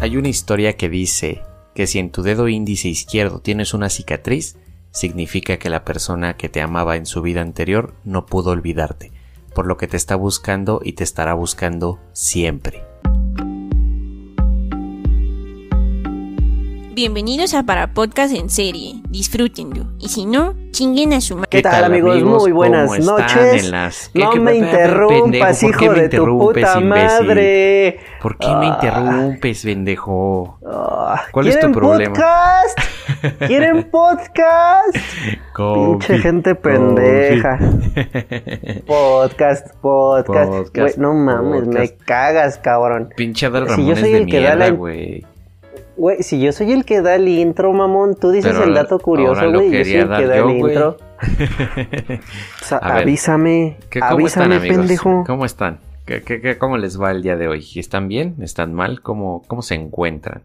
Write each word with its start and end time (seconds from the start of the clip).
Hay 0.00 0.16
una 0.16 0.28
historia 0.28 0.78
que 0.78 0.88
dice 0.88 1.42
que 1.74 1.86
si 1.86 1.98
en 1.98 2.10
tu 2.10 2.22
dedo 2.22 2.48
índice 2.48 2.88
izquierdo 2.88 3.40
tienes 3.40 3.74
una 3.74 3.90
cicatriz, 3.90 4.56
significa 4.92 5.58
que 5.58 5.68
la 5.68 5.84
persona 5.84 6.38
que 6.38 6.48
te 6.48 6.62
amaba 6.62 6.96
en 6.96 7.04
su 7.04 7.20
vida 7.20 7.42
anterior 7.42 7.92
no 8.04 8.24
pudo 8.24 8.50
olvidarte, 8.50 9.12
por 9.54 9.66
lo 9.66 9.76
que 9.76 9.88
te 9.88 9.98
está 9.98 10.16
buscando 10.16 10.80
y 10.82 10.94
te 10.94 11.04
estará 11.04 11.34
buscando 11.34 12.00
siempre. 12.14 12.89
Bienvenidos 16.92 17.54
a 17.54 17.62
Para 17.62 17.94
Podcast 17.94 18.34
en 18.34 18.50
serie. 18.50 18.94
Disfrútenlo. 19.08 19.86
Y 20.00 20.08
si 20.08 20.26
no, 20.26 20.54
chinguen 20.72 21.12
a 21.12 21.20
su 21.20 21.36
madre. 21.36 21.48
¿Qué 21.50 21.62
tal, 21.62 21.84
amigos? 21.84 22.20
Muy 22.22 22.50
buenas 22.52 22.84
¿Cómo 22.90 22.94
están 22.96 23.16
noches. 23.16 23.70
las- 23.70 24.10
No 24.12 24.30
¿Qué- 24.30 24.34
qué- 24.34 24.40
me 24.40 24.54
interrumpas, 24.56 25.60
pendejo? 25.60 25.70
¿Por 25.70 25.78
qué 25.78 25.84
hijo 25.84 25.92
me 25.94 26.00
de 26.00 26.08
tu 26.08 26.16
interrumpes, 26.16 26.64
puta 26.66 26.80
imbécil? 26.80 27.26
madre. 27.26 28.00
¿Por 28.20 28.38
qué 28.38 28.46
me 28.48 28.66
Ah. 28.66 28.74
interrumpes, 28.74 29.62
pendejo? 29.62 30.58
Ah, 30.66 31.22
¿Cuál 31.30 31.46
es 31.46 31.54
tu 31.54 31.58
¿quieren 31.60 31.72
problema? 31.74 32.12
podcast? 32.14 32.78
¿Quieren 33.46 33.82
podcast? 33.90 34.96
Coffee, 35.54 35.84
Pinche 35.98 36.18
gente 36.18 36.54
coffee. 36.56 36.72
pendeja. 36.72 37.58
Podcast, 38.86 39.74
podcast. 39.80 40.96
No 40.98 41.14
mames, 41.14 41.66
me 41.66 41.96
cagas, 41.96 42.58
cabrón. 42.58 43.10
Pinche 43.16 43.46
Adal 43.46 43.64
Si 43.64 43.68
yo 43.70 43.76
Ramones 43.76 44.00
soy 44.00 44.12
de 44.12 44.18
el 44.18 44.26
que 44.26 44.36
da 44.40 44.48
mierda, 44.56 44.64
la- 44.66 44.70
güey. 44.70 45.26
Güey, 46.00 46.22
si 46.22 46.40
yo 46.40 46.50
soy 46.52 46.72
el 46.72 46.86
que 46.86 47.02
da 47.02 47.14
el 47.14 47.28
intro, 47.28 47.74
mamón, 47.74 48.16
tú 48.16 48.30
dices 48.30 48.52
Pero 48.52 48.64
el 48.64 48.72
dato 48.72 48.98
curioso, 48.98 49.52
güey. 49.52 49.70
Yo 49.70 49.84
soy 49.84 49.94
el 49.96 50.08
que 50.08 50.26
da 50.26 50.36
yo, 50.38 50.48
el 50.48 50.56
intro. 50.56 50.96
O 52.62 52.64
sea, 52.64 52.78
ver, 52.80 52.92
avísame. 53.02 53.76
¿Qué- 53.90 54.00
¿Cómo 54.00 54.26
están, 54.26 54.44
avísame, 54.44 54.56
amigos? 54.56 54.76
pendejo. 54.78 55.24
¿Cómo 55.26 55.44
están? 55.44 55.78
¿Qué, 56.06 56.22
qué- 56.22 56.40
qué- 56.40 56.56
cómo 56.56 56.78
les 56.78 56.98
va 56.98 57.10
el 57.10 57.20
día 57.22 57.36
de 57.36 57.48
hoy? 57.48 57.62
¿Están 57.76 58.08
bien? 58.08 58.36
¿Están 58.40 58.72
mal? 58.72 59.02
¿Cómo, 59.02 59.42
cómo 59.46 59.60
se 59.60 59.74
encuentran? 59.74 60.44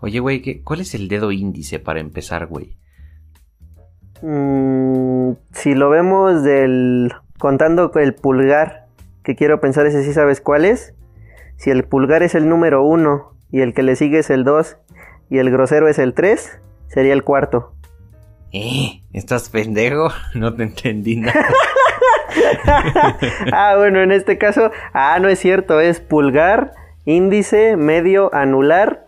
Oye, 0.00 0.18
güey, 0.18 0.42
¿qué- 0.42 0.60
¿cuál 0.64 0.80
es 0.80 0.92
el 0.96 1.06
dedo 1.06 1.30
índice 1.30 1.78
para 1.78 2.00
empezar, 2.00 2.46
güey? 2.48 2.76
Mm, 4.22 5.34
si 5.52 5.76
lo 5.76 5.88
vemos 5.88 6.42
del 6.42 7.12
contando 7.38 7.92
el 7.94 8.12
pulgar, 8.14 8.86
que 9.22 9.36
quiero 9.36 9.60
pensar 9.60 9.86
ese 9.86 10.02
sí 10.02 10.12
sabes 10.12 10.40
cuál 10.40 10.64
es. 10.64 10.94
Si 11.58 11.70
el 11.70 11.84
pulgar 11.84 12.24
es 12.24 12.34
el 12.34 12.48
número 12.48 12.82
uno 12.82 13.34
y 13.52 13.60
el 13.60 13.72
que 13.72 13.84
le 13.84 13.94
sigue 13.94 14.18
es 14.18 14.30
el 14.30 14.42
2 14.42 14.78
y 15.30 15.38
el 15.38 15.50
grosero 15.50 15.88
es 15.88 15.98
el 15.98 16.14
3, 16.14 16.58
sería 16.88 17.12
el 17.12 17.24
cuarto. 17.24 17.72
¿Eh? 18.52 19.02
¿Estás 19.12 19.48
pendejo? 19.48 20.08
No 20.34 20.54
te 20.54 20.62
entendí 20.64 21.16
nada. 21.16 21.46
ah, 23.52 23.74
bueno, 23.76 24.00
en 24.00 24.12
este 24.12 24.38
caso, 24.38 24.70
ah, 24.92 25.18
no 25.20 25.28
es 25.28 25.38
cierto, 25.38 25.80
es 25.80 26.00
pulgar, 26.00 26.72
índice, 27.04 27.76
medio, 27.76 28.34
anular 28.34 29.06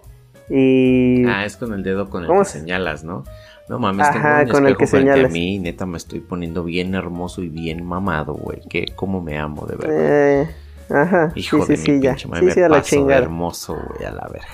y 0.50 1.26
Ah, 1.26 1.44
es 1.44 1.56
con 1.56 1.72
el 1.74 1.82
dedo 1.82 2.08
con 2.08 2.22
el 2.22 2.28
¿Cómo 2.28 2.40
que 2.40 2.46
se- 2.46 2.60
señalas, 2.60 3.04
¿no? 3.04 3.24
No 3.68 3.78
mames, 3.78 4.06
Ajá, 4.06 4.38
tengo 4.38 4.50
un 4.52 4.54
con 4.54 4.66
el 4.66 4.76
que 4.78 4.86
señalas. 4.86 5.26
a 5.30 5.32
mí, 5.32 5.58
neta 5.58 5.84
me 5.84 5.98
estoy 5.98 6.20
poniendo 6.20 6.64
bien 6.64 6.94
hermoso 6.94 7.42
y 7.42 7.50
bien 7.50 7.84
mamado, 7.84 8.32
güey. 8.32 8.60
Que 8.62 8.86
cómo 8.96 9.20
me 9.20 9.38
amo, 9.38 9.66
de 9.66 9.76
verdad. 9.76 9.94
eh, 10.42 10.50
ajá, 10.88 11.32
Hijo 11.34 11.62
sí, 11.66 11.72
de 11.72 11.76
sí, 11.76 11.90
mi 11.92 11.98
sí, 11.98 12.02
ya. 12.02 12.10
pinche 12.12 12.28
madre, 12.28 12.40
Sí, 12.40 12.46
me 12.46 12.52
sí, 12.54 12.60
a 12.62 12.68
la 12.70 12.76
paso 12.78 12.88
chingada. 12.96 13.20
hermoso, 13.20 13.74
güey, 13.74 14.06
a 14.06 14.10
la 14.12 14.26
verga. 14.32 14.48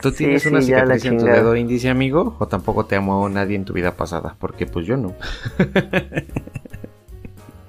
¿Tú 0.00 0.10
Sí, 0.10 0.16
tienes 0.18 0.42
sí, 0.42 0.48
una 0.48 0.58
la 0.58 0.64
cicatriz 0.64 1.04
en 1.04 1.18
tu 1.18 1.24
dedo 1.26 1.56
índice, 1.56 1.88
amigo? 1.88 2.36
¿O 2.38 2.46
tampoco 2.48 2.86
te 2.86 2.96
amó 2.96 3.28
nadie 3.28 3.56
en 3.56 3.64
tu 3.64 3.72
vida 3.72 3.96
pasada? 3.96 4.36
Porque 4.38 4.66
pues 4.66 4.86
yo 4.86 4.96
no. 4.96 5.14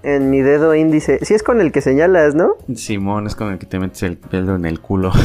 En 0.04 0.30
mi 0.30 0.42
dedo 0.42 0.74
índice, 0.74 1.20
sí 1.26 1.34
es 1.34 1.44
con 1.44 1.60
el 1.60 1.72
que 1.74 1.82
señalas, 1.82 2.34
¿no? 2.34 2.54
Simón 2.76 3.28
es 3.28 3.36
con 3.36 3.52
el 3.52 3.60
que 3.60 3.66
te 3.66 3.78
metes 3.78 4.04
el 4.04 4.16
pelo 4.18 4.56
en 4.56 4.66
el 4.66 4.80
culo. 4.80 5.12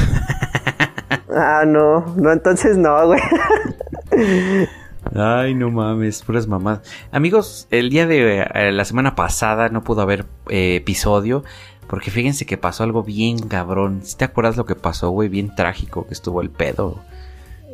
Ah, 1.34 1.64
no, 1.66 2.14
no, 2.16 2.30
entonces 2.30 2.76
no, 2.76 3.06
güey. 3.06 3.20
Ay, 5.14 5.54
no 5.54 5.70
mames, 5.70 6.22
puras 6.22 6.46
mamás. 6.46 6.80
Amigos, 7.10 7.66
el 7.70 7.88
día 7.88 8.06
de 8.06 8.40
eh, 8.42 8.72
la 8.72 8.84
semana 8.84 9.14
pasada 9.14 9.70
no 9.70 9.82
pudo 9.82 10.02
haber 10.02 10.26
eh, 10.50 10.76
episodio. 10.76 11.42
Porque 11.88 12.10
fíjense 12.10 12.46
que 12.46 12.56
pasó 12.56 12.84
algo 12.84 13.02
bien 13.02 13.38
cabrón. 13.48 14.00
Si 14.02 14.16
te 14.16 14.24
acuerdas 14.24 14.56
lo 14.56 14.64
que 14.66 14.74
pasó, 14.74 15.10
güey? 15.10 15.28
Bien 15.28 15.54
trágico 15.54 16.06
que 16.06 16.14
estuvo 16.14 16.40
el 16.40 16.50
pedo. 16.50 16.98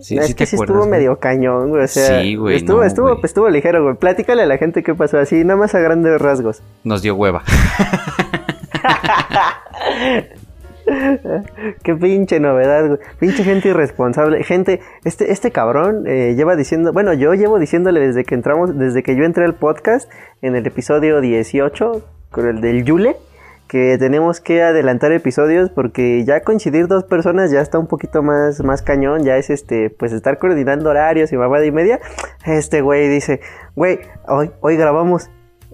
Sí, 0.01 0.17
es 0.17 0.27
sí 0.29 0.35
que 0.35 0.45
te 0.45 0.47
sí 0.47 0.57
acuerdas, 0.57 0.75
estuvo 0.75 0.79
güey? 0.89 0.91
medio 1.01 1.19
cañón, 1.19 1.71
güey. 1.71 1.85
O 1.85 1.89
sea, 1.89 2.23
Sí, 2.23 2.35
güey, 2.37 2.57
Estuvo, 2.57 2.79
no, 2.79 2.85
estuvo, 2.85 3.09
güey. 3.09 3.21
estuvo 3.25 3.49
ligero, 3.49 3.83
güey. 3.83 3.97
Platícale 3.97 4.43
a 4.43 4.47
la 4.47 4.57
gente 4.59 4.83
qué 4.83 4.95
pasó 4.95 5.19
así, 5.19 5.43
nada 5.45 5.59
más 5.59 5.75
a 5.75 5.81
grandes 5.81 6.21
rasgos. 6.21 6.63
Nos 6.85 7.03
dio 7.03 7.15
hueva. 7.17 7.43
Qué 11.83 11.95
pinche 11.95 12.41
novedad, 12.41 12.87
güey. 12.87 12.99
Pinche 13.19 13.45
gente 13.45 13.69
irresponsable. 13.69 14.43
Gente, 14.43 14.81
este, 15.05 15.33
este 15.33 15.51
cabrón 15.51 16.05
eh, 16.07 16.35
lleva 16.37 16.57
diciendo, 16.57 16.93
bueno, 16.93 17.13
yo 17.13 17.35
llevo 17.35 17.59
diciéndole 17.59 18.01
desde 18.01 18.25
que 18.25 18.35
entramos, 18.35 18.77
desde 18.79 19.03
que 19.03 19.15
yo 19.17 19.25
entré 19.25 19.45
al 19.45 19.55
podcast, 19.55 20.11
en 20.41 20.57
el 20.57 20.67
episodio 20.67 21.21
18, 21.21 22.03
con 22.31 22.49
el 22.49 22.61
del 22.63 22.85
Yule, 22.85 23.17
que 23.69 23.97
tenemos 23.99 24.41
que 24.41 24.63
adelantar 24.63 25.13
episodios 25.13 25.71
porque 25.71 26.25
ya 26.25 26.41
coincidir 26.41 26.89
dos 26.89 27.05
personas 27.05 27.51
ya 27.51 27.61
está 27.61 27.79
un 27.79 27.87
poquito 27.87 28.23
más, 28.23 28.65
más 28.65 28.83
cañón, 28.83 29.25
ya 29.25 29.37
es 29.37 29.51
este, 29.51 29.91
pues 29.91 30.13
estar 30.13 30.39
coordinando 30.39 30.91
horarios 30.91 31.33
y 31.33 31.37
mamada 31.37 31.65
y 31.67 31.71
media. 31.71 32.01
Este 32.45 32.81
güey 32.81 33.09
dice, 33.09 33.41
güey, 33.77 34.01
hoy, 34.27 34.51
hoy 34.61 34.77
grabamos. 34.77 35.31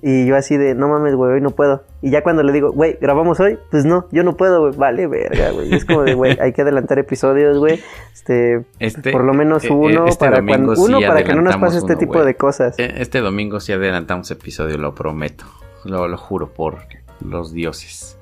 Y 0.06 0.26
yo 0.26 0.36
así 0.36 0.58
de, 0.58 0.74
no 0.74 0.88
mames, 0.88 1.14
güey, 1.14 1.32
hoy 1.32 1.40
no 1.40 1.50
puedo. 1.50 1.84
Y 2.02 2.10
ya 2.10 2.22
cuando 2.22 2.42
le 2.42 2.52
digo, 2.52 2.72
güey, 2.72 2.98
¿grabamos 3.00 3.40
hoy? 3.40 3.58
Pues 3.70 3.86
no, 3.86 4.06
yo 4.10 4.22
no 4.22 4.36
puedo, 4.36 4.60
güey. 4.60 4.76
Vale, 4.76 5.06
verga, 5.06 5.52
güey. 5.52 5.72
Es 5.74 5.86
como 5.86 6.02
de, 6.02 6.12
güey, 6.12 6.36
hay 6.38 6.52
que 6.52 6.60
adelantar 6.60 6.98
episodios, 6.98 7.56
güey. 7.56 7.80
Este, 8.12 8.66
Este, 8.80 9.12
por 9.12 9.24
lo 9.24 9.32
menos 9.32 9.64
eh, 9.64 9.72
uno 9.72 10.06
este 10.06 10.22
para 10.22 10.44
cuando, 10.44 10.74
uno 10.76 10.98
sí 10.98 11.06
para 11.06 11.24
que 11.24 11.32
no 11.34 11.40
nos 11.40 11.56
pase 11.56 11.78
este 11.78 11.92
uno, 11.92 11.98
tipo 11.98 12.22
de 12.22 12.34
cosas. 12.34 12.78
Eh, 12.78 12.96
Este 12.98 13.20
domingo 13.20 13.60
sí 13.60 13.72
adelantamos 13.72 14.30
episodio, 14.30 14.76
lo 14.76 14.94
prometo. 14.94 15.46
Lo, 15.84 16.06
lo 16.06 16.18
juro 16.18 16.52
por 16.52 16.80
los 17.24 17.52
dioses. 17.52 18.18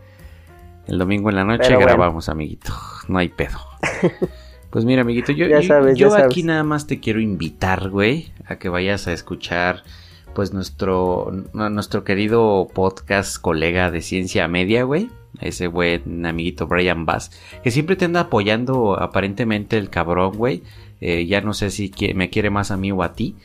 El 0.86 0.98
domingo 0.98 1.30
en 1.30 1.36
la 1.36 1.44
noche 1.44 1.62
Pero 1.64 1.76
bueno. 1.76 1.92
grabamos, 1.94 2.28
amiguito. 2.28 2.72
No 3.08 3.18
hay 3.18 3.28
pedo. 3.28 3.58
Pues 4.70 4.86
mira, 4.86 5.02
amiguito, 5.02 5.32
yo, 5.32 5.46
Ya 5.48 5.60
yo- 5.60 5.68
sabes, 5.68 5.98
yo 5.98 6.06
ya 6.06 6.12
sabes. 6.12 6.26
aquí 6.28 6.42
nada 6.44 6.64
más 6.64 6.86
te 6.86 6.98
quiero 6.98 7.20
invitar, 7.20 7.90
güey, 7.90 8.32
a 8.46 8.56
que 8.56 8.70
vayas 8.70 9.06
a 9.06 9.12
escuchar 9.12 9.82
pues 10.34 10.54
nuestro, 10.54 11.30
nuestro 11.52 12.04
querido 12.04 12.66
podcast 12.72 13.36
colega 13.38 13.90
de 13.90 14.00
Ciencia 14.00 14.48
Media, 14.48 14.84
güey. 14.84 15.10
Ese 15.42 15.66
buen 15.66 16.24
amiguito 16.24 16.66
Brian 16.68 17.04
Bass, 17.04 17.32
que 17.62 17.70
siempre 17.70 17.96
te 17.96 18.06
anda 18.06 18.20
apoyando 18.20 18.98
aparentemente 18.98 19.76
el 19.76 19.90
cabrón, 19.90 20.38
güey. 20.38 20.62
Eh, 21.02 21.26
ya 21.26 21.42
no 21.42 21.52
sé 21.52 21.70
si 21.70 21.92
me 22.14 22.30
quiere 22.30 22.48
más 22.48 22.70
a 22.70 22.78
mí 22.78 22.90
o 22.92 23.02
a 23.02 23.12
ti. 23.12 23.36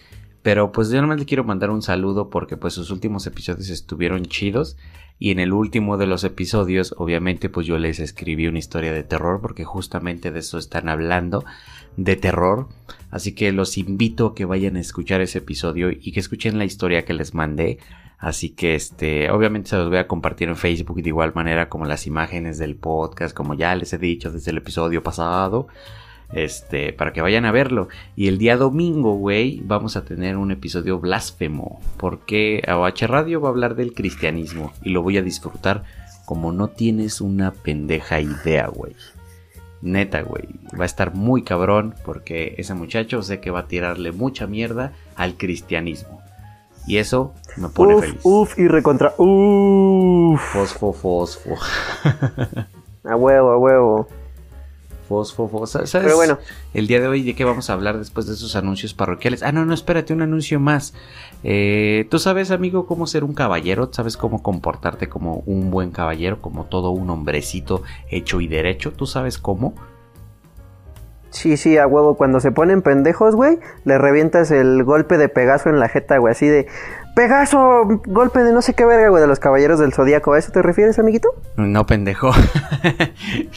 Pero 0.47 0.71
pues 0.71 0.89
yo 0.89 1.01
nomás 1.01 1.19
le 1.19 1.25
quiero 1.25 1.43
mandar 1.43 1.71
un 1.71 1.81
saludo 1.81 2.29
porque 2.29 2.55
pues 2.55 2.73
sus 2.73 2.89
últimos 2.89 3.27
episodios 3.27 3.67
estuvieron 3.67 4.27
chidos. 4.27 4.77
Y 5.19 5.31
en 5.31 5.39
el 5.41 5.51
último 5.51 5.97
de 5.97 6.07
los 6.07 6.23
episodios, 6.23 6.95
obviamente, 6.97 7.49
pues 7.49 7.67
yo 7.67 7.77
les 7.77 7.99
escribí 7.99 8.47
una 8.47 8.59
historia 8.59 8.93
de 8.93 9.03
terror 9.03 9.41
porque 9.41 9.65
justamente 9.65 10.31
de 10.31 10.39
eso 10.39 10.57
están 10.57 10.87
hablando, 10.87 11.43
de 11.97 12.15
terror. 12.15 12.69
Así 13.11 13.35
que 13.35 13.51
los 13.51 13.77
invito 13.77 14.27
a 14.27 14.35
que 14.35 14.45
vayan 14.45 14.77
a 14.77 14.79
escuchar 14.79 15.19
ese 15.19 15.39
episodio 15.39 15.91
y 15.91 16.13
que 16.13 16.21
escuchen 16.21 16.57
la 16.57 16.63
historia 16.63 17.03
que 17.03 17.13
les 17.13 17.33
mandé. 17.33 17.79
Así 18.17 18.51
que 18.51 18.75
este, 18.75 19.29
obviamente 19.29 19.71
se 19.71 19.75
los 19.75 19.89
voy 19.89 19.97
a 19.97 20.07
compartir 20.07 20.47
en 20.47 20.55
Facebook 20.55 21.01
de 21.01 21.09
igual 21.09 21.33
manera 21.35 21.67
como 21.67 21.83
las 21.83 22.07
imágenes 22.07 22.57
del 22.57 22.77
podcast, 22.77 23.35
como 23.35 23.53
ya 23.53 23.75
les 23.75 23.91
he 23.91 23.97
dicho 23.97 24.31
desde 24.31 24.51
el 24.51 24.59
episodio 24.59 25.03
pasado. 25.03 25.67
Este, 26.33 26.91
para 26.91 27.13
que 27.13 27.21
vayan 27.21 27.45
a 27.45 27.51
verlo. 27.51 27.87
Y 28.15 28.27
el 28.27 28.37
día 28.37 28.57
domingo, 28.57 29.13
güey, 29.15 29.61
vamos 29.63 29.95
a 29.95 30.03
tener 30.03 30.37
un 30.37 30.51
episodio 30.51 30.99
blasfemo. 30.99 31.79
Porque 31.97 32.61
AOH 32.67 33.07
Radio 33.07 33.41
va 33.41 33.49
a 33.49 33.51
hablar 33.51 33.75
del 33.75 33.93
cristianismo. 33.93 34.73
Y 34.83 34.89
lo 34.89 35.01
voy 35.01 35.17
a 35.17 35.21
disfrutar 35.21 35.83
como 36.25 36.51
no 36.51 36.67
tienes 36.67 37.21
una 37.21 37.51
pendeja 37.51 38.19
idea, 38.19 38.67
güey. 38.67 38.95
Neta, 39.81 40.21
güey. 40.21 40.47
Va 40.77 40.83
a 40.83 40.85
estar 40.85 41.13
muy 41.13 41.43
cabrón. 41.43 41.95
Porque 42.03 42.55
ese 42.57 42.73
muchacho 42.73 43.21
sé 43.21 43.39
que 43.39 43.51
va 43.51 43.59
a 43.61 43.67
tirarle 43.67 44.11
mucha 44.11 44.47
mierda 44.47 44.93
al 45.15 45.35
cristianismo. 45.37 46.21
Y 46.87 46.97
eso 46.97 47.33
me 47.57 47.67
pone 47.69 47.95
Uf, 47.95 48.05
feliz. 48.05 48.19
uf 48.23 48.59
y 48.59 48.67
recontra. 48.67 49.13
Uf. 49.17 50.41
Fosfo, 50.53 50.93
fosfo. 50.93 51.55
A 53.03 53.15
huevo, 53.15 53.51
a 53.51 53.57
huevo. 53.57 54.07
Fosfo. 55.07 55.65
¿Sabes? 55.65 55.91
Pero 55.91 56.15
bueno. 56.15 56.37
El 56.73 56.87
día 56.87 56.99
de 56.99 57.07
hoy, 57.07 57.23
¿de 57.23 57.35
qué 57.35 57.45
vamos 57.45 57.69
a 57.69 57.73
hablar 57.73 57.97
después 57.97 58.27
de 58.27 58.33
esos 58.33 58.55
anuncios 58.55 58.93
parroquiales? 58.93 59.43
Ah, 59.43 59.51
no, 59.51 59.65
no, 59.65 59.73
espérate, 59.73 60.13
un 60.13 60.21
anuncio 60.21 60.59
más. 60.59 60.93
Eh, 61.43 62.07
¿Tú 62.09 62.19
sabes, 62.19 62.51
amigo, 62.51 62.85
cómo 62.85 63.07
ser 63.07 63.23
un 63.23 63.33
caballero? 63.33 63.89
¿Sabes 63.91 64.17
cómo 64.17 64.43
comportarte 64.43 65.09
como 65.09 65.43
un 65.45 65.71
buen 65.71 65.91
caballero? 65.91 66.41
Como 66.41 66.65
todo 66.65 66.91
un 66.91 67.09
hombrecito 67.09 67.83
hecho 68.09 68.41
y 68.41 68.47
derecho. 68.47 68.91
¿Tú 68.91 69.05
sabes 69.05 69.37
cómo? 69.37 69.73
Sí, 71.29 71.57
sí, 71.57 71.77
a 71.77 71.85
huevo. 71.87 72.15
Cuando 72.15 72.39
se 72.39 72.51
ponen 72.51 72.81
pendejos, 72.81 73.35
güey, 73.35 73.59
le 73.85 73.97
revientas 73.97 74.49
el 74.51 74.83
golpe 74.83 75.17
de 75.17 75.29
Pegaso 75.29 75.69
en 75.69 75.79
la 75.79 75.89
jeta, 75.89 76.17
güey. 76.17 76.31
Así 76.31 76.47
de, 76.47 76.67
Pegaso, 77.17 77.99
golpe 78.05 78.43
de 78.43 78.53
no 78.53 78.61
sé 78.61 78.75
qué 78.75 78.85
verga, 78.85 79.09
güey, 79.09 79.19
de 79.19 79.27
los 79.27 79.39
caballeros 79.39 79.79
del 79.79 79.91
zodiaco. 79.91 80.33
¿A 80.33 80.37
eso 80.37 80.51
te 80.51 80.61
refieres, 80.61 80.99
amiguito? 80.99 81.29
No, 81.55 81.87
pendejo. 81.87 82.31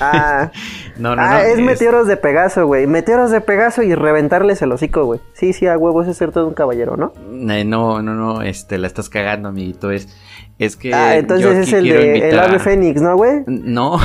Ah, 0.01 0.51
no, 0.97 1.15
no, 1.15 1.23
ah, 1.23 1.43
es, 1.43 1.61
meteoros 1.61 2.07
de 2.07 2.17
Pegaso, 2.17 2.67
güey. 2.67 2.87
Meteoros 2.87 3.31
de 3.31 3.41
Pegaso 3.41 3.83
y 3.83 3.95
reventarles 3.95 4.63
el 4.63 4.73
hocico, 4.73 5.05
güey. 5.05 5.21
Sí, 5.35 5.53
sí, 5.53 5.67
a 5.67 5.77
huevo, 5.77 6.03
es 6.03 6.17
ser 6.17 6.33
todo 6.33 6.49
un 6.49 6.55
caballero, 6.55 6.97
¿no? 6.97 7.13
Eh, 7.53 7.65
no, 7.65 8.03
no, 8.03 8.15
no, 8.15 8.43
este, 8.43 8.79
la 8.79 8.87
estás 8.87 9.11
cagando, 9.11 9.51
amiguito. 9.51 9.91
Es, 9.91 10.09
es 10.61 10.77
que. 10.77 10.93
Ah, 10.93 11.17
entonces 11.17 11.69
es 11.69 11.73
el 11.73 11.85
de 11.85 12.29
el 12.29 12.39
ave 12.39 12.59
fénix, 12.59 13.01
¿no, 13.01 13.17
güey? 13.17 13.43
No. 13.47 13.99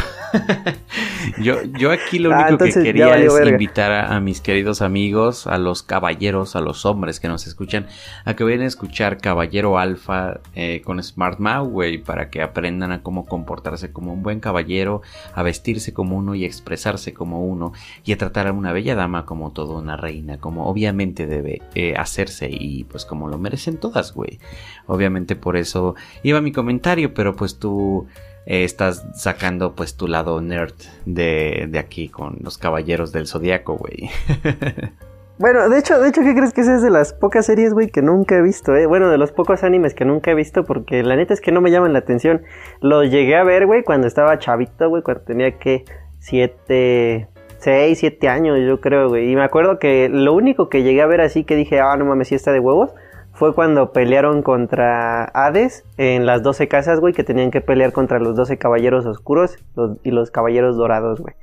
yo, 1.42 1.62
yo 1.64 1.92
aquí 1.92 2.18
lo 2.18 2.34
ah, 2.34 2.48
único 2.48 2.64
que 2.64 2.72
quería 2.72 3.18
es 3.18 3.34
invitar 3.46 3.92
a, 3.92 4.20
mis 4.22 4.40
queridos 4.40 4.82
amigos, 4.82 5.48
a 5.48 5.58
los 5.58 5.84
caballeros, 5.84 6.56
a 6.56 6.62
los 6.62 6.86
hombres 6.86 7.20
que 7.20 7.28
nos 7.28 7.46
escuchan, 7.46 7.88
a 8.24 8.36
que 8.36 8.46
vayan 8.46 8.62
a 8.62 8.68
escuchar 8.68 9.18
Caballero 9.18 9.78
Alfa 9.78 10.40
eh, 10.56 10.82
con 10.86 11.04
Smart 11.04 11.40
Mau, 11.40 11.68
güey, 11.68 11.98
para 11.98 12.30
que 12.30 12.42
aprendan 12.42 12.94
a 12.94 13.04
cómo 13.04 13.26
comportarse 13.26 13.92
como 13.92 14.14
un 14.14 14.24
buen 14.24 14.40
caballero, 14.40 15.02
a 15.34 15.44
vestirse 15.44 15.94
como 15.94 16.16
uno 16.16 16.36
y 16.36 16.46
expresarse 16.46 17.14
como 17.14 17.46
uno, 17.46 17.74
y 18.06 18.14
a 18.14 18.18
tratar 18.18 18.48
a 18.48 18.54
una 18.54 18.72
bella 18.72 18.96
dama 18.96 19.26
como 19.26 19.52
toda 19.52 19.78
una 19.78 19.98
reina, 19.98 20.38
como 20.38 20.68
obviamente 20.68 21.28
debe 21.28 21.62
eh, 21.76 21.96
hacerse 21.98 22.48
y 22.50 22.86
pues 22.86 23.04
como 23.04 23.28
lo 23.28 23.38
merecen 23.38 23.78
todas, 23.78 24.14
güey. 24.14 24.40
Obviamente 24.88 25.36
por 25.36 25.58
eso 25.58 25.96
iba 26.24 26.42
mi 26.42 26.52
comentario, 26.52 27.14
pero 27.14 27.36
pues 27.36 27.58
tú 27.58 28.08
eh, 28.46 28.64
estás 28.64 29.06
sacando 29.16 29.74
pues 29.74 29.96
tu 29.96 30.08
lado 30.08 30.40
nerd 30.42 30.74
de, 31.06 31.70
aquí 31.80 32.10
con 32.10 32.38
los 32.42 32.58
caballeros 32.58 33.12
del 33.12 33.28
zodiaco, 33.28 33.76
güey. 33.76 34.10
Bueno, 35.38 35.68
de 35.68 35.80
hecho, 35.80 36.00
de 36.00 36.08
hecho, 36.08 36.22
¿qué 36.22 36.34
crees 36.34 36.54
que 36.54 36.62
es 36.62 36.82
de 36.82 36.90
las 36.90 37.12
pocas 37.12 37.46
series, 37.46 37.74
güey, 37.74 37.90
que 37.90 38.02
nunca 38.02 38.38
he 38.38 38.42
visto, 38.42 38.74
eh? 38.74 38.86
Bueno, 38.86 39.10
de 39.10 39.18
los 39.18 39.34
pocos 39.34 39.66
animes 39.66 39.94
que 39.94 40.06
nunca 40.06 40.32
he 40.32 40.34
visto, 40.34 40.64
porque 40.64 41.04
la 41.04 41.18
neta 41.18 41.34
es 41.34 41.42
que 41.42 41.52
no 41.52 41.60
me 41.60 41.72
llaman 41.72 41.92
la 41.92 42.00
atención. 42.00 42.44
Lo 42.80 43.04
llegué 43.04 43.36
a 43.36 43.44
ver, 43.44 43.66
güey, 43.66 43.84
cuando 43.84 44.08
estaba 44.08 44.40
chavito, 44.40 44.88
güey, 44.88 45.04
cuando 45.04 45.24
tenía 45.24 45.60
que 45.60 45.84
siete, 46.20 47.28
seis, 47.58 48.00
siete 48.00 48.30
años, 48.30 48.58
yo 48.66 48.80
creo, 48.80 49.10
güey. 49.10 49.30
Y 49.30 49.36
me 49.36 49.44
acuerdo 49.44 49.78
que 49.78 50.08
lo 50.08 50.34
único 50.34 50.70
que 50.70 50.84
llegué 50.84 51.02
a 51.02 51.06
ver 51.06 51.20
así 51.20 51.44
que 51.44 51.58
dije, 51.58 51.82
ah, 51.82 51.98
no 51.98 52.06
mames, 52.06 52.30
si 52.30 52.36
está 52.36 52.54
de 52.54 52.62
huevos, 52.62 52.94
fue 53.36 53.54
cuando 53.54 53.92
pelearon 53.92 54.42
contra 54.42 55.26
Hades 55.26 55.84
en 55.98 56.26
las 56.26 56.42
12 56.42 56.68
casas, 56.70 57.02
güey, 57.02 57.14
que 57.14 57.26
tenían 57.26 57.52
que 57.52 57.62
pelear 57.62 57.92
contra 57.92 58.18
los 58.18 58.36
12 58.36 58.58
caballeros 58.58 59.06
oscuros 59.06 59.58
y 60.04 60.12
los 60.12 60.32
caballeros 60.32 60.78
dorados, 60.78 61.20
güey. 61.20 61.36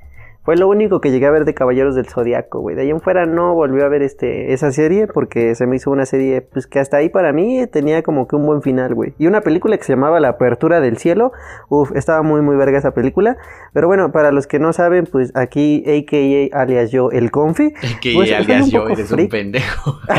Fue 0.43 0.57
lo 0.57 0.67
único 0.67 0.99
que 0.99 1.09
llegué 1.09 1.25
a 1.25 1.31
ver 1.31 1.45
de 1.45 1.53
Caballeros 1.53 1.95
del 1.95 2.07
Zodiaco, 2.07 2.59
güey. 2.59 2.75
De 2.75 2.81
ahí 2.81 2.89
en 2.89 2.99
fuera 2.99 3.25
no 3.25 3.53
volví 3.53 3.81
a 3.81 3.87
ver 3.87 4.01
este, 4.01 4.51
esa 4.51 4.73
serie 4.73 5.07
porque 5.07 5.55
se 5.55 5.67
me 5.67 5.77
hizo 5.77 5.89
una 5.89 6.05
serie, 6.05 6.41
pues 6.41 6.67
que 6.67 6.79
hasta 6.79 6.97
ahí 6.97 7.07
para 7.07 7.31
mí 7.31 7.65
tenía 7.67 8.03
como 8.03 8.27
que 8.27 8.35
un 8.35 8.45
buen 8.45 8.61
final, 8.61 8.93
güey. 8.93 9.13
Y 9.17 9.27
una 9.27 9.39
película 9.39 9.77
que 9.77 9.85
se 9.85 9.93
llamaba 9.93 10.19
La 10.19 10.27
Apertura 10.29 10.81
del 10.81 10.97
Cielo. 10.97 11.31
Uf, 11.69 11.95
estaba 11.95 12.23
muy, 12.23 12.41
muy 12.41 12.57
verga 12.57 12.77
esa 12.77 12.91
película. 12.91 13.37
Pero 13.71 13.87
bueno, 13.87 14.11
para 14.11 14.33
los 14.33 14.45
que 14.45 14.59
no 14.59 14.73
saben, 14.73 15.07
pues 15.09 15.31
aquí, 15.33 15.81
a.k.a. 15.87 16.61
alias 16.61 16.91
yo, 16.91 17.09
el 17.11 17.31
Confi. 17.31 17.67
A.k.a. 17.67 18.13
Pues, 18.13 18.33
alias 18.33 18.69
yo, 18.69 18.89
eres 18.89 19.09
un 19.13 19.29
pendejo. 19.29 19.97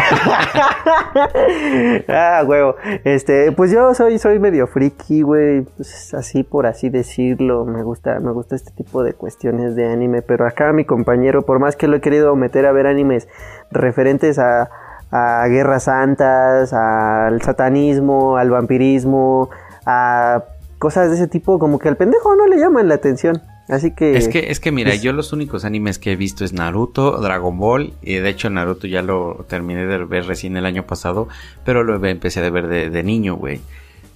ah, 2.09 2.43
huevo. 2.47 2.76
Este, 3.05 3.53
pues 3.53 3.71
yo 3.71 3.93
soy, 3.93 4.19
soy 4.19 4.38
medio 4.38 4.67
friki, 4.69 5.21
güey. 5.21 5.67
Pues 5.76 6.15
así 6.15 6.44
por 6.44 6.67
así 6.67 6.88
decirlo. 6.88 7.67
Me 7.67 7.82
gusta, 7.82 8.21
me 8.21 8.32
gusta 8.32 8.56
este 8.56 8.71
tipo 8.71 9.05
de 9.05 9.12
cuestiones 9.12 9.76
de 9.76 9.87
anime 9.87 10.13
pero 10.22 10.46
acá 10.46 10.72
mi 10.72 10.84
compañero, 10.84 11.43
por 11.43 11.58
más 11.58 11.76
que 11.76 11.88
lo 11.88 11.96
he 11.96 12.00
querido 12.00 12.34
meter 12.37 12.66
a 12.66 12.72
ver 12.72 12.87
animes 12.87 13.28
referentes 13.70 14.38
a, 14.38 14.70
a 15.11 15.46
guerras 15.49 15.84
santas, 15.84 16.72
al 16.72 17.40
satanismo, 17.43 18.37
al 18.37 18.50
vampirismo, 18.50 19.50
a 19.87 20.44
cosas 20.78 21.11
de 21.11 21.16
ese 21.16 21.28
tipo, 21.28 21.58
como 21.58 21.78
que 21.78 21.88
al 21.88 21.96
pendejo 21.96 22.34
no 22.37 22.46
le 22.46 22.58
llaman 22.58 22.88
la 22.88 22.94
atención. 22.94 23.40
Así 23.69 23.93
que. 23.93 24.16
Es 24.16 24.28
que, 24.28 24.50
es 24.50 24.61
que 24.61 24.72
mira, 24.72 24.94
yo 24.94 25.12
los 25.12 25.32
únicos 25.32 25.64
animes 25.64 25.99
que 25.99 26.12
he 26.12 26.16
visto 26.16 26.44
es 26.44 26.52
Naruto, 26.52 27.19
Dragon 27.20 27.58
Ball, 27.58 27.94
y 28.02 28.16
de 28.16 28.28
hecho 28.28 28.50
Naruto 28.50 28.87
ya 28.87 29.02
lo 29.02 29.46
terminé 29.49 29.87
de 29.87 30.05
ver 30.05 30.26
recién 30.26 30.56
el 30.56 30.66
año 30.66 30.84
pasado, 30.87 31.28
pero 31.64 31.82
lo 31.82 32.05
empecé 32.06 32.44
a 32.44 32.50
ver 32.50 32.69
de, 32.69 32.90
de 32.90 33.02
niño, 33.02 33.37
güey. 33.37 33.61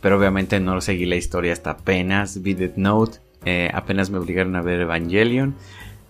Pero 0.01 0.19
obviamente 0.19 0.61
no 0.61 0.81
seguí 0.81 1.07
la 1.07 1.17
historia 1.17 1.53
hasta 1.53 1.71
apenas, 1.71 2.43
vi 2.43 2.55
Death 2.55 2.77
Note, 2.77 3.19
eh, 3.45 3.71
apenas 3.73 4.11
me 4.11 4.19
obligaron 4.19 4.55
a 4.57 4.63
ver 4.63 4.81
Evangelion. 4.81 5.55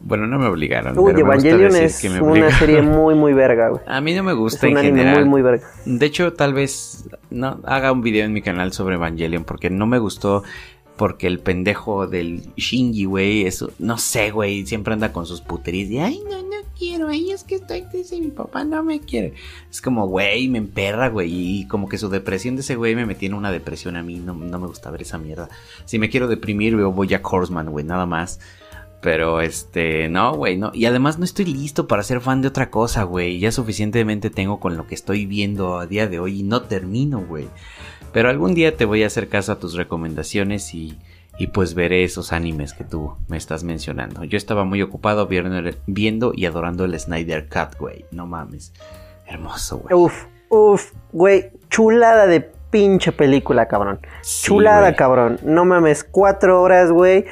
Bueno, 0.01 0.27
no 0.27 0.39
me 0.39 0.47
obligaron. 0.47 0.99
Uy, 0.99 1.13
Evangelion 1.17 1.75
es 1.75 2.05
una 2.21 2.51
serie 2.59 2.83
muy, 2.83 3.15
muy 3.15 3.33
verga, 3.33 3.71
güey. 3.71 3.83
A 3.87 4.01
mí 4.01 4.15
no 4.15 4.23
me 4.23 4.33
gusta 4.33 4.67
es 4.67 4.73
un 4.73 4.79
en 4.79 4.79
anime 4.79 4.99
general. 5.01 5.21
Muy, 5.21 5.31
muy 5.31 5.43
verga. 5.43 5.67
De 5.85 6.07
hecho, 6.07 6.33
tal 6.33 6.55
vez 6.55 7.09
no 7.31 7.61
haga 7.65 7.91
un 7.93 8.03
video 8.03 8.25
en 8.25 8.33
mi 8.33 8.43
canal 8.43 8.73
sobre 8.73 8.95
Evangelion 8.95 9.45
porque 9.45 9.71
no 9.71 9.87
me 9.87 9.99
gustó. 9.99 10.45
Porque 10.97 11.29
el 11.29 11.39
pendejo 11.39 12.09
del 12.09 12.53
Shinji, 12.57 13.05
güey, 13.05 13.47
eso, 13.47 13.71
no 13.79 13.99
sé, 13.99 14.33
güey, 14.33 14.67
siempre 14.67 14.95
anda 14.95 15.13
con 15.13 15.27
sus 15.27 15.41
puterías 15.41 15.89
y, 15.91 15.99
ay, 16.01 16.21
no, 16.29 16.43
no 16.43 16.57
quiero, 16.77 17.07
ay, 17.07 17.31
es 17.31 17.45
que 17.45 17.55
estoy 17.55 17.83
triste 17.83 18.17
y 18.17 18.21
mi 18.21 18.33
papá 18.33 18.65
no 18.65 18.83
me 18.83 18.99
quiere. 18.99 19.35
Es 19.71 19.81
como, 19.81 20.09
güey, 20.09 20.49
me 20.49 20.59
emperra, 20.59 21.09
güey, 21.09 21.31
y 21.33 21.69
como 21.69 21.89
que 21.89 21.99
su 21.99 22.09
depresión 22.09 22.57
de 22.57 22.63
ese 22.63 22.75
güey 22.75 22.97
me 22.97 23.07
metía 23.07 23.29
en 23.29 23.35
una 23.35 23.53
depresión 23.53 23.95
a 23.95 24.03
mí, 24.03 24.17
no, 24.17 24.35
no 24.35 24.59
me 24.59 24.67
gusta 24.67 24.91
ver 24.91 25.03
esa 25.03 25.19
mierda. 25.19 25.49
Si 25.85 26.01
me 26.01 26.11
quiero 26.11 26.27
deprimir, 26.27 26.75
veo 26.75 26.91
voy 26.91 27.15
a 27.15 27.21
Horseman, 27.23 27.71
güey, 27.71 27.85
nada 27.85 28.05
más. 28.05 28.41
Pero 29.01 29.41
este, 29.41 30.09
no, 30.09 30.35
güey, 30.35 30.57
no. 30.57 30.73
Y 30.75 30.87
además 30.87 31.19
no 31.19 31.25
estoy 31.25 31.45
listo 31.45 31.87
para 31.87 32.03
ser 32.03 32.21
fan 32.21 32.43
de 32.43 32.49
otra 32.49 32.71
cosa, 32.71 33.05
güey. 33.05 33.39
Ya 33.39 33.53
suficientemente 33.53 34.29
tengo 34.29 34.59
con 34.59 34.77
lo 34.77 34.87
que 34.87 34.95
estoy 34.95 35.25
viendo 35.25 35.79
a 35.79 35.87
día 35.87 36.09
de 36.09 36.19
hoy 36.19 36.41
y 36.41 36.43
no 36.43 36.63
termino, 36.63 37.21
güey. 37.21 37.49
Pero 38.13 38.29
algún 38.29 38.55
día 38.55 38.77
te 38.77 38.85
voy 38.85 39.05
a 39.05 39.07
hacer 39.07 39.29
caso 39.29 39.53
a 39.53 39.59
tus 39.61 39.75
recomendaciones 39.75 40.75
y, 40.75 40.99
y 41.39 41.49
pues 41.49 41.75
veré 41.75 42.03
esos 42.03 42.33
animes 42.33 42.73
que 42.73 42.83
tú 42.83 43.15
me 43.29 43.37
estás 43.37 43.63
mencionando. 43.63 44.25
Yo 44.25 44.37
estaba 44.37 44.65
muy 44.65 44.83
ocupado 44.83 45.29
viendo 45.29 46.33
y 46.35 46.47
adorando 46.47 46.85
el 46.85 46.99
Snyder 46.99 47.49
Cut, 47.49 47.79
güey. 47.79 48.05
No 48.11 48.27
mames. 48.27 48.73
Hermoso, 49.27 49.79
güey. 49.79 49.95
Uf, 49.95 50.25
uf, 50.49 50.93
güey. 51.13 51.51
Chulada 51.71 52.27
de 52.27 52.41
pinche 52.41 53.13
película, 53.13 53.69
cabrón. 53.69 54.01
Chulada, 54.23 54.97
cabrón. 54.97 55.39
No 55.45 55.65
mames. 55.65 56.03
Cuatro 56.03 56.61
horas, 56.61 56.91
güey 56.91 57.27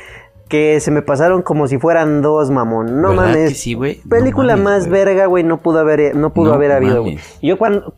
que 0.49 0.79
se 0.81 0.91
me 0.91 1.03
pasaron 1.03 1.43
como 1.43 1.67
si 1.67 1.79
fueran 1.79 2.23
dos, 2.23 2.51
mamón. 2.51 3.01
No 3.01 3.13
mames. 3.13 3.59
sí, 3.59 3.75
güey? 3.75 4.01
Película 4.09 4.57
más 4.57 4.89
verga, 4.89 5.27
güey, 5.27 5.45
no 5.45 5.59
pudo 5.59 5.81
haber, 5.81 6.15
no 6.15 6.33
pudo 6.33 6.55
haber 6.55 6.73
habido, 6.73 7.03
güey. 7.03 7.19
Yo 7.43 7.59
cuando, 7.59 7.95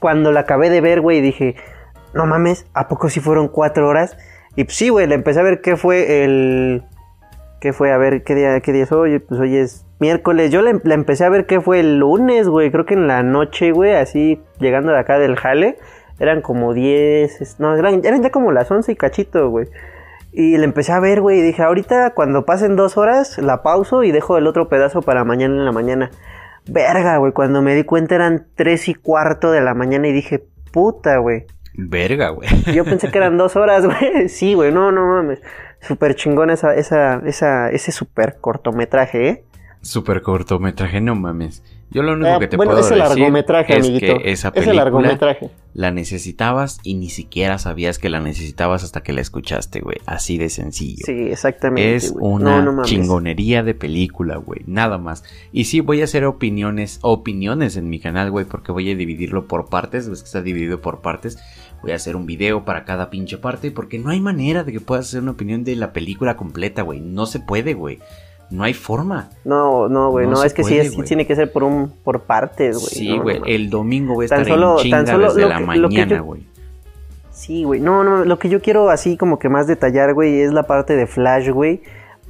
cuando 0.00 0.32
la 0.32 0.40
acabé 0.40 0.70
de 0.70 0.80
ver, 0.80 1.00
güey, 1.00 1.20
dije, 1.20 1.56
no 2.14 2.26
mames, 2.26 2.66
¿a 2.74 2.88
poco 2.88 3.10
si 3.10 3.20
fueron 3.20 3.48
cuatro 3.48 3.88
horas? 3.88 4.16
Y 4.56 4.64
pues 4.64 4.76
sí, 4.76 4.88
güey, 4.88 5.06
le 5.06 5.14
empecé 5.14 5.40
a 5.40 5.44
ver 5.44 5.60
qué 5.60 5.76
fue 5.76 6.24
el... 6.24 6.82
¿Qué 7.60 7.74
fue? 7.74 7.92
A 7.92 7.98
ver, 7.98 8.24
¿qué 8.24 8.34
día, 8.34 8.58
qué 8.60 8.72
día 8.72 8.84
es 8.84 8.92
hoy? 8.92 9.18
Pues 9.18 9.38
hoy 9.38 9.54
es 9.54 9.84
miércoles. 9.98 10.50
Yo 10.50 10.62
la, 10.62 10.70
empecé 10.70 11.26
a 11.26 11.28
ver 11.28 11.44
qué 11.44 11.60
fue 11.60 11.80
el 11.80 11.98
lunes, 11.98 12.48
güey. 12.48 12.70
Creo 12.70 12.86
que 12.86 12.94
en 12.94 13.06
la 13.06 13.22
noche, 13.22 13.72
güey, 13.72 13.92
así 13.92 14.40
llegando 14.58 14.92
de 14.92 14.98
acá 14.98 15.18
del 15.18 15.36
jale. 15.36 15.76
Eran 16.18 16.40
como 16.40 16.72
diez... 16.72 17.56
No, 17.58 17.76
eran, 17.76 18.00
eran 18.02 18.22
ya 18.22 18.30
como 18.30 18.50
las 18.50 18.70
once 18.70 18.92
y 18.92 18.96
cachito, 18.96 19.50
güey. 19.50 19.68
Y 20.32 20.56
le 20.56 20.64
empecé 20.64 20.92
a 20.92 21.00
ver, 21.00 21.20
güey, 21.20 21.40
y 21.40 21.42
dije, 21.42 21.62
ahorita 21.62 22.14
cuando 22.14 22.44
pasen 22.44 22.76
dos 22.76 22.96
horas, 22.96 23.38
la 23.38 23.62
pauso 23.62 24.04
y 24.04 24.12
dejo 24.12 24.38
el 24.38 24.46
otro 24.46 24.68
pedazo 24.68 25.02
para 25.02 25.24
mañana 25.24 25.54
en 25.56 25.64
la 25.64 25.72
mañana. 25.72 26.10
Verga, 26.66 27.16
güey, 27.16 27.32
cuando 27.32 27.62
me 27.62 27.74
di 27.74 27.84
cuenta 27.84 28.14
eran 28.14 28.46
tres 28.54 28.88
y 28.88 28.94
cuarto 28.94 29.50
de 29.50 29.60
la 29.60 29.74
mañana 29.74 30.06
y 30.08 30.12
dije, 30.12 30.44
puta, 30.72 31.18
güey. 31.18 31.46
Verga, 31.74 32.30
güey. 32.30 32.48
Yo 32.72 32.84
pensé 32.84 33.10
que 33.10 33.18
eran 33.18 33.38
dos 33.38 33.56
horas, 33.56 33.84
güey. 33.86 34.28
Sí, 34.28 34.54
güey, 34.54 34.72
no, 34.72 34.92
no 34.92 35.06
mames. 35.06 35.40
Súper 35.80 36.14
chingón 36.14 36.50
esa, 36.50 36.74
esa, 36.74 37.22
esa, 37.24 37.70
ese 37.70 37.90
súper 37.90 38.36
cortometraje, 38.40 39.28
¿eh? 39.28 39.44
Súper 39.82 40.22
cortometraje, 40.22 41.00
no 41.00 41.14
mames. 41.14 41.62
Yo 41.90 42.04
lo 42.04 42.12
único 42.12 42.28
ah, 42.28 42.38
que 42.38 42.46
te 42.46 42.56
puedo 42.56 42.76
decir 42.76 42.98
largometraje, 42.98 43.78
es 43.78 43.88
que 43.88 44.20
esa 44.24 44.52
película 44.52 44.84
largometraje. 44.84 45.50
la 45.74 45.90
necesitabas 45.90 46.78
y 46.84 46.94
ni 46.94 47.08
siquiera 47.08 47.58
sabías 47.58 47.98
que 47.98 48.08
la 48.08 48.20
necesitabas 48.20 48.84
hasta 48.84 49.02
que 49.02 49.12
la 49.12 49.22
escuchaste, 49.22 49.80
güey. 49.80 49.96
Así 50.06 50.38
de 50.38 50.50
sencillo. 50.50 51.04
Sí, 51.04 51.12
exactamente. 51.12 51.96
Es 51.96 52.14
una 52.16 52.82
chingonería 52.82 53.64
de 53.64 53.74
película, 53.74 54.36
güey. 54.36 54.60
Nada 54.66 54.98
más. 54.98 55.24
Y 55.50 55.64
sí, 55.64 55.80
voy 55.80 56.02
a 56.02 56.04
hacer 56.04 56.26
opiniones, 56.26 57.00
opiniones 57.02 57.76
en 57.76 57.90
mi 57.90 57.98
canal, 57.98 58.30
güey, 58.30 58.44
porque 58.44 58.70
voy 58.70 58.88
a 58.90 58.94
dividirlo 58.94 59.48
por 59.48 59.68
partes. 59.68 60.08
Ves 60.08 60.20
que 60.20 60.26
está 60.26 60.42
dividido 60.42 60.80
por 60.80 61.00
partes. 61.00 61.38
Voy 61.82 61.90
a 61.90 61.96
hacer 61.96 62.14
un 62.14 62.26
video 62.26 62.64
para 62.64 62.84
cada 62.84 63.10
pinche 63.10 63.38
parte 63.38 63.72
porque 63.72 63.98
no 63.98 64.10
hay 64.10 64.20
manera 64.20 64.62
de 64.62 64.72
que 64.72 64.80
puedas 64.80 65.08
hacer 65.08 65.22
una 65.22 65.32
opinión 65.32 65.64
de 65.64 65.74
la 65.74 65.92
película 65.92 66.36
completa, 66.36 66.82
güey. 66.82 67.00
No 67.00 67.26
se 67.26 67.40
puede, 67.40 67.74
güey. 67.74 67.98
No 68.50 68.64
hay 68.64 68.74
forma. 68.74 69.30
No, 69.44 69.88
no, 69.88 70.10
güey, 70.10 70.26
no, 70.26 70.42
es 70.42 70.52
que 70.52 70.64
sí, 70.64 70.76
es, 70.76 70.96
tiene 71.04 71.26
que 71.26 71.36
ser 71.36 71.52
por 71.52 71.62
un 71.62 71.92
por 72.02 72.22
partes, 72.22 72.76
güey. 72.78 72.90
Sí, 72.90 73.18
güey, 73.18 73.40
el 73.46 73.70
domingo 73.70 74.14
voy 74.14 74.24
a 74.24 74.26
estar 74.26 74.40
en 74.40 74.76
chinga 74.78 75.18
desde 75.18 75.46
la 75.46 75.60
mañana, 75.60 76.20
güey. 76.20 76.46
Sí, 77.30 77.64
güey, 77.64 77.80
no, 77.80 78.04
no, 78.04 78.24
lo 78.24 78.38
que 78.38 78.48
yo 78.48 78.60
quiero 78.60 78.90
así 78.90 79.16
como 79.16 79.38
que 79.38 79.48
más 79.48 79.66
detallar, 79.66 80.14
güey, 80.14 80.40
es 80.40 80.52
la 80.52 80.64
parte 80.64 80.96
de 80.96 81.06
Flash, 81.06 81.48
güey. 81.50 81.80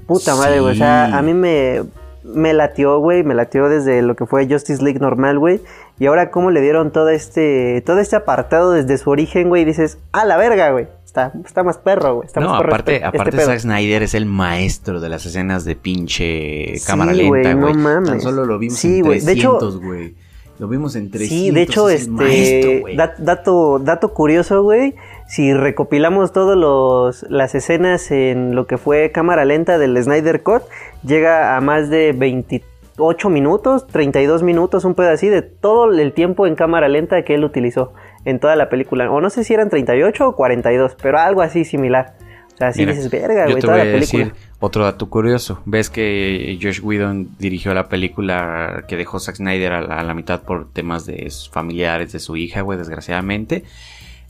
Puta 0.07 0.37
madre, 0.37 0.61
güey, 0.61 0.75
o 0.75 0.77
sea, 0.77 1.17
a 1.17 1.23
mí 1.23 1.35
me, 1.35 1.83
me 2.23 2.53
latió, 2.53 2.99
güey, 2.99 3.25
me 3.25 3.35
latió 3.35 3.69
desde 3.69 4.03
lo 4.03 4.15
que 4.15 4.27
fue 4.27 4.47
Justice 4.47 4.83
League 4.83 5.01
normal, 5.01 5.39
güey. 5.39 5.61
Y 5.99 6.07
ahora 6.07 6.31
cómo 6.31 6.51
le 6.51 6.61
dieron 6.61 6.93
todo 6.93 7.09
este, 7.09 7.83
todo 7.85 7.99
este 7.99 8.17
apartado 8.17 8.73
desde 8.73 8.99
su 8.99 9.11
origen, 9.11 9.49
güey, 9.49 9.65
dices, 9.65 9.99
a 10.13 10.25
la 10.25 10.37
verga, 10.37 10.71
güey. 10.71 10.87
Está, 11.11 11.33
está 11.45 11.65
más 11.65 11.77
perro, 11.79 12.15
güey. 12.15 12.27
Está 12.29 12.39
No, 12.39 12.51
más 12.51 12.59
perro 12.61 12.69
aparte, 12.73 12.95
este- 12.95 13.07
este 13.07 13.19
aparte. 13.19 13.39
Zack 13.41 13.59
Snyder 13.59 14.05
es 14.05 14.15
el 14.15 14.27
maestro 14.27 15.01
de 15.01 15.09
las 15.09 15.27
escenas 15.27 15.65
de 15.65 15.75
pinche 15.75 16.79
Sí, 16.79 16.87
cámara 16.87 17.13
güey, 17.13 17.43
lenta, 17.43 17.55
no 17.55 17.63
güey. 17.63 17.75
mames. 17.75 18.11
Tan 18.11 18.21
solo 18.21 18.47
lo 18.47 18.61
vimos 18.61 18.79
Sí, 18.79 18.99
en 18.99 19.05
güey, 19.05 19.19
de 19.21 19.33
hecho- 19.33 19.59
300, 19.59 19.81
güey. 19.81 20.15
Lo 20.61 20.69
vimos 20.69 20.95
en 20.95 21.11
300. 21.11 21.37
Sí, 21.37 21.51
de 21.51 21.63
hecho, 21.63 21.89
es 21.89 22.05
el 22.05 22.11
maestro, 22.13 22.71
este 22.71 22.97
dat- 22.97 23.17
dato, 23.19 23.81
dato 23.81 24.15
curioso, 24.15 24.63
güey. 24.63 24.95
Si 25.27 25.53
recopilamos 25.53 26.33
todas 26.33 27.25
las 27.29 27.55
escenas 27.57 28.11
en 28.13 28.55
lo 28.55 28.69
que 28.69 28.79
fue 28.79 29.11
cámara 29.11 29.45
lenta 29.45 29.79
del 29.79 30.01
Snyder 30.01 30.45
Cut, 30.45 30.63
llega 31.03 31.57
a 31.57 31.61
más 31.61 31.91
de 31.91 32.13
28 32.13 33.31
minutos, 33.31 33.87
32 33.89 34.43
minutos, 34.45 34.85
un 34.85 34.95
pedo 34.95 35.11
así 35.11 35.29
de 35.29 35.43
todo 35.43 35.91
el 35.93 36.13
tiempo 36.13 36.47
en 36.47 36.55
cámara 36.55 36.89
lenta 36.89 37.25
que 37.25 37.35
él 37.35 37.45
utilizó 37.45 37.93
en 38.25 38.39
toda 38.41 38.57
la 38.57 38.69
película. 38.69 39.11
O 39.11 39.21
no 39.21 39.31
sé 39.31 39.45
si 39.45 39.55
eran 39.55 39.71
38 39.71 40.29
o 40.29 40.37
42, 40.37 40.97
pero 41.03 41.19
algo 41.19 41.43
así 41.43 41.65
similar. 41.65 42.15
O 42.55 42.57
sea, 42.57 42.69
así 42.69 42.81
Mira, 42.81 42.93
dices, 42.93 43.11
verga, 43.11 43.45
güey, 43.47 43.61
toda 43.61 43.75
voy 43.77 43.85
la 43.85 43.91
a 43.91 43.95
película. 43.95 44.25
decir 44.25 44.35
otro 44.59 44.85
dato 44.85 45.09
curioso. 45.09 45.63
Ves 45.65 45.89
que 45.89 46.59
Josh 46.61 46.81
Whedon 46.83 47.31
dirigió 47.39 47.73
la 47.73 47.89
película 47.89 48.85
que 48.87 48.97
dejó 48.97 49.19
Zack 49.19 49.37
Snyder 49.37 49.73
a 49.73 49.81
la, 49.81 50.01
a 50.01 50.05
la 50.05 50.13
mitad 50.15 50.43
por 50.43 50.71
temas 50.71 51.07
de 51.07 51.31
sus 51.31 51.49
familiares, 51.49 52.13
de 52.13 52.19
su 52.19 52.37
hija, 52.37 52.61
güey, 52.61 52.77
desgraciadamente. 52.79 53.65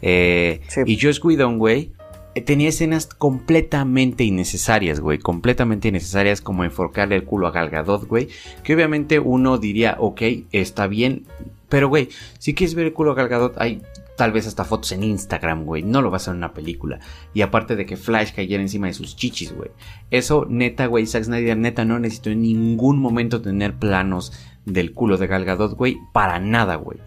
Eh, 0.03 0.61
Sí. 0.69 0.83
Y 0.87 0.99
Josh 1.01 1.19
Whedon, 1.25 1.59
güey, 1.59 1.91
eh, 2.37 2.43
tenía 2.43 2.69
escenas 2.69 3.07
completamente 3.07 4.23
innecesarias, 4.23 5.01
güey. 5.01 5.19
Completamente 5.19 5.89
innecesarias 5.89 6.41
como 6.41 6.63
enforcarle 6.63 7.17
el 7.17 7.25
culo 7.25 7.49
a 7.49 7.51
Gal 7.51 7.71
Gadot, 7.71 8.07
güey. 8.07 8.29
Que 8.63 8.75
obviamente 8.77 9.19
uno 9.19 9.59
diría, 9.59 9.97
ok, 9.99 10.23
está 10.53 10.87
bien. 10.87 11.25
Pero, 11.71 11.89
güey, 11.89 12.11
si 12.39 12.53
quieres 12.53 12.75
ver 12.75 12.87
el 12.87 12.93
culo 12.93 13.15
Gadot, 13.15 13.55
hay 13.59 13.81
tal 14.17 14.33
vez 14.33 14.47
hasta 14.47 14.65
fotos 14.65 14.93
en 14.93 15.05
Instagram, 15.05 15.65
güey. 15.65 15.83
No 15.83 16.03
lo 16.03 16.11
vas 16.11 16.29
a 16.29 16.33
ver 16.33 16.37
en 16.37 16.45
una 16.45 16.53
película. 16.53 16.99
Y 17.33 17.41
aparte 17.41 17.77
de 17.77 17.87
que 17.87 17.97
Flash 17.97 18.33
cayera 18.35 18.61
encima 18.61 18.89
de 18.89 18.93
sus 18.93 19.17
chichis, 19.17 19.55
güey. 19.55 19.71
Eso, 20.11 20.47
neta, 20.47 20.85
güey, 20.87 21.07
Zack 21.07 21.25
Snyder, 21.25 21.57
neta, 21.57 21.87
no 21.87 21.99
necesitó 21.99 22.29
en 22.29 22.43
ningún 22.43 22.99
momento 22.99 23.41
tener 23.41 23.77
planos 23.77 24.33
del 24.67 24.93
culo 24.93 25.17
de 25.17 25.29
Gal 25.29 25.47
Gadot, 25.47 25.75
güey. 25.75 25.97
Para 26.13 26.39
nada, 26.41 26.75
güey. 26.75 26.99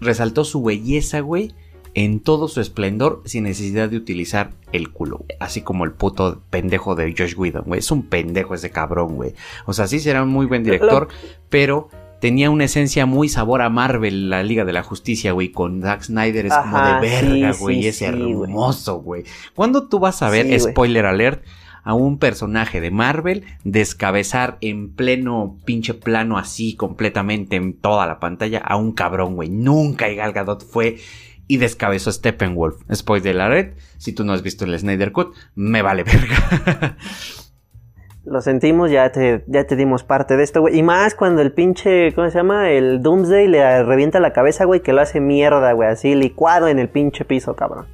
Resaltó 0.00 0.44
su 0.44 0.62
belleza, 0.62 1.20
güey. 1.20 1.54
En 1.94 2.20
todo 2.20 2.48
su 2.48 2.60
esplendor, 2.60 3.22
sin 3.24 3.44
necesidad 3.44 3.88
de 3.88 3.96
utilizar 3.96 4.50
el 4.72 4.90
culo, 4.92 5.18
güey. 5.18 5.38
Así 5.40 5.62
como 5.62 5.84
el 5.84 5.92
puto 5.92 6.42
pendejo 6.50 6.94
de 6.94 7.14
Josh 7.16 7.34
Whedon, 7.36 7.64
güey. 7.66 7.78
Es 7.78 7.90
un 7.90 8.02
pendejo 8.02 8.54
ese 8.54 8.70
cabrón, 8.70 9.16
güey. 9.16 9.34
O 9.64 9.72
sea, 9.72 9.86
sí 9.86 9.98
será 9.98 10.22
un 10.22 10.28
muy 10.28 10.46
buen 10.46 10.62
director, 10.62 11.08
pero 11.48 11.88
tenía 12.24 12.48
una 12.48 12.64
esencia 12.64 13.04
muy 13.04 13.28
sabor 13.28 13.60
a 13.60 13.68
Marvel, 13.68 14.30
la 14.30 14.42
Liga 14.42 14.64
de 14.64 14.72
la 14.72 14.82
Justicia, 14.82 15.32
güey. 15.32 15.50
Con 15.50 15.82
Zack 15.82 16.04
Snyder 16.04 16.46
es 16.46 16.54
como 16.54 16.78
de 16.78 16.98
verga, 16.98 17.52
sí, 17.52 17.60
güey. 17.60 17.82
sí, 17.82 17.88
es 17.88 17.98
sí, 17.98 18.06
hermoso, 18.06 19.02
güey. 19.02 19.24
¿Cuándo 19.54 19.88
tú 19.88 19.98
vas 19.98 20.22
a 20.22 20.30
ver, 20.30 20.46
güey. 20.46 20.58
spoiler 20.58 21.04
alert, 21.04 21.44
a 21.82 21.92
un 21.92 22.18
personaje 22.18 22.80
de 22.80 22.90
Marvel 22.90 23.44
descabezar 23.64 24.56
en 24.62 24.94
pleno 24.94 25.58
pinche 25.66 25.92
plano 25.92 26.38
así 26.38 26.76
completamente 26.76 27.56
en 27.56 27.74
toda 27.74 28.06
la 28.06 28.20
pantalla 28.20 28.60
a 28.60 28.76
un 28.76 28.92
cabrón, 28.92 29.34
güey? 29.34 29.50
Nunca 29.50 30.08
y 30.08 30.16
Gal 30.16 30.32
Gadot 30.32 30.64
fue 30.66 30.96
y 31.46 31.58
descabezó 31.58 32.08
a 32.08 32.14
Steppenwolf. 32.14 32.76
Spoiler 32.90 33.38
alert, 33.38 33.78
si 33.98 34.14
tú 34.14 34.24
no 34.24 34.32
has 34.32 34.40
visto 34.40 34.64
el 34.64 34.78
Snyder 34.78 35.12
Cut, 35.12 35.34
me 35.56 35.82
vale 35.82 36.04
verga. 36.04 36.96
Lo 38.26 38.40
sentimos, 38.40 38.90
ya 38.90 39.12
te, 39.12 39.44
ya 39.46 39.64
te 39.64 39.76
dimos 39.76 40.02
parte 40.02 40.36
de 40.38 40.44
esto, 40.44 40.62
güey. 40.62 40.78
Y 40.78 40.82
más 40.82 41.14
cuando 41.14 41.42
el 41.42 41.52
pinche, 41.52 42.12
¿cómo 42.14 42.30
se 42.30 42.38
llama? 42.38 42.70
El 42.70 43.02
Doomsday 43.02 43.46
le 43.48 43.82
revienta 43.82 44.18
la 44.18 44.32
cabeza, 44.32 44.64
güey, 44.64 44.80
que 44.80 44.94
lo 44.94 45.02
hace 45.02 45.20
mierda, 45.20 45.72
güey, 45.72 45.90
así 45.90 46.14
licuado 46.14 46.68
en 46.68 46.78
el 46.78 46.88
pinche 46.88 47.26
piso, 47.26 47.54
cabrón. 47.54 47.84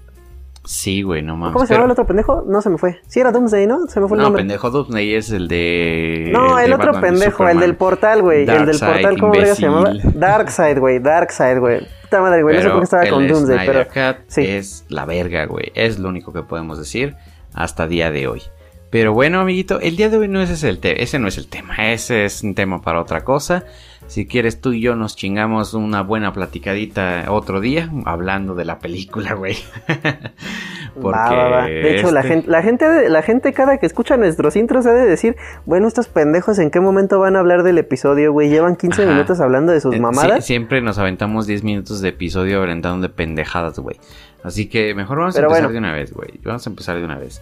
sí, 0.65 1.03
güey, 1.03 1.23
no 1.23 1.37
mames. 1.37 1.55
¿Cómo 1.55 1.67
se 1.67 1.75
llama 1.75 1.87
el 1.87 1.91
otro 1.91 2.07
pendejo? 2.07 2.45
No 2.47 2.63
se 2.63 2.71
me 2.71 2.79
fue. 2.79 3.01
Sí 3.09 3.19
era 3.19 3.33
Doomsday, 3.33 3.67
¿no? 3.67 3.89
Se 3.89 3.99
me 3.99 4.07
fue 4.07 4.17
el 4.19 4.21
No, 4.21 4.25
nombre. 4.27 4.43
pendejo 4.43 4.71
Doomsday 4.71 5.15
es 5.17 5.31
el 5.33 5.49
de... 5.49 6.31
No, 6.33 6.61
el 6.61 6.69
de 6.69 6.75
otro 6.77 6.93
Batman 6.93 7.11
pendejo, 7.15 7.49
el 7.49 7.59
del 7.59 7.75
portal, 7.75 8.23
güey. 8.23 8.43
El 8.49 8.67
del 8.67 8.79
portal, 8.79 9.19
¿cómo 9.19 9.35
se 9.35 9.55
llamaba? 9.63 9.93
Darkseid, 10.15 10.79
güey. 10.79 11.01
Darkseid, 11.01 11.59
güey. 11.59 11.81
Puta 12.03 12.21
madre, 12.21 12.43
güey. 12.45 12.55
No 12.57 12.63
sé 12.63 12.69
por 12.71 12.79
qué 12.79 12.85
estaba 12.85 13.07
con 13.09 13.27
Doomsday, 13.27 13.57
Snyder 13.67 13.89
pero. 13.93 14.15
Cut 14.17 14.25
sí. 14.29 14.43
es 14.47 14.85
la 14.89 15.07
verga, 15.07 15.45
güey. 15.47 15.73
Es 15.75 15.99
lo 15.99 16.09
único 16.09 16.33
que 16.33 16.43
podemos 16.43 16.79
decir 16.79 17.17
hasta 17.53 17.89
día 17.89 18.13
de 18.13 18.29
hoy. 18.29 18.43
Pero 18.91 19.13
bueno, 19.13 19.41
amiguito, 19.41 19.79
el 19.81 19.97
día 19.97 20.09
de 20.09 20.17
hoy 20.17 20.27
no 20.29 20.41
ese 20.43 20.55
es 20.55 20.65
el 20.65 20.81
tema. 20.81 20.97
Ese 20.99 21.19
no 21.21 21.29
es 21.29 21.39
el 21.39 21.47
tema. 21.49 21.75
Ese 21.93 22.25
es 22.25 22.43
un 22.43 22.55
tema 22.57 22.83
para 22.83 23.01
otra 23.01 23.23
cosa. 23.23 23.65
Si 24.09 24.27
quieres, 24.27 24.61
tú 24.61 24.73
y 24.73 24.81
yo 24.81 24.97
nos 24.97 25.15
chingamos 25.15 25.75
una 25.75 26.03
buena 26.03 26.33
platicadita 26.33 27.27
otro 27.29 27.61
día 27.61 27.89
hablando 28.05 28.57
de 28.57 28.65
la 28.65 28.81
película, 28.81 29.35
güey. 29.35 29.57
Porque 31.01 31.17
Va, 31.19 31.33
va, 31.33 31.49
va. 31.49 31.67
De 31.67 31.97
hecho, 31.97 32.11
la 32.11 32.21
este- 32.21 32.29
gente, 32.33 32.51
la 32.51 32.63
gente, 32.63 33.09
la 33.09 33.23
gente 33.23 33.53
cada 33.53 33.79
que 33.79 33.87
escucha 33.87 34.17
nuestros 34.17 34.57
intros 34.57 34.87
ha 34.87 34.93
de 34.93 35.07
decir, 35.07 35.37
bueno, 35.65 35.87
estos 35.87 36.09
pendejos, 36.09 36.59
¿en 36.59 36.73
qué 36.73 36.81
momento 36.81 37.21
van 37.21 37.37
a 37.37 37.39
hablar 37.39 37.63
del 37.63 37.79
episodio, 37.79 38.33
güey? 38.33 38.49
Llevan 38.49 38.75
15 38.75 39.03
Ajá. 39.05 39.13
minutos 39.13 39.39
hablando 39.41 39.71
de 39.73 39.81
sus 39.81 39.93
Eh, 39.95 39.99
sí, 39.99 40.03
mamadas. 40.03 40.45
siempre 40.45 40.81
nos 40.83 40.99
aventamos 40.99 41.47
10 41.47 41.63
minutos 41.63 42.01
de 42.01 42.09
episodio 42.09 42.61
aventando 42.61 43.07
de 43.07 43.15
pendejadas, 43.15 43.79
güey. 43.79 43.97
Así 44.43 44.69
que 44.69 44.95
mejor 44.97 45.19
vamos 45.19 45.37
Pero 45.37 45.47
a 45.47 45.51
empezar 45.51 45.71
bueno. 45.71 45.73
de 45.73 45.79
una 45.89 45.93
vez, 45.97 46.13
güey. 46.13 46.41
Vamos 46.43 46.67
a 46.67 46.71
empezar 46.71 46.97
de 46.99 47.05
una 47.05 47.19
vez. 47.19 47.41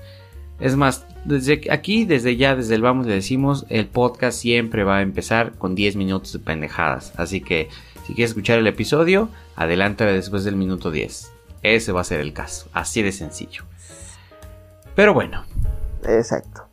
Es 0.61 0.77
más, 0.77 1.07
desde 1.25 1.71
aquí, 1.71 2.05
desde 2.05 2.37
ya, 2.37 2.57
desde 2.57 2.75
el 2.75 2.83
vamos 2.83 3.07
le 3.07 3.15
decimos, 3.15 3.65
el 3.69 3.87
podcast 3.87 4.39
siempre 4.39 4.85
va 4.85 4.99
a 4.99 5.03
empezar 5.03 5.53
con 5.53 5.75
10 5.75 5.97
minutos 5.97 6.33
de 6.33 6.41
pendejadas. 6.41 7.13
Así 7.17 7.41
que 7.41 7.69
si 8.07 8.15
quieres 8.15 8.31
escuchar 8.31 8.59
el 8.59 8.67
episodio, 8.67 9.29
adelante 9.55 10.05
después 10.05 10.45
del 10.45 10.57
minuto 10.57 10.91
10. 10.91 11.33
Ese 11.63 11.93
va 11.93 12.01
a 12.01 12.05
ser 12.05 12.21
el 12.21 12.33
caso. 12.33 12.69
Así 12.73 13.03
de 13.03 13.13
sencillo. 13.13 13.65
Pero 14.95 15.15
bueno. 15.15 15.45
Exacto. 16.05 16.68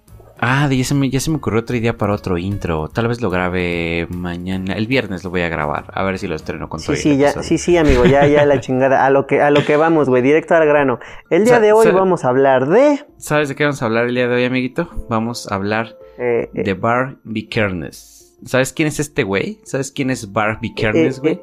Ah, 0.47 0.69
ya 0.71 0.83
se, 0.83 0.93
me, 0.93 1.09
ya 1.09 1.19
se 1.19 1.31
me 1.31 1.37
ocurrió 1.37 1.61
otra 1.61 1.75
idea 1.75 1.97
para 1.97 2.13
otro 2.13 2.37
intro. 2.37 2.87
Tal 2.89 3.07
vez 3.07 3.19
lo 3.19 3.31
grabe 3.31 4.05
mañana. 4.11 4.75
El 4.75 4.85
viernes 4.85 5.23
lo 5.23 5.31
voy 5.31 5.41
a 5.41 5.49
grabar. 5.49 5.85
A 5.93 6.03
ver 6.03 6.19
si 6.19 6.27
lo 6.27 6.35
estreno 6.35 6.69
con 6.69 6.79
todo 6.81 6.95
Sí, 6.95 7.09
el 7.11 7.15
sí, 7.15 7.17
ya, 7.17 7.41
sí, 7.41 7.57
sí, 7.57 7.77
amigo, 7.77 8.05
ya, 8.05 8.27
ya 8.27 8.45
la 8.45 8.59
chingada. 8.59 9.05
A 9.05 9.09
lo 9.09 9.25
que, 9.25 9.41
a 9.41 9.49
lo 9.49 9.65
que 9.65 9.75
vamos, 9.75 10.07
güey, 10.07 10.21
directo 10.21 10.53
al 10.53 10.67
grano. 10.67 10.99
El 11.31 11.45
día 11.45 11.59
de 11.59 11.73
hoy 11.73 11.89
vamos 11.91 12.25
a 12.25 12.29
hablar 12.29 12.67
de. 12.67 12.99
¿Sabes 13.17 13.49
de 13.49 13.55
qué 13.55 13.63
vamos 13.63 13.81
a 13.81 13.85
hablar 13.85 14.05
el 14.05 14.13
día 14.13 14.27
de 14.27 14.35
hoy, 14.35 14.43
amiguito? 14.45 14.87
Vamos 15.09 15.51
a 15.51 15.55
hablar 15.55 15.97
eh, 16.19 16.49
eh, 16.53 16.63
de 16.63 16.73
Bar 16.75 17.15
Vikernes. 17.23 18.35
¿Sabes 18.45 18.71
quién 18.73 18.87
es 18.87 18.99
este 18.99 19.23
güey? 19.23 19.59
¿Sabes 19.63 19.91
quién 19.91 20.11
es 20.11 20.31
Bar 20.31 20.59
Vikernes, 20.61 21.17
Eh, 21.17 21.21
güey? 21.21 21.33
eh, 21.33 21.41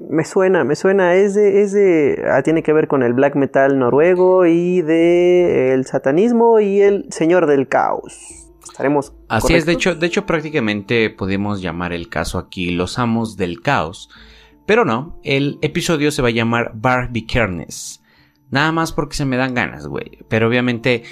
me 0.00 0.24
suena, 0.24 0.64
me 0.64 0.76
suena, 0.76 1.14
es 1.14 1.34
de, 1.34 1.62
es 1.62 1.72
de, 1.72 2.24
ah, 2.30 2.42
tiene 2.42 2.62
que 2.62 2.72
ver 2.72 2.88
con 2.88 3.02
el 3.02 3.12
black 3.12 3.34
metal 3.36 3.78
noruego 3.78 4.46
y 4.46 4.82
de 4.82 5.72
el 5.74 5.84
satanismo 5.86 6.60
y 6.60 6.80
el 6.80 7.06
señor 7.10 7.46
del 7.46 7.68
caos. 7.68 8.44
Estaremos. 8.62 9.12
Así 9.28 9.54
es, 9.54 9.66
de 9.66 9.72
hecho, 9.72 9.94
de 9.94 10.06
hecho 10.06 10.26
prácticamente 10.26 11.10
podemos 11.10 11.60
llamar 11.60 11.92
el 11.92 12.08
caso 12.08 12.38
aquí 12.38 12.70
Los 12.70 12.98
Amos 12.98 13.36
del 13.36 13.60
Caos. 13.60 14.10
Pero 14.66 14.84
no, 14.84 15.20
el 15.22 15.58
episodio 15.60 16.10
se 16.10 16.22
va 16.22 16.28
a 16.28 16.32
llamar 16.32 16.72
Bar 16.74 17.12
Vikernes. 17.12 18.02
Nada 18.50 18.72
más 18.72 18.92
porque 18.92 19.16
se 19.16 19.26
me 19.26 19.36
dan 19.36 19.54
ganas, 19.54 19.86
güey. 19.86 20.18
Pero 20.28 20.48
obviamente 20.48 21.02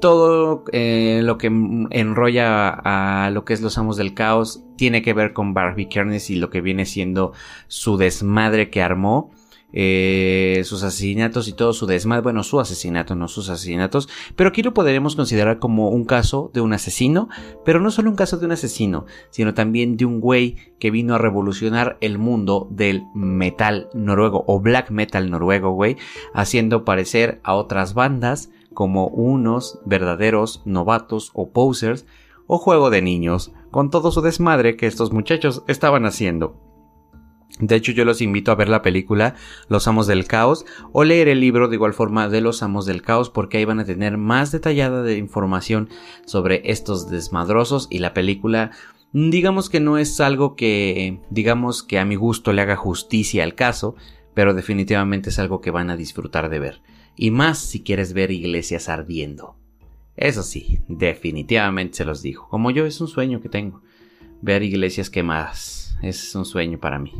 todo 0.00 0.64
eh, 0.72 1.20
lo 1.22 1.38
que 1.38 1.46
enrolla 1.46 2.68
a 2.68 3.30
lo 3.30 3.44
que 3.44 3.54
es 3.54 3.60
los 3.60 3.78
amos 3.78 3.96
del 3.96 4.14
caos 4.14 4.62
tiene 4.76 5.02
que 5.02 5.12
ver 5.12 5.32
con 5.32 5.54
Barbie 5.54 5.88
Kernes 5.88 6.30
y 6.30 6.36
lo 6.36 6.50
que 6.50 6.60
viene 6.60 6.86
siendo 6.86 7.32
su 7.68 7.96
desmadre 7.96 8.70
que 8.70 8.82
armó. 8.82 9.30
eh, 9.70 10.62
sus 10.64 10.82
asesinatos 10.82 11.46
y 11.46 11.52
todo 11.52 11.74
su 11.74 11.84
desmadre, 11.84 12.22
bueno, 12.22 12.42
su 12.42 12.58
asesinato, 12.58 13.14
no 13.14 13.28
sus 13.28 13.50
asesinatos, 13.50 14.08
pero 14.34 14.48
aquí 14.48 14.62
lo 14.62 14.72
podremos 14.72 15.14
considerar 15.14 15.58
como 15.58 15.90
un 15.90 16.06
caso 16.06 16.50
de 16.54 16.62
un 16.62 16.72
asesino, 16.72 17.28
pero 17.66 17.78
no 17.78 17.90
solo 17.90 18.08
un 18.08 18.16
caso 18.16 18.38
de 18.38 18.46
un 18.46 18.52
asesino, 18.52 19.04
sino 19.30 19.52
también 19.52 19.98
de 19.98 20.06
un 20.06 20.20
güey 20.20 20.56
que 20.78 20.90
vino 20.90 21.14
a 21.14 21.18
revolucionar 21.18 21.98
el 22.00 22.16
mundo 22.18 22.66
del 22.70 23.04
metal 23.14 23.90
noruego 23.92 24.42
o 24.46 24.58
black 24.58 24.90
metal 24.90 25.30
noruego, 25.30 25.72
güey, 25.72 25.98
haciendo 26.32 26.86
parecer 26.86 27.40
a 27.42 27.52
otras 27.54 27.92
bandas 27.92 28.50
como 28.78 29.08
unos 29.08 29.80
verdaderos 29.86 30.62
novatos 30.64 31.32
o 31.34 31.50
posers 31.50 32.06
o 32.46 32.58
juego 32.58 32.90
de 32.90 33.02
niños, 33.02 33.50
con 33.72 33.90
todo 33.90 34.12
su 34.12 34.20
desmadre 34.20 34.76
que 34.76 34.86
estos 34.86 35.12
muchachos 35.12 35.64
estaban 35.66 36.06
haciendo. 36.06 36.62
De 37.58 37.74
hecho, 37.74 37.90
yo 37.90 38.04
los 38.04 38.22
invito 38.22 38.52
a 38.52 38.54
ver 38.54 38.68
la 38.68 38.80
película 38.80 39.34
Los 39.68 39.88
Amos 39.88 40.06
del 40.06 40.28
Caos 40.28 40.64
o 40.92 41.02
leer 41.02 41.26
el 41.26 41.40
libro 41.40 41.66
de 41.66 41.74
igual 41.74 41.92
forma 41.92 42.28
de 42.28 42.40
Los 42.40 42.62
Amos 42.62 42.86
del 42.86 43.02
Caos 43.02 43.30
porque 43.30 43.58
ahí 43.58 43.64
van 43.64 43.80
a 43.80 43.84
tener 43.84 44.16
más 44.16 44.52
detallada 44.52 45.02
de 45.02 45.18
información 45.18 45.88
sobre 46.24 46.62
estos 46.70 47.10
desmadrosos 47.10 47.88
y 47.90 47.98
la 47.98 48.14
película 48.14 48.70
digamos 49.12 49.70
que 49.70 49.80
no 49.80 49.98
es 49.98 50.20
algo 50.20 50.54
que 50.54 51.20
digamos 51.30 51.82
que 51.82 51.98
a 51.98 52.04
mi 52.04 52.14
gusto 52.14 52.52
le 52.52 52.62
haga 52.62 52.76
justicia 52.76 53.42
al 53.42 53.56
caso, 53.56 53.96
pero 54.34 54.54
definitivamente 54.54 55.30
es 55.30 55.40
algo 55.40 55.60
que 55.60 55.72
van 55.72 55.90
a 55.90 55.96
disfrutar 55.96 56.48
de 56.48 56.60
ver. 56.60 56.82
Y 57.18 57.32
más 57.32 57.58
si 57.58 57.82
quieres 57.82 58.12
ver 58.12 58.30
iglesias 58.30 58.88
ardiendo. 58.88 59.56
Eso 60.16 60.44
sí, 60.44 60.78
definitivamente 60.86 61.98
se 61.98 62.04
los 62.04 62.22
digo. 62.22 62.48
Como 62.48 62.70
yo 62.70 62.86
es 62.86 63.00
un 63.00 63.08
sueño 63.08 63.40
que 63.40 63.48
tengo. 63.48 63.82
Ver 64.40 64.62
iglesias 64.62 65.10
quemadas. 65.10 65.96
Es 66.00 66.32
un 66.36 66.44
sueño 66.44 66.78
para 66.78 67.00
mí. 67.00 67.12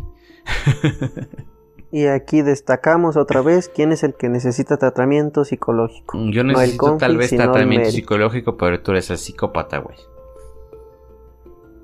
Y 1.90 2.06
aquí 2.06 2.42
destacamos 2.42 3.16
otra 3.16 3.40
vez 3.40 3.70
quién 3.74 3.92
es 3.92 4.02
el 4.02 4.14
que 4.14 4.28
necesita 4.28 4.76
tratamiento 4.76 5.44
psicológico. 5.44 6.18
Yo 6.30 6.44
No 6.44 6.52
el 6.52 6.56
necesito 6.58 6.96
tal 6.98 7.16
vez 7.16 7.30
tratamiento 7.30 7.90
psicológico, 7.90 8.56
pero 8.56 8.80
tú 8.82 8.92
eres 8.92 9.08
el 9.10 9.16
psicópata, 9.16 9.78
güey. 9.78 9.96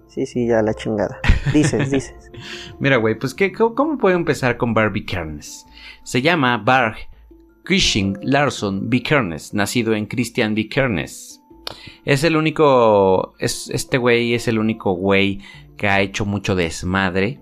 Sí, 0.09 0.26
sí, 0.26 0.47
ya 0.47 0.62
la 0.62 0.75
chingada. 0.75 1.21
Dices, 1.52 1.90
dices. 1.90 2.30
Mira, 2.78 2.99
güey, 2.99 3.18
pues 3.18 3.35
¿qué, 3.35 3.50
cómo, 3.50 3.75
cómo 3.75 3.99
puedo 3.99 4.14
empezar 4.14 4.59
con 4.59 4.75
Barbie 4.75 5.06
Kernes? 5.06 5.66
Se 6.04 6.21
llama 6.21 6.59
Barg 6.59 6.97
Christian 7.64 8.18
Larson 8.23 8.90
Vikernes, 8.90 9.54
nacido 9.54 9.94
en 9.94 10.04
Christian 10.04 10.54
Vikernes. 10.54 11.42
Es 12.04 12.23
el 12.23 12.37
único, 12.37 13.35
es, 13.38 13.71
este 13.71 13.97
güey 13.97 14.35
es 14.35 14.49
el 14.49 14.59
único 14.59 14.92
güey 14.92 15.40
que 15.78 15.88
ha 15.88 16.02
hecho 16.02 16.26
mucho 16.26 16.54
desmadre 16.54 17.40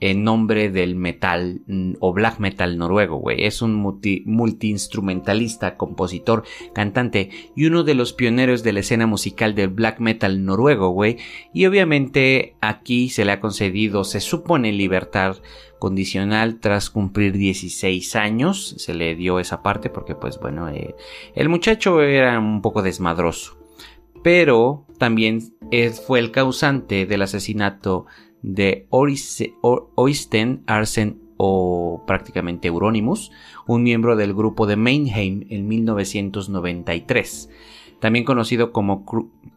en 0.00 0.24
nombre 0.24 0.70
del 0.70 0.94
metal 0.94 1.62
mm, 1.66 1.94
o 2.00 2.12
black 2.12 2.38
metal 2.38 2.76
noruego, 2.76 3.16
güey. 3.16 3.44
Es 3.44 3.62
un 3.62 3.74
multi, 3.74 4.22
multiinstrumentalista, 4.26 5.76
compositor, 5.78 6.44
cantante 6.74 7.30
y 7.56 7.64
uno 7.64 7.82
de 7.82 7.94
los 7.94 8.12
pioneros 8.12 8.62
de 8.62 8.74
la 8.74 8.80
escena 8.80 9.06
musical 9.06 9.54
del 9.54 9.68
black 9.68 10.00
metal 10.00 10.44
noruego, 10.44 10.90
güey. 10.90 11.16
Y 11.54 11.64
obviamente 11.64 12.56
aquí 12.60 13.08
se 13.08 13.24
le 13.24 13.32
ha 13.32 13.40
concedido, 13.40 14.04
se 14.04 14.20
supone, 14.20 14.70
libertad 14.72 15.38
condicional 15.86 16.58
tras 16.58 16.90
cumplir 16.90 17.32
16 17.32 18.16
años. 18.16 18.74
Se 18.78 18.92
le 18.92 19.14
dio 19.14 19.38
esa 19.38 19.62
parte 19.62 19.88
porque, 19.88 20.16
pues 20.16 20.40
bueno, 20.40 20.68
eh, 20.68 20.96
el 21.36 21.48
muchacho 21.48 22.00
era 22.02 22.38
un 22.40 22.60
poco 22.60 22.82
desmadroso. 22.82 23.56
Pero 24.24 24.84
también 24.98 25.40
fue 26.06 26.18
el 26.18 26.32
causante 26.32 27.06
del 27.06 27.22
asesinato 27.22 28.06
de 28.42 28.86
Orise- 28.90 29.54
O- 29.62 29.90
Oystein 29.94 30.64
Arsen 30.66 31.20
o 31.36 32.02
prácticamente 32.06 32.66
Euronymous, 32.68 33.30
un 33.68 33.82
miembro 33.84 34.16
del 34.16 34.34
grupo 34.34 34.66
de 34.66 34.74
Mainheim 34.76 35.46
en 35.50 35.68
1993. 35.68 37.48
También 38.00 38.26
conocido 38.26 38.72
como 38.72 39.04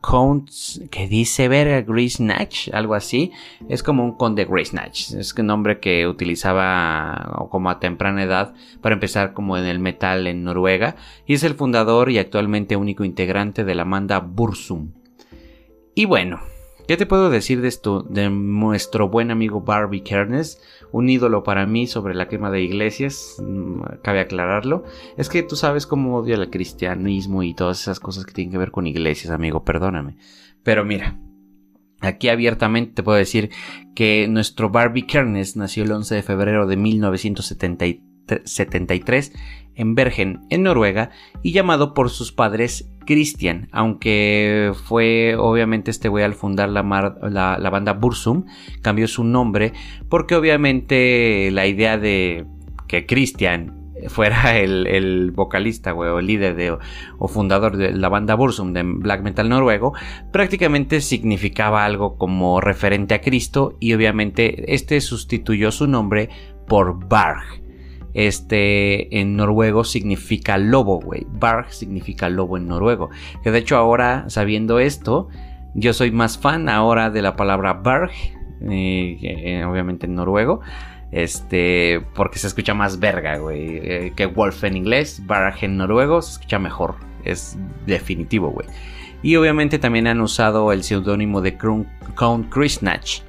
Count, 0.02 0.50
que 0.90 1.08
dice 1.08 1.50
ver 1.50 1.84
Grisnach, 1.84 2.70
algo 2.72 2.96
así. 2.96 3.32
Es 3.68 3.84
como 3.84 4.04
un 4.04 4.16
conde 4.16 4.46
Grisnach. 4.46 5.12
Es 5.12 5.34
un 5.38 5.48
nombre 5.48 5.80
que 5.80 6.08
utilizaba 6.08 7.48
como 7.52 7.70
a 7.70 7.80
temprana 7.80 8.24
edad 8.24 8.54
para 8.82 8.94
empezar 8.94 9.34
como 9.34 9.58
en 9.58 9.66
el 9.66 9.80
metal 9.80 10.26
en 10.26 10.46
Noruega. 10.46 10.96
Y 11.26 11.34
es 11.34 11.44
el 11.44 11.56
fundador 11.56 12.10
y 12.10 12.18
actualmente 12.18 12.78
único 12.78 13.04
integrante 13.04 13.66
de 13.66 13.76
la 13.76 13.84
banda 13.84 14.20
Bursum. 14.20 14.94
Y 15.94 16.06
bueno, 16.06 16.40
¿qué 16.88 16.96
te 16.96 17.06
puedo 17.06 17.30
decir 17.30 17.60
de 17.60 17.68
esto? 17.68 18.04
De 18.04 18.30
nuestro 18.30 19.10
buen 19.10 19.32
amigo 19.32 19.60
Barbie 19.60 20.02
Kernes, 20.02 20.62
un 20.92 21.10
ídolo 21.10 21.44
para 21.44 21.66
mí 21.66 21.88
sobre 21.88 22.16
la 22.16 22.28
quema 22.28 22.52
de 22.52 22.62
iglesias, 22.62 23.38
mm, 23.40 23.82
cabe 24.02 24.20
aclararlo. 24.20 24.84
Es 25.18 25.30
que 25.30 25.44
tú 25.44 25.56
sabes 25.56 25.86
cómo 25.86 26.16
odio 26.18 26.36
el 26.36 26.50
cristianismo 26.50 27.44
y 27.44 27.54
todas 27.54 27.82
esas 27.82 28.00
cosas 28.00 28.26
que 28.26 28.34
tienen 28.34 28.52
que 28.52 28.58
ver 28.58 28.72
con 28.72 28.88
iglesias, 28.88 29.32
amigo, 29.32 29.64
perdóname. 29.64 30.18
Pero 30.64 30.86
mira, 30.86 31.20
aquí 32.02 32.30
abiertamente 32.30 32.94
te 32.94 33.04
puedo 33.04 33.18
decir 33.18 33.50
que 33.96 34.28
nuestro 34.28 34.70
Barbie 34.70 35.06
Kernes 35.06 35.56
nació 35.56 35.84
el 35.84 35.92
11 35.92 36.16
de 36.16 36.24
febrero 36.24 36.68
de 36.68 36.78
1973 36.78 38.09
en 39.76 39.96
Bergen, 39.96 40.42
en 40.50 40.64
Noruega, 40.64 41.12
y 41.42 41.54
llamado 41.54 41.94
por 41.94 42.10
sus 42.10 42.32
padres 42.32 42.92
Christian, 43.06 43.70
aunque 43.72 44.72
fue 44.86 45.36
obviamente 45.36 45.90
este 45.90 46.10
güey 46.10 46.24
al 46.24 46.36
fundar 46.36 46.70
la, 46.70 46.82
banda 46.84 47.94
Bursum, 47.94 48.46
cambió 48.84 49.08
su 49.08 49.24
nombre 49.24 49.74
porque 50.10 50.36
obviamente 50.36 51.50
la 51.52 51.66
idea 51.66 51.98
de 51.98 52.46
que 52.88 53.08
Christian 53.08 53.80
fuera 54.10 54.58
el, 54.60 55.32
vocalista, 55.32 55.92
güey, 55.92 56.10
o 56.10 56.20
el 56.20 56.28
líder 56.28 56.56
de, 56.56 56.78
o 57.18 57.28
fundador 57.28 57.78
de 57.78 57.94
la 57.94 58.10
banda 58.10 58.36
Bursum 58.36 58.74
de 58.74 58.84
black 58.84 59.24
metal 59.24 59.50
noruego, 59.50 59.94
prácticamente 60.32 61.02
significaba 61.02 61.86
algo 61.86 62.18
como 62.18 62.62
referente 62.62 63.16
a 63.16 63.22
Cristo 63.22 63.76
y 63.80 63.94
obviamente 63.94 64.74
este 64.74 65.02
sustituyó 65.02 65.72
su 65.72 65.88
nombre 65.88 66.30
por 66.68 67.08
Barg. 67.08 67.69
Este 68.20 69.18
en 69.22 69.38
noruego 69.38 69.86
significa 69.86 70.58
lobo, 70.58 71.00
güey. 71.00 71.26
Barg 71.30 71.72
significa 71.72 72.28
lobo 72.28 72.58
en 72.58 72.68
noruego. 72.68 73.10
Que 73.44 73.50
de 73.50 73.60
hecho 73.60 73.78
ahora, 73.78 74.26
sabiendo 74.28 74.80
esto, 74.80 75.30
yo 75.74 75.94
soy 75.94 76.12
más 76.12 76.38
fan 76.38 76.68
ahora 76.68 77.12
de 77.12 77.22
la 77.22 77.38
palabra 77.38 77.76
Barg, 77.76 78.12
eh, 78.70 79.18
que, 79.22 79.60
eh, 79.60 79.64
obviamente 79.64 80.06
en 80.06 80.16
noruego. 80.16 80.60
Este, 81.12 82.02
porque 82.14 82.40
se 82.40 82.48
escucha 82.48 82.74
más 82.74 83.00
verga, 83.00 83.38
güey. 83.38 83.78
eh, 83.78 84.14
que 84.18 84.26
Wolf 84.26 84.66
en 84.66 84.76
inglés, 84.76 85.22
Barg 85.26 85.56
en 85.62 85.78
noruego 85.78 86.22
se 86.22 86.34
escucha 86.34 86.60
mejor. 86.60 86.96
Es 87.24 87.58
definitivo, 87.86 88.50
güey. 88.50 88.68
Y 89.22 89.38
obviamente 89.38 89.80
también 89.80 90.08
han 90.08 90.20
usado 90.20 90.74
el 90.74 90.84
seudónimo 90.84 91.40
de 91.40 91.58
Count 91.58 92.50
Krisnach. 92.50 93.22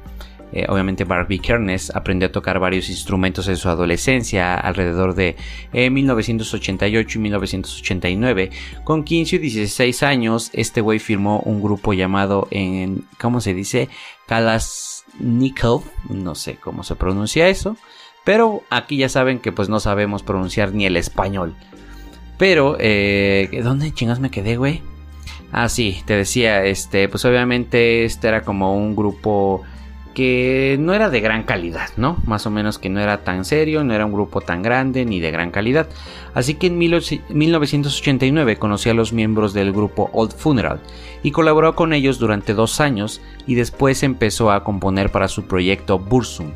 Eh, 0.53 0.67
obviamente 0.69 1.05
Barbie 1.05 1.39
Kernes 1.39 1.95
aprendió 1.95 2.29
a 2.29 2.33
tocar 2.33 2.59
varios 2.59 2.89
instrumentos 2.89 3.49
en 3.49 3.57
su 3.57 3.69
adolescencia, 3.69 4.55
alrededor 4.55 5.15
de 5.15 5.37
eh, 5.73 5.91
1988 5.91 7.19
y 7.19 7.23
1989. 7.23 8.51
Con 8.85 9.05
15 9.05 9.37
y 9.37 9.39
16 9.39 10.03
años, 10.03 10.51
este 10.53 10.81
güey 10.81 10.99
firmó 10.99 11.41
un 11.41 11.63
grupo 11.63 11.93
llamado 11.93 12.49
en, 12.51 13.05
¿cómo 13.19 13.41
se 13.41 13.55
dice? 13.55 13.89
Kalasnikov, 14.27 15.85
no 16.09 16.35
sé 16.35 16.57
cómo 16.57 16.83
se 16.83 16.97
pronuncia 16.97 17.49
eso, 17.49 17.77
pero 18.25 18.63
aquí 18.71 18.97
ya 18.97 19.09
saben 19.09 19.39
que 19.39 19.53
pues 19.53 19.69
no 19.69 19.81
sabemos 19.81 20.23
pronunciar 20.23 20.75
ni 20.75 20.87
el 20.87 20.97
español. 20.97 21.55
Pero, 22.39 22.77
eh, 22.81 23.61
¿dónde 23.63 23.93
chingas 23.93 24.19
me 24.19 24.31
quedé, 24.31 24.57
güey? 24.57 24.83
Ah, 25.53 25.69
sí, 25.69 26.03
te 26.07 26.15
decía, 26.15 26.65
este, 26.65 27.09
pues 27.09 27.25
obviamente 27.25 28.05
este 28.05 28.29
era 28.29 28.43
como 28.43 28.75
un 28.75 28.95
grupo 28.95 29.63
que 30.21 30.77
no 30.79 30.93
era 30.93 31.09
de 31.09 31.23
gran 31.23 31.45
calidad, 31.45 31.89
¿no? 31.97 32.19
Más 32.27 32.45
o 32.45 32.51
menos 32.51 32.79
que 32.79 32.91
no 32.91 33.01
era 33.01 33.25
tan 33.25 33.47
serio, 33.47 33.85
no 33.85 33.95
era 33.95 34.05
un 34.05 34.13
grupo 34.13 34.43
tan 34.43 34.61
grande 34.61 35.07
ni 35.07 35.19
de 35.19 35.31
gran 35.31 35.51
calidad. 35.51 35.89
Así 36.35 36.57
que 36.57 36.67
en 36.67 36.77
1989 36.77 38.57
conocí 38.59 38.91
a 38.91 38.95
los 38.95 39.15
miembros 39.15 39.55
del 39.55 39.73
grupo 39.73 40.11
Old 40.13 40.33
Funeral 40.33 40.81
y 41.23 41.31
colaboró 41.31 41.75
con 41.75 41.95
ellos 41.95 42.19
durante 42.19 42.53
dos 42.53 42.83
años 42.83 43.23
y 43.47 43.55
después 43.55 44.03
empezó 44.03 44.51
a 44.51 44.63
componer 44.63 45.11
para 45.11 45.27
su 45.27 45.45
proyecto 45.45 45.99
Bursum, 45.99 46.51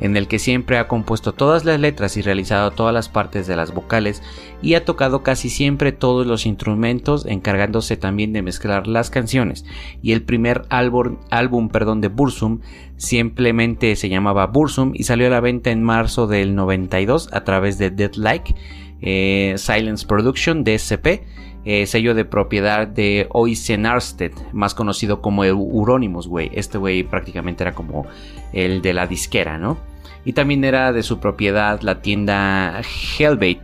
en 0.00 0.16
el 0.16 0.28
que 0.28 0.38
siempre 0.38 0.78
ha 0.78 0.88
compuesto 0.88 1.32
todas 1.32 1.64
las 1.64 1.80
letras 1.80 2.16
y 2.16 2.22
realizado 2.22 2.70
todas 2.70 2.94
las 2.94 3.08
partes 3.08 3.46
de 3.46 3.56
las 3.56 3.72
vocales 3.74 4.22
y 4.62 4.74
ha 4.74 4.84
tocado 4.84 5.22
casi 5.22 5.50
siempre 5.50 5.92
todos 5.92 6.26
los 6.26 6.46
instrumentos, 6.46 7.26
encargándose 7.26 7.96
también 7.96 8.32
de 8.32 8.42
mezclar 8.42 8.86
las 8.86 9.10
canciones. 9.10 9.64
Y 10.02 10.12
el 10.12 10.22
primer 10.22 10.62
álbum, 10.68 11.16
álbum 11.30 11.68
perdón, 11.68 12.00
de 12.00 12.08
Bursum 12.08 12.60
simplemente 12.96 13.96
se 13.96 14.08
llamaba 14.08 14.46
Bursum 14.46 14.92
y 14.94 15.04
salió 15.04 15.26
a 15.28 15.30
la 15.30 15.40
venta 15.40 15.70
en 15.70 15.82
marzo 15.82 16.26
del 16.26 16.54
92 16.54 17.30
a 17.32 17.44
través 17.44 17.78
de 17.78 17.90
Dead 17.90 18.14
Like, 18.14 18.54
eh, 19.00 19.54
Silence 19.56 20.06
Production, 20.06 20.64
DSP, 20.64 21.24
eh, 21.64 21.86
sello 21.86 22.14
de 22.14 22.24
propiedad 22.24 22.86
de 22.86 23.26
Oysen 23.30 23.84
Arsted, 23.84 24.32
más 24.52 24.74
conocido 24.74 25.20
como 25.20 25.44
Euronymous, 25.44 26.26
güey. 26.26 26.50
Este 26.54 26.78
güey 26.78 27.02
prácticamente 27.02 27.62
era 27.62 27.74
como 27.74 28.06
el 28.52 28.82
de 28.82 28.92
la 28.92 29.06
disquera, 29.06 29.58
¿no? 29.58 29.78
Y 30.24 30.32
también 30.32 30.64
era 30.64 30.92
de 30.92 31.02
su 31.02 31.20
propiedad 31.20 31.80
la 31.82 32.02
tienda 32.02 32.82
Hellbait, 33.18 33.62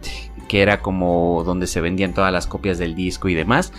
que 0.48 0.62
era 0.62 0.80
como 0.80 1.42
donde 1.44 1.66
se 1.66 1.80
vendían 1.80 2.14
todas 2.14 2.32
las 2.32 2.46
copias 2.46 2.78
del 2.78 2.94
disco 2.94 3.28
y 3.28 3.34
demás. 3.34 3.72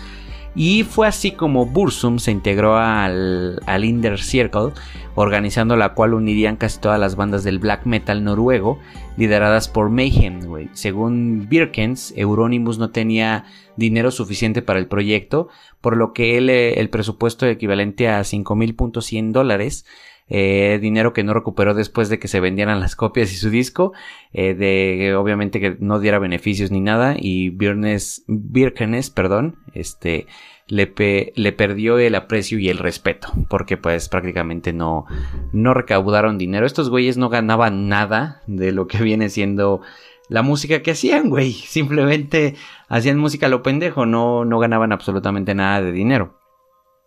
Y 0.54 0.84
fue 0.84 1.06
así 1.06 1.32
como 1.32 1.66
Bursum 1.66 2.18
se 2.18 2.30
integró 2.30 2.78
al, 2.78 3.60
al 3.66 3.84
Inner 3.84 4.18
Circle, 4.18 4.72
organizando 5.14 5.76
la 5.76 5.92
cual 5.92 6.14
unirían 6.14 6.56
casi 6.56 6.80
todas 6.80 6.98
las 6.98 7.14
bandas 7.14 7.44
del 7.44 7.58
black 7.58 7.84
metal 7.84 8.24
noruego, 8.24 8.78
lideradas 9.18 9.68
por 9.68 9.90
Mayhem. 9.90 10.40
Según 10.72 11.46
Birkens, 11.48 12.14
Euronymous 12.16 12.78
no 12.78 12.90
tenía 12.90 13.44
dinero 13.76 14.10
suficiente 14.10 14.62
para 14.62 14.78
el 14.78 14.86
proyecto, 14.86 15.48
por 15.82 15.96
lo 15.98 16.14
que 16.14 16.38
él, 16.38 16.48
eh, 16.48 16.80
el 16.80 16.88
presupuesto 16.88 17.46
equivalente 17.46 18.08
a 18.08 18.20
5.100 18.20 19.32
dólares 19.32 19.84
eh, 20.28 20.78
dinero 20.80 21.12
que 21.12 21.22
no 21.24 21.34
recuperó 21.34 21.74
después 21.74 22.08
de 22.08 22.18
que 22.18 22.28
se 22.28 22.40
vendieran 22.40 22.80
las 22.80 22.96
copias 22.96 23.32
y 23.32 23.36
su 23.36 23.50
disco, 23.50 23.92
eh, 24.32 24.54
de 24.54 25.14
obviamente 25.14 25.60
que 25.60 25.76
no 25.80 26.00
diera 26.00 26.18
beneficios 26.18 26.70
ni 26.70 26.80
nada 26.80 27.14
y 27.18 27.50
Birnes, 27.50 28.24
Birkenes, 28.26 29.10
perdón, 29.10 29.56
este 29.72 30.26
le, 30.68 30.88
pe- 30.88 31.32
le 31.36 31.52
perdió 31.52 31.96
el 31.98 32.16
aprecio 32.16 32.58
y 32.58 32.68
el 32.68 32.78
respeto 32.78 33.32
porque 33.48 33.76
pues 33.76 34.08
prácticamente 34.08 34.72
no 34.72 35.06
no 35.52 35.74
recaudaron 35.74 36.38
dinero. 36.38 36.66
Estos 36.66 36.90
güeyes 36.90 37.16
no 37.16 37.28
ganaban 37.28 37.88
nada 37.88 38.42
de 38.48 38.72
lo 38.72 38.88
que 38.88 38.98
viene 39.02 39.28
siendo 39.28 39.80
la 40.28 40.42
música 40.42 40.82
que 40.82 40.90
hacían, 40.90 41.28
güey. 41.28 41.52
Simplemente 41.52 42.56
hacían 42.88 43.16
música 43.16 43.46
a 43.46 43.48
lo 43.48 43.62
pendejo, 43.62 44.06
no, 44.06 44.44
no 44.44 44.58
ganaban 44.58 44.90
absolutamente 44.90 45.54
nada 45.54 45.82
de 45.82 45.92
dinero. 45.92 46.35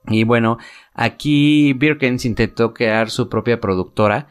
Y 0.10 0.24
bueno, 0.24 0.58
aquí 0.94 1.74
Birkens 1.74 2.26
intentó 2.26 2.74
crear 2.74 3.10
su 3.10 3.30
propia 3.30 3.62
productora, 3.62 4.28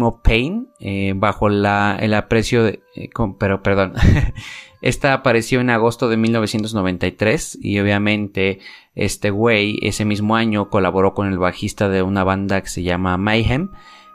of 0.00 0.20
Pain, 0.22 0.68
eh, 0.80 1.12
bajo 1.16 1.48
la, 1.48 1.96
el 2.00 2.14
aprecio 2.14 2.64
de... 2.64 2.82
Eh, 2.96 3.10
pero 3.38 3.62
perdón, 3.62 3.94
esta 4.82 5.12
apareció 5.12 5.60
en 5.60 5.70
agosto 5.70 6.08
de 6.08 6.16
1993 6.16 7.58
y 7.62 7.78
obviamente 7.78 8.60
este 8.94 9.30
güey 9.30 9.78
ese 9.82 10.04
mismo 10.04 10.36
año 10.36 10.68
colaboró 10.68 11.14
con 11.14 11.28
el 11.28 11.38
bajista 11.38 11.88
de 11.88 12.02
una 12.02 12.24
banda 12.24 12.60
que 12.60 12.68
se 12.68 12.82
llama 12.82 13.16
Mayhem, 13.16 13.70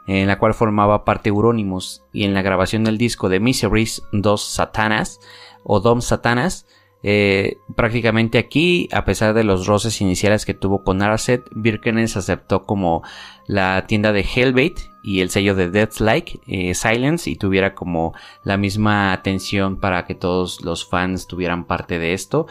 en 0.06 0.26
la 0.26 0.38
cual 0.38 0.54
formaba 0.54 1.04
parte 1.04 1.28
Euronymous 1.28 2.02
y 2.12 2.24
en 2.24 2.32
la 2.34 2.42
grabación 2.42 2.84
del 2.84 2.96
disco 2.96 3.28
de 3.28 3.40
Miseries, 3.40 4.02
Dos 4.12 4.44
Satanas 4.44 5.20
o 5.64 5.80
Dom 5.80 6.00
Satanas, 6.00 6.66
eh, 7.02 7.58
prácticamente 7.76 8.38
aquí, 8.38 8.88
a 8.92 9.04
pesar 9.04 9.32
de 9.34 9.44
los 9.44 9.66
roces 9.66 10.00
iniciales 10.00 10.44
que 10.44 10.54
tuvo 10.54 10.82
con 10.82 11.00
Arset, 11.02 11.48
Birkenes 11.52 12.16
aceptó 12.16 12.64
como 12.64 13.02
la 13.46 13.86
tienda 13.86 14.12
de 14.12 14.22
Hellbait 14.22 14.80
y 15.02 15.20
el 15.20 15.30
sello 15.30 15.54
de 15.54 15.70
Deathlike 15.70 16.40
eh, 16.46 16.74
Silence 16.74 17.30
y 17.30 17.36
tuviera 17.36 17.74
como 17.74 18.14
la 18.42 18.56
misma 18.56 19.12
atención 19.12 19.78
para 19.78 20.06
que 20.06 20.14
todos 20.14 20.62
los 20.62 20.88
fans 20.88 21.26
tuvieran 21.28 21.66
parte 21.66 21.98
de 21.98 22.14
esto. 22.14 22.46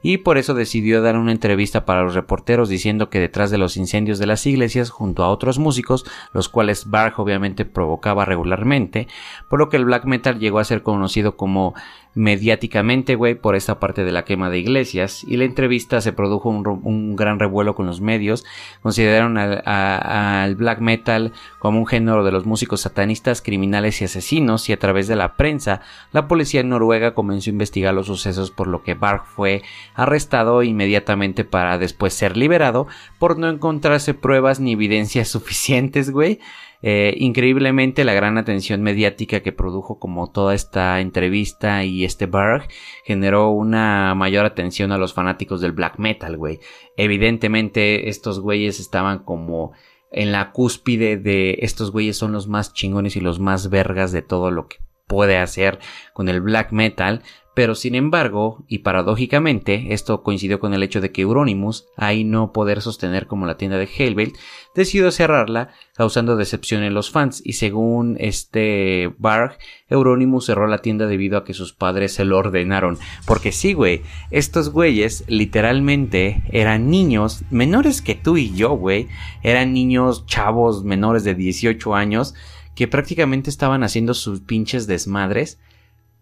Y 0.00 0.18
por 0.18 0.38
eso 0.38 0.54
decidió 0.54 1.02
dar 1.02 1.16
una 1.16 1.32
entrevista 1.32 1.84
para 1.84 2.02
los 2.02 2.14
reporteros 2.14 2.68
diciendo 2.68 3.10
que 3.10 3.18
detrás 3.18 3.50
de 3.50 3.58
los 3.58 3.76
incendios 3.76 4.20
de 4.20 4.26
las 4.26 4.46
iglesias 4.46 4.90
junto 4.90 5.24
a 5.24 5.30
otros 5.30 5.58
músicos, 5.58 6.06
los 6.32 6.48
cuales 6.48 6.88
Bark 6.88 7.18
obviamente 7.18 7.64
provocaba 7.64 8.24
regularmente, 8.24 9.08
por 9.50 9.58
lo 9.58 9.68
que 9.68 9.76
el 9.76 9.84
black 9.84 10.04
metal 10.04 10.38
llegó 10.38 10.60
a 10.60 10.64
ser 10.64 10.84
conocido 10.84 11.36
como 11.36 11.74
mediáticamente, 12.18 13.14
güey, 13.14 13.36
por 13.36 13.54
esta 13.54 13.78
parte 13.78 14.02
de 14.02 14.10
la 14.10 14.24
quema 14.24 14.50
de 14.50 14.58
iglesias. 14.58 15.22
Y 15.22 15.36
la 15.36 15.44
entrevista 15.44 16.00
se 16.00 16.12
produjo 16.12 16.48
un, 16.48 17.14
gran 17.14 17.38
revuelo 17.38 17.76
con 17.76 17.86
los 17.86 18.00
medios. 18.00 18.44
Consideraron 18.82 19.38
al, 19.38 20.56
black 20.56 20.80
metal 20.80 21.32
como 21.60 21.78
un 21.78 21.86
género 21.86 22.24
de 22.24 22.32
los 22.32 22.44
músicos 22.44 22.80
satanistas, 22.80 23.40
criminales 23.40 24.02
y 24.02 24.06
asesinos. 24.06 24.68
Y 24.68 24.72
a 24.72 24.80
través 24.80 25.06
de 25.06 25.14
la 25.14 25.36
prensa, 25.36 25.80
la 26.10 26.26
policía 26.26 26.64
noruega 26.64 27.14
comenzó 27.14 27.50
a 27.50 27.52
investigar 27.52 27.94
los 27.94 28.08
sucesos, 28.08 28.50
por 28.50 28.66
lo 28.66 28.82
que 28.82 28.94
Bark 28.94 29.24
fue 29.24 29.62
arrestado 29.94 30.64
inmediatamente 30.64 31.44
para 31.44 31.78
después 31.78 32.14
ser 32.14 32.36
liberado 32.36 32.88
por 33.20 33.38
no 33.38 33.48
encontrarse 33.48 34.12
pruebas 34.12 34.58
ni 34.58 34.72
evidencias 34.72 35.28
suficientes, 35.28 36.10
güey. 36.10 36.40
Eh, 36.80 37.14
increíblemente 37.18 38.04
la 38.04 38.14
gran 38.14 38.38
atención 38.38 38.82
mediática 38.82 39.40
que 39.40 39.52
produjo 39.52 39.98
como 39.98 40.30
toda 40.30 40.54
esta 40.54 41.00
entrevista 41.00 41.84
y 41.84 42.04
este 42.04 42.26
Berg 42.26 42.68
generó 43.04 43.50
una 43.50 44.14
mayor 44.14 44.46
atención 44.46 44.92
a 44.92 44.98
los 44.98 45.12
fanáticos 45.12 45.60
del 45.60 45.72
black 45.72 45.98
metal, 45.98 46.36
güey. 46.36 46.60
Evidentemente 46.96 48.08
estos 48.08 48.40
güeyes 48.40 48.78
estaban 48.78 49.24
como 49.24 49.72
en 50.10 50.32
la 50.32 50.52
cúspide 50.52 51.16
de 51.16 51.58
estos 51.60 51.90
güeyes 51.90 52.16
son 52.16 52.32
los 52.32 52.48
más 52.48 52.72
chingones 52.72 53.16
y 53.16 53.20
los 53.20 53.40
más 53.40 53.70
vergas 53.70 54.12
de 54.12 54.22
todo 54.22 54.50
lo 54.50 54.68
que 54.68 54.78
puede 55.06 55.38
hacer 55.38 55.78
con 56.12 56.28
el 56.28 56.40
black 56.40 56.70
metal, 56.70 57.22
pero 57.58 57.74
sin 57.74 57.96
embargo, 57.96 58.64
y 58.68 58.78
paradójicamente, 58.78 59.92
esto 59.92 60.22
coincidió 60.22 60.60
con 60.60 60.74
el 60.74 60.84
hecho 60.84 61.00
de 61.00 61.10
que 61.10 61.22
Euronymous, 61.22 61.88
ahí 61.96 62.22
no 62.22 62.52
poder 62.52 62.80
sostener 62.82 63.26
como 63.26 63.46
la 63.46 63.56
tienda 63.56 63.78
de 63.78 63.88
Hellbait, 63.92 64.36
decidió 64.76 65.10
cerrarla, 65.10 65.70
causando 65.96 66.36
decepción 66.36 66.84
en 66.84 66.94
los 66.94 67.10
fans, 67.10 67.42
y 67.44 67.54
según 67.54 68.16
este 68.20 69.12
Barg, 69.18 69.58
Euronymous 69.88 70.46
cerró 70.46 70.68
la 70.68 70.82
tienda 70.82 71.08
debido 71.08 71.36
a 71.36 71.42
que 71.42 71.52
sus 71.52 71.72
padres 71.72 72.12
se 72.12 72.24
lo 72.24 72.38
ordenaron. 72.38 72.96
Porque 73.26 73.50
sí, 73.50 73.72
güey, 73.72 74.02
estos 74.30 74.70
güeyes 74.70 75.24
literalmente 75.26 76.44
eran 76.52 76.88
niños 76.90 77.42
menores 77.50 78.02
que 78.02 78.14
tú 78.14 78.36
y 78.36 78.54
yo, 78.54 78.70
güey, 78.74 79.08
eran 79.42 79.72
niños 79.72 80.26
chavos 80.26 80.84
menores 80.84 81.24
de 81.24 81.34
18 81.34 81.96
años, 81.96 82.36
que 82.76 82.86
prácticamente 82.86 83.50
estaban 83.50 83.82
haciendo 83.82 84.14
sus 84.14 84.42
pinches 84.42 84.86
desmadres, 84.86 85.58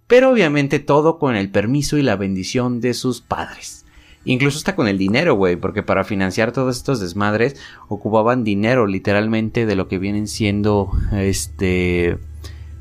pero 0.06 0.30
obviamente 0.30 0.78
todo 0.78 1.18
con 1.18 1.36
el 1.36 1.50
permiso 1.50 1.96
y 1.98 2.02
la 2.02 2.16
bendición 2.16 2.80
de 2.80 2.94
sus 2.94 3.20
padres. 3.20 3.84
Incluso 4.24 4.58
hasta 4.58 4.74
con 4.74 4.88
el 4.88 4.98
dinero, 4.98 5.34
güey, 5.36 5.54
porque 5.54 5.84
para 5.84 6.02
financiar 6.02 6.50
todos 6.50 6.76
estos 6.76 6.98
desmadres 6.98 7.56
ocupaban 7.88 8.42
dinero 8.42 8.86
literalmente 8.88 9.66
de 9.66 9.76
lo 9.76 9.86
que 9.86 9.98
vienen 9.98 10.26
siendo, 10.26 10.90
este, 11.12 12.18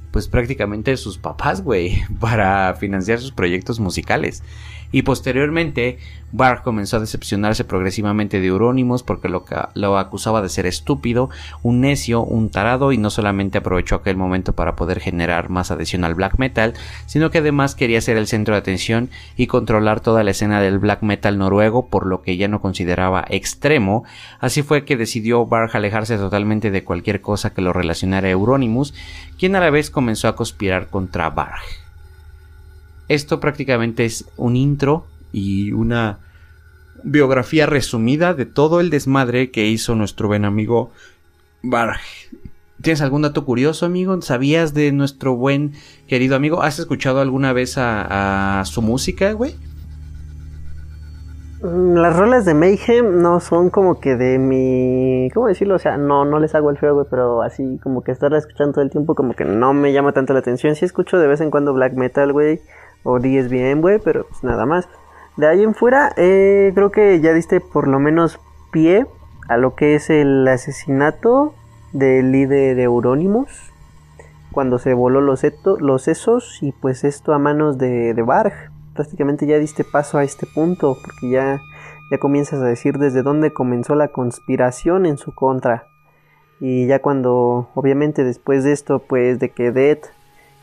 pues 0.10 0.28
prácticamente 0.28 0.98
sus 0.98 1.20
papás, 1.20 1.62
güey, 1.62 2.02
para 2.20 2.74
financiar 2.76 3.20
sus 3.20 3.32
proyectos 3.32 3.80
musicales 3.80 4.42
y 4.92 5.02
posteriormente 5.02 5.98
Barr 6.32 6.64
comenzó 6.64 6.98
a 6.98 7.00
decepcionarse 7.00 7.64
progresivamente 7.64 8.42
de 8.42 8.48
Euronymous 8.48 9.04
porque 9.04 9.30
lo, 9.30 9.98
acusaba 9.98 10.42
de 10.42 10.50
ser 10.50 10.66
estúpido, 10.66 11.30
un 11.64 11.82
necio, 11.82 12.24
un 12.24 12.50
tarado 12.50 12.92
y 12.92 12.98
no 12.98 13.10
solamente 13.10 13.60
aprovechó 13.60 13.96
aquel 13.96 14.18
momento 14.18 14.54
para 14.54 14.76
poder 14.76 15.00
generar 15.00 15.50
más 15.50 15.72
adhesión 15.72 16.04
al 16.04 16.16
black 16.16 16.38
metal, 16.38 16.74
sino 17.06 17.32
que 17.32 17.38
además 17.38 17.76
quería 17.76 18.02
ser 18.02 18.18
el 18.18 18.28
centro 18.28 18.54
de 18.54 18.60
atención 18.60 19.10
y 19.38 19.48
controlar 19.48 20.02
toda 20.02 20.24
la 20.24 20.32
escena 20.32 20.60
del 20.60 20.80
black 20.80 21.04
metal 21.04 21.38
noruego 21.38 21.88
por 21.88 22.06
lo 22.06 22.22
que 22.22 22.36
ya 22.36 22.48
no 22.48 22.60
consideraba 22.60 23.26
extremo, 23.30 24.04
así 24.40 24.62
fue 24.62 24.84
que 24.84 24.98
decidió 24.98 25.46
Barr 25.46 25.70
alejarse 25.74 26.18
totalmente 26.18 26.72
de 26.72 26.84
cualquier 26.84 27.22
cosa 27.22 27.54
que 27.54 27.62
lo 27.62 27.74
relacionara 27.74 28.28
a 28.28 28.32
Euronymous, 28.32 28.94
quien 29.38 29.56
a 29.56 29.60
la 29.60 29.70
vez 29.70 29.90
comenzó 29.90 30.28
a 30.28 30.36
conspirar 30.36 30.90
contra 30.90 31.30
Barr. 31.30 31.85
Esto 33.08 33.40
prácticamente 33.40 34.06
es 34.06 34.26
un 34.38 34.56
intro 34.56 35.06
y 35.32 35.72
una 35.72 36.20
biografía 37.04 37.68
resumida 37.68 38.34
de 38.34 38.46
todo 38.46 38.80
el 38.80 38.90
desmadre 38.90 39.52
que 39.52 39.68
hizo 39.68 39.96
nuestro 39.96 40.28
buen 40.28 40.44
amigo 40.44 40.92
Barg. 41.62 42.00
¿Tienes 42.82 43.02
algún 43.02 43.22
dato 43.22 43.46
curioso, 43.46 43.86
amigo? 43.86 44.20
¿Sabías 44.22 44.74
de 44.74 44.92
nuestro 44.92 45.36
buen 45.36 45.74
querido 46.08 46.36
amigo? 46.36 46.62
¿Has 46.62 46.80
escuchado 46.80 47.22
alguna 47.22 47.54
vez 47.54 47.76
a, 47.78 48.62
su 48.66 48.82
música, 48.82 49.32
güey? 49.34 49.56
Mm, 51.62 51.96
las 51.96 52.16
rolas 52.16 52.46
de 52.46 52.54
Mayhem 52.54 53.22
no 53.22 53.40
son 53.40 53.70
como 53.70 54.00
que 54.00 54.16
de 54.16 54.38
mi... 54.38 55.30
¿Cómo 55.34 55.48
decirlo? 55.48 55.76
O 55.76 55.80
sea, 55.80 55.98
no, 55.98 56.26
no 56.26 56.40
les 56.40 56.54
hago 56.54 56.70
el 56.70 56.78
feo, 56.78 56.96
güey, 56.96 57.08
pero 57.10 57.42
así 57.42 57.80
como 57.82 58.04
que 58.04 58.12
estarla 58.12 58.38
escuchando 58.38 58.74
todo 58.74 58.84
el 58.84 58.92
tiempo 58.92 59.16
como 59.16 59.34
que 59.34 59.46
no 59.46 59.74
me 59.74 59.94
llama 59.94 60.12
tanto 60.12 60.34
la 60.34 60.40
atención. 60.40 60.76
Sí 60.76 60.86
escucho 60.86 61.18
de 61.18 61.28
vez 61.28 61.42
en 61.42 61.52
cuando 61.52 61.74
black 61.74 61.94
metal, 61.94 62.34
güey 62.34 62.62
o 63.06 63.20
10 63.20 63.50
bien, 63.50 63.82
güey, 63.82 64.00
pero 64.00 64.26
pues 64.28 64.44
nada 64.44 64.66
más. 64.66 64.90
De 65.38 65.48
ahí 65.48 65.64
en 65.64 65.76
fuera, 65.76 66.12
eh, 66.18 66.72
creo 66.76 66.92
que 66.92 67.22
ya 67.22 67.34
diste 67.34 67.62
por 67.62 67.88
lo 67.88 68.00
menos 68.00 68.40
pie 68.72 69.06
a 69.48 69.56
lo 69.58 69.76
que 69.76 69.96
es 69.96 70.10
el 70.10 70.46
asesinato 70.48 71.54
del 71.94 72.32
líder 72.32 72.76
de 72.76 72.84
Euronymous 72.84 73.72
cuando 74.52 74.80
se 74.80 74.94
voló 74.94 75.22
los, 75.22 75.42
sesos 76.02 76.60
y 76.62 76.72
pues 76.72 77.04
esto 77.04 77.34
a 77.34 77.40
manos 77.40 77.78
de, 77.78 78.14
de 78.14 78.22
Barg. 78.22 78.54
Prácticamente 78.94 79.46
ya 79.46 79.60
diste 79.60 79.84
paso 79.84 80.18
a 80.18 80.24
este 80.24 80.48
punto 80.48 80.98
porque 81.02 81.30
ya, 81.30 81.62
ya 82.10 82.18
comienzas 82.18 82.62
a 82.62 82.66
decir 82.66 82.98
desde 82.98 83.22
dónde 83.22 83.52
comenzó 83.52 83.96
la 83.96 84.08
conspiración 84.08 85.06
en 85.06 85.18
su 85.18 85.36
contra. 85.36 85.88
Y 86.62 86.88
ya 86.88 87.00
cuando, 87.00 87.70
obviamente 87.76 88.24
después 88.24 88.64
de 88.64 88.72
esto, 88.72 89.00
pues 89.00 89.40
de 89.40 89.50
que 89.50 89.72
Dead 89.72 90.00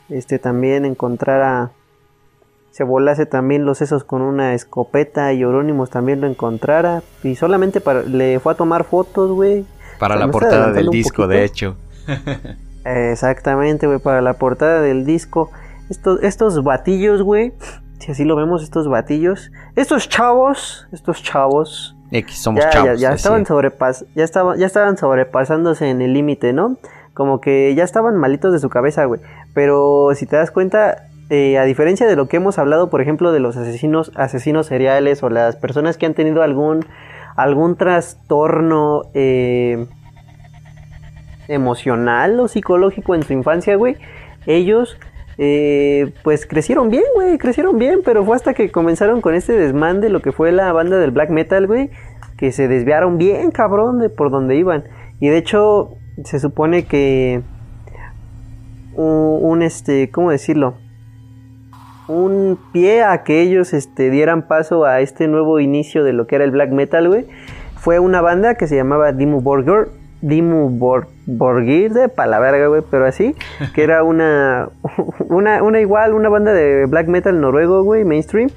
este, 0.09 0.39
también 0.39 0.85
encontrara 0.85 1.71
se 2.73 2.83
volase 2.83 3.27
también 3.27 3.65
los 3.65 3.77
sesos 3.77 4.03
con 4.03 4.23
una 4.23 4.55
escopeta 4.55 5.31
y 5.31 5.43
Eurónimos 5.43 5.91
también 5.91 6.21
lo 6.21 6.27
encontrara. 6.27 7.03
Y 7.23 7.35
solamente 7.35 7.81
para, 7.81 8.01
le 8.01 8.39
fue 8.39 8.53
a 8.53 8.55
tomar 8.55 8.83
fotos, 8.83 9.29
güey. 9.31 9.63
Para 9.99 10.15
la 10.15 10.27
portada 10.29 10.71
del 10.71 10.89
disco, 10.89 11.27
de 11.27 11.45
hecho. 11.45 11.77
Exactamente, 12.83 13.85
güey, 13.85 13.99
para 13.99 14.21
la 14.21 14.33
portada 14.33 14.81
del 14.81 15.05
disco. 15.05 15.51
Estos, 15.91 16.23
estos 16.23 16.63
batillos, 16.63 17.21
güey. 17.21 17.53
Si 17.99 18.11
así 18.11 18.23
lo 18.23 18.35
vemos, 18.35 18.63
estos 18.63 18.89
batillos. 18.89 19.51
Estos 19.75 20.09
chavos, 20.09 20.87
estos 20.91 21.21
chavos. 21.21 21.95
X, 22.09 22.41
somos 22.41 22.67
chavos. 22.71 22.99
Ya, 22.99 23.13
estaban 23.13 23.45
sobrepas 23.45 24.03
ya, 24.15 24.23
estaban, 24.23 24.57
ya 24.57 24.65
estaban 24.65 24.97
sobrepasándose 24.97 25.91
en 25.91 26.01
el 26.01 26.13
límite, 26.13 26.53
¿no? 26.53 26.77
Como 27.13 27.39
que 27.39 27.75
ya 27.75 27.83
estaban 27.83 28.17
malitos 28.17 28.51
de 28.51 28.57
su 28.57 28.69
cabeza, 28.69 29.05
güey. 29.05 29.21
Pero 29.53 30.09
si 30.15 30.25
te 30.25 30.37
das 30.37 30.49
cuenta, 30.49 31.03
a 31.57 31.63
diferencia 31.63 32.05
de 32.05 32.15
lo 32.15 32.27
que 32.27 32.37
hemos 32.37 32.59
hablado, 32.59 32.89
por 32.89 33.01
ejemplo, 33.01 33.31
de 33.31 33.39
los 33.39 33.57
asesinos, 33.57 34.11
asesinos 34.15 34.67
seriales 34.67 35.23
o 35.23 35.29
las 35.29 35.55
personas 35.55 35.97
que 35.97 36.05
han 36.05 36.13
tenido 36.13 36.43
algún, 36.43 36.85
algún 37.35 37.75
trastorno 37.75 39.03
eh, 39.13 39.87
emocional 41.47 42.39
o 42.39 42.47
psicológico 42.47 43.15
en 43.15 43.23
su 43.23 43.33
infancia, 43.33 43.75
güey, 43.75 43.97
ellos 44.45 44.97
eh, 45.37 46.13
pues 46.23 46.45
crecieron 46.45 46.89
bien, 46.89 47.03
güey, 47.15 47.37
crecieron 47.37 47.79
bien, 47.79 48.01
pero 48.05 48.23
fue 48.23 48.35
hasta 48.35 48.53
que 48.53 48.71
comenzaron 48.71 49.21
con 49.21 49.33
este 49.33 49.53
desmán 49.53 50.01
de 50.01 50.09
lo 50.09 50.21
que 50.21 50.31
fue 50.31 50.51
la 50.51 50.71
banda 50.71 50.97
del 50.97 51.11
black 51.11 51.29
metal, 51.29 51.65
güey, 51.67 51.89
que 52.37 52.51
se 52.51 52.67
desviaron 52.67 53.17
bien, 53.17 53.51
cabrón, 53.51 53.99
de 53.99 54.09
por 54.09 54.29
donde 54.29 54.55
iban. 54.55 54.83
Y 55.19 55.29
de 55.29 55.37
hecho, 55.37 55.95
se 56.23 56.39
supone 56.39 56.85
que 56.85 57.41
un 58.95 59.63
este, 59.63 60.11
¿cómo 60.11 60.29
decirlo? 60.29 60.75
Un 62.07 62.57
pie 62.71 63.03
a 63.03 63.23
que 63.23 63.41
ellos 63.41 63.73
este, 63.73 64.09
dieran 64.09 64.47
paso 64.47 64.85
a 64.85 65.01
este 65.01 65.27
nuevo 65.27 65.59
inicio 65.59 66.03
de 66.03 66.13
lo 66.13 66.27
que 66.27 66.35
era 66.35 66.43
el 66.43 66.51
black 66.51 66.71
metal, 66.71 67.07
güey, 67.07 67.25
fue 67.75 67.99
una 67.99 68.21
banda 68.21 68.55
que 68.55 68.67
se 68.67 68.75
llamaba 68.75 69.11
Dimmu 69.11 69.41
Borgir. 69.41 69.89
Bor 70.23 71.07
Borgir, 71.25 71.91
la 71.93 72.39
verga, 72.39 72.67
güey, 72.67 72.81
pero 72.89 73.05
así, 73.05 73.35
que 73.75 73.83
era 73.83 74.03
una, 74.03 74.69
una, 75.29 75.61
una 75.61 75.81
igual, 75.81 76.13
una 76.13 76.29
banda 76.29 76.53
de 76.53 76.85
black 76.85 77.07
metal 77.07 77.41
noruego, 77.41 77.83
güey, 77.83 78.05
mainstream, 78.05 78.49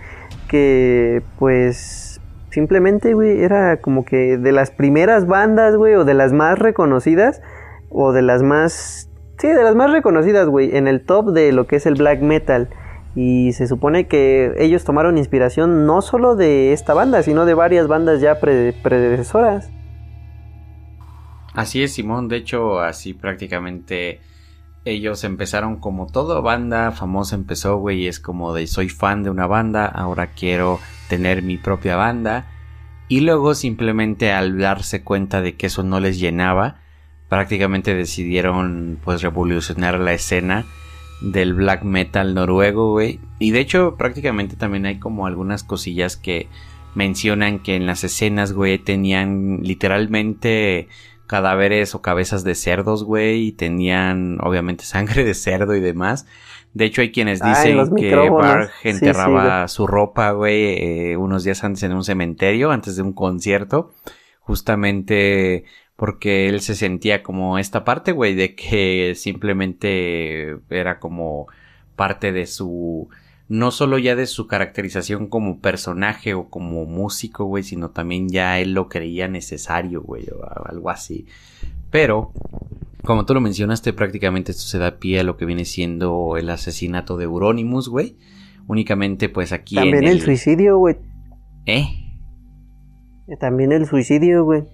que 0.49 1.23
pues 1.39 2.21
simplemente, 2.51 3.15
güey, 3.15 3.43
era 3.43 3.79
como 3.79 4.05
que 4.05 4.39
de 4.39 4.53
las 4.53 4.71
primeras 4.71 5.27
bandas, 5.27 5.77
güey, 5.77 5.95
o 5.95 6.05
de 6.05 6.15
las 6.15 6.33
más 6.33 6.59
reconocidas, 6.59 7.43
o 7.91 8.13
de 8.13 8.23
las 8.23 8.43
más, 8.43 9.11
sí, 9.39 9.49
de 9.49 9.63
las 9.63 9.75
más 9.75 9.91
reconocidas, 9.91 10.47
güey, 10.47 10.77
en 10.77 10.87
el 10.87 11.05
top 11.05 11.33
de 11.33 11.53
lo 11.53 11.67
que 11.67 11.77
es 11.77 11.87
el 11.87 11.95
black 11.95 12.21
metal. 12.21 12.69
Y 13.17 13.55
se 13.55 13.67
supone 13.67 14.09
que 14.09 14.53
ellos 14.59 14.85
tomaron 14.85 15.17
inspiración 15.17 15.87
no 15.87 16.03
solo 16.03 16.37
de 16.37 16.75
esta 16.75 16.93
banda, 16.93 17.23
sino 17.23 17.47
de 17.47 17.55
varias 17.55 17.89
bandas 17.89 18.21
ya 18.21 18.39
predecesoras. 18.39 19.71
Así 21.55 21.83
es, 21.83 21.95
Simón. 21.95 22.29
De 22.29 22.37
hecho, 22.37 22.81
así 22.81 23.15
prácticamente 23.15 24.21
ellos 24.85 25.25
empezaron 25.25 25.77
como 25.77 26.07
toda 26.07 26.41
banda 26.41 26.93
famosa 26.93 27.37
empezó, 27.37 27.79
güey. 27.79 28.07
Es 28.07 28.21
como 28.21 28.53
de 28.53 28.67
soy 28.67 28.91
fan 28.91 29.23
de 29.23 29.31
una 29.31 29.47
banda, 29.47 29.87
ahora 29.87 30.29
quiero 30.29 30.79
tener 31.09 31.43
mi 31.43 31.57
propia 31.57 31.97
banda. 31.97 32.45
Y 33.09 33.21
luego 33.21 33.55
simplemente 33.55 34.33
al 34.33 34.59
darse 34.59 35.03
cuenta 35.03 35.41
de 35.41 35.57
que 35.57 35.69
eso 35.69 35.83
no 35.83 36.01
les 36.01 36.21
llenaba, 36.21 36.81
prácticamente 37.31 37.95
decidieron 37.95 38.99
pues 39.03 39.23
revolucionar 39.23 39.99
la 39.99 40.13
escena 40.13 40.67
del 41.21 41.55
black 41.55 41.83
metal 41.83 42.35
noruego, 42.35 42.93
güey. 42.93 43.21
Y 43.39 43.51
de 43.51 43.61
hecho, 43.61 43.97
prácticamente 43.97 44.57
también 44.57 44.87
hay 44.87 44.99
como 44.99 45.27
algunas 45.27 45.65
cosillas 45.65 46.17
que 46.17 46.49
mencionan 46.95 47.59
que 47.59 47.77
en 47.77 47.87
las 47.87 48.05
escenas, 48.05 48.53
güey, 48.53 48.79
tenían 48.79 49.61
literalmente 49.63 50.89
cadáveres 51.27 51.95
o 51.95 52.03
cabezas 52.03 52.45
de 52.45 52.55
cerdos, 52.55 53.05
güey, 53.05 53.49
y 53.49 53.53
tenían 53.53 54.39
obviamente 54.41 54.85
sangre 54.85 55.25
de 55.25 55.35
cerdo 55.35 55.75
y 55.75 55.81
demás. 55.81 56.27
De 56.75 56.85
hecho, 56.85 57.01
hay 57.01 57.11
quienes 57.11 57.41
ah, 57.43 57.49
dicen 57.49 57.95
que 57.97 58.15
Barg 58.29 58.71
enterraba 58.85 59.67
su 59.69 59.87
ropa, 59.87 60.33
güey, 60.33 61.11
eh, 61.11 61.17
unos 61.17 61.43
días 61.43 61.65
antes 61.65 61.83
en 61.85 61.95
un 61.95 62.05
cementerio, 62.05 62.71
antes 62.71 62.97
de 62.97 63.03
un 63.03 63.15
concierto, 63.15 63.95
justamente 64.41 65.65
porque 65.97 66.49
él 66.49 66.61
se 66.61 66.75
sentía 66.75 67.23
como 67.23 67.59
esta 67.59 67.85
parte, 67.85 68.13
güey, 68.13 68.35
de 68.35 68.55
que 68.55 69.15
simplemente 69.17 70.59
era 70.69 70.99
como 70.99 71.47
parte 71.97 72.33
de 72.33 72.47
su, 72.47 73.09
no 73.49 73.71
solo 73.71 73.97
ya 73.97 74.15
de 74.15 74.27
su 74.27 74.47
caracterización 74.47 75.29
como 75.29 75.61
personaje 75.61 76.35
o 76.35 76.51
como 76.51 76.85
músico, 76.85 77.47
güey, 77.47 77.63
sino 77.63 77.91
también 77.91 78.29
ya 78.29 78.61
él 78.61 78.75
lo 78.75 78.91
creía 78.91 79.27
necesario, 79.27 80.03
güey, 80.03 80.27
o 80.29 80.45
algo 80.67 80.91
así. 80.91 81.27
Pero, 81.91 82.31
como 83.03 83.25
tú 83.25 83.33
lo 83.33 83.41
mencionaste, 83.41 83.95
prácticamente 83.95 84.53
esto 84.53 84.65
se 84.65 84.79
da 84.79 84.99
pie 84.99 85.21
a 85.21 85.25
lo 85.25 85.39
que 85.39 85.47
viene 85.47 85.65
siendo 85.65 86.37
el 86.37 86.51
asesinato 86.51 87.17
de 87.17 87.25
Euronymous, 87.25 87.89
güey. 87.89 88.17
Únicamente, 88.67 89.31
pues 89.31 89.53
aquí. 89.53 89.77
También 89.77 90.05
el... 90.05 90.11
el 90.11 90.21
suicidio, 90.21 90.77
güey. 90.77 90.97
¿Eh? 91.65 91.87
También 93.41 93.73
el 93.73 93.87
suicidio, 93.87 94.45
güey 94.45 94.65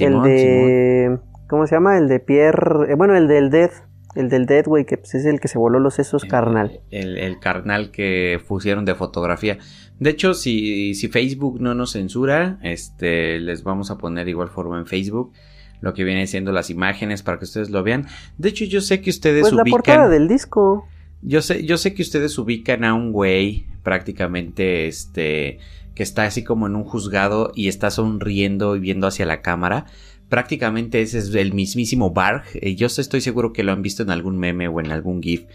el 0.00 0.22
de. 0.22 1.18
¿Cómo 1.48 1.66
se 1.66 1.74
llama? 1.74 1.98
El 1.98 2.08
de 2.08 2.20
Pierre. 2.20 2.92
Eh, 2.92 2.94
bueno, 2.94 3.16
el 3.16 3.28
del 3.28 3.50
Dead. 3.50 3.70
El 4.14 4.28
del 4.28 4.46
Dead, 4.46 4.64
güey, 4.64 4.84
que 4.84 4.96
pues, 4.96 5.14
es 5.14 5.26
el 5.26 5.38
que 5.38 5.48
se 5.48 5.58
voló 5.58 5.78
los 5.78 5.94
sesos 5.94 6.24
carnal. 6.24 6.80
El, 6.90 7.38
carnal 7.38 7.90
que 7.90 8.40
pusieron 8.48 8.84
de 8.84 8.94
fotografía. 8.94 9.58
De 10.00 10.10
hecho, 10.10 10.34
si, 10.34 10.94
si 10.94 11.08
Facebook 11.08 11.60
no 11.60 11.74
nos 11.74 11.92
censura, 11.92 12.58
este, 12.62 13.38
les 13.38 13.62
vamos 13.62 13.90
a 13.90 13.98
poner 13.98 14.24
de 14.24 14.30
igual 14.30 14.48
forma 14.48 14.78
en 14.78 14.86
Facebook 14.86 15.32
lo 15.80 15.94
que 15.94 16.04
viene 16.04 16.26
siendo 16.26 16.52
las 16.52 16.70
imágenes 16.70 17.22
para 17.22 17.38
que 17.38 17.44
ustedes 17.44 17.70
lo 17.70 17.82
vean. 17.82 18.06
De 18.36 18.48
hecho, 18.48 18.64
yo 18.64 18.80
sé 18.80 19.00
que 19.00 19.10
ustedes 19.10 19.42
pues 19.42 19.52
ubican. 19.52 19.66
la 19.66 19.70
portada 19.70 20.08
del 20.08 20.26
disco. 20.26 20.86
Yo 21.22 21.42
sé, 21.42 21.64
yo 21.64 21.76
sé 21.78 21.94
que 21.94 22.02
ustedes 22.02 22.36
ubican 22.38 22.84
a 22.84 22.94
un 22.94 23.12
güey 23.12 23.66
prácticamente 23.82 24.86
este 24.86 25.58
que 25.98 26.04
está 26.04 26.22
así 26.22 26.44
como 26.44 26.68
en 26.68 26.76
un 26.76 26.84
juzgado 26.84 27.50
y 27.56 27.66
está 27.66 27.90
sonriendo 27.90 28.76
y 28.76 28.78
viendo 28.78 29.08
hacia 29.08 29.26
la 29.26 29.42
cámara. 29.42 29.86
Prácticamente 30.28 31.02
ese 31.02 31.18
es 31.18 31.34
el 31.34 31.54
mismísimo 31.54 32.12
Barg. 32.12 32.44
Eh, 32.54 32.76
yo 32.76 32.86
estoy 32.86 33.20
seguro 33.20 33.52
que 33.52 33.64
lo 33.64 33.72
han 33.72 33.82
visto 33.82 34.04
en 34.04 34.10
algún 34.10 34.38
meme 34.38 34.68
o 34.68 34.78
en 34.78 34.92
algún 34.92 35.20
GIF. 35.20 35.46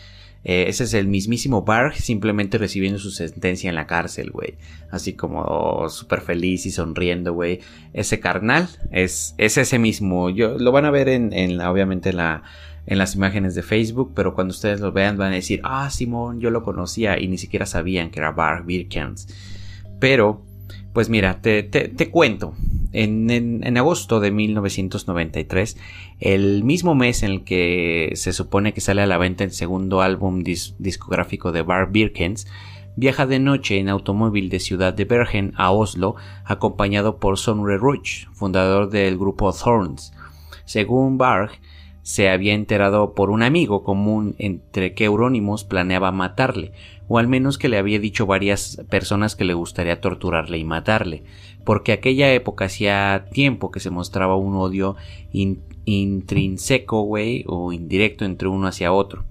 Eh, 0.43 0.65
ese 0.67 0.83
es 0.83 0.93
el 0.95 1.07
mismísimo 1.07 1.61
Barg 1.61 1.95
simplemente 1.95 2.57
recibiendo 2.57 2.99
su 2.99 3.09
sentencia 3.09 3.69
en 3.69 3.75
la 3.75 3.87
cárcel, 3.87 4.31
güey. 4.31 4.55
Así 4.91 5.13
como 5.13 5.87
súper 5.87 6.19
feliz 6.19 6.65
y 6.65 6.71
sonriendo, 6.71 7.31
güey. 7.31 7.61
Ese 7.93 8.19
carnal 8.19 8.67
es, 8.91 9.35
es 9.37 9.57
ese 9.57 9.79
mismo. 9.79 10.29
Yo, 10.29 10.57
lo 10.57 10.73
van 10.73 10.83
a 10.83 10.91
ver 10.91 11.07
en, 11.07 11.57
la, 11.57 11.71
obviamente 11.71 12.09
en 12.09 12.17
la, 12.17 12.43
en 12.85 12.97
las 12.97 13.15
imágenes 13.15 13.55
de 13.55 13.63
Facebook, 13.63 14.11
pero 14.13 14.35
cuando 14.35 14.51
ustedes 14.51 14.81
lo 14.81 14.91
vean 14.91 15.15
van 15.15 15.31
a 15.31 15.35
decir, 15.35 15.61
ah, 15.63 15.89
Simón, 15.89 16.41
yo 16.41 16.49
lo 16.49 16.63
conocía 16.63 17.17
y 17.17 17.29
ni 17.29 17.37
siquiera 17.37 17.65
sabían 17.65 18.11
que 18.11 18.19
era 18.19 18.33
Barg 18.33 18.65
Birkens. 18.65 19.29
Pero, 20.03 20.41
pues 20.91 21.07
mira, 21.07 21.39
te, 21.41 22.09
cuento. 22.11 22.55
En, 22.91 23.77
agosto 23.77 24.19
de 24.19 24.31
1993, 24.31 25.77
el 26.19 26.65
mismo 26.65 26.93
mes 26.93 27.23
en 27.23 27.31
el 27.31 27.43
que 27.45 28.11
se 28.15 28.33
supone 28.33 28.73
que 28.73 28.81
sale 28.81 29.01
a 29.01 29.07
la 29.07 29.17
venta 29.17 29.45
el 29.45 29.51
segundo 29.51 30.01
álbum 30.01 30.43
discográfico 30.43 31.53
de 31.53 31.61
Bar 31.61 31.93
Birkens, 31.93 32.47
viaja 32.97 33.25
de 33.25 33.39
noche 33.39 33.79
en 33.79 33.87
automóvil 33.87 34.49
de 34.49 34.59
Ciudad 34.59 34.93
de 34.93 35.05
Bergen 35.05 35.53
a 35.55 35.71
Oslo, 35.71 36.17
acompañado 36.43 37.17
por 37.17 37.37
Sonre 37.37 37.77
Ruch, 37.77 38.27
fundador 38.33 38.89
del 38.89 39.17
grupo 39.17 39.53
Thorns. 39.53 40.11
Según 40.65 41.17
Barg, 41.17 41.51
se 42.01 42.29
había 42.29 42.53
enterado 42.53 43.13
por 43.13 43.29
un 43.29 43.41
amigo 43.41 43.85
común 43.85 44.35
entre 44.37 44.95
que 44.95 45.05
Euronymous 45.05 45.63
planeaba 45.63 46.11
matarle, 46.11 46.73
o 47.07 47.17
al 47.17 47.27
menos 47.27 47.57
que 47.57 47.69
le 47.69 47.77
había 47.77 47.99
dicho 47.99 48.25
varias 48.25 48.81
personas 48.89 49.35
que 49.35 49.45
le 49.45 49.53
gustaría 49.53 50.01
torturarle 50.01 50.57
y 50.57 50.63
matarle, 50.63 51.23
porque 51.63 51.91
aquella 51.91 52.31
época 52.33 52.65
hacía 52.65 53.25
tiempo 53.31 53.71
que 53.71 53.79
se 53.79 53.89
mostraba 53.89 54.35
un 54.35 54.55
odio 54.55 54.95
intrínseco, 55.85 57.01
güey, 57.01 57.43
o 57.47 57.71
indirecto 57.73 58.25
entre 58.25 58.47
uno 58.47 58.67
hacia 58.67 58.93
otro 58.93 59.25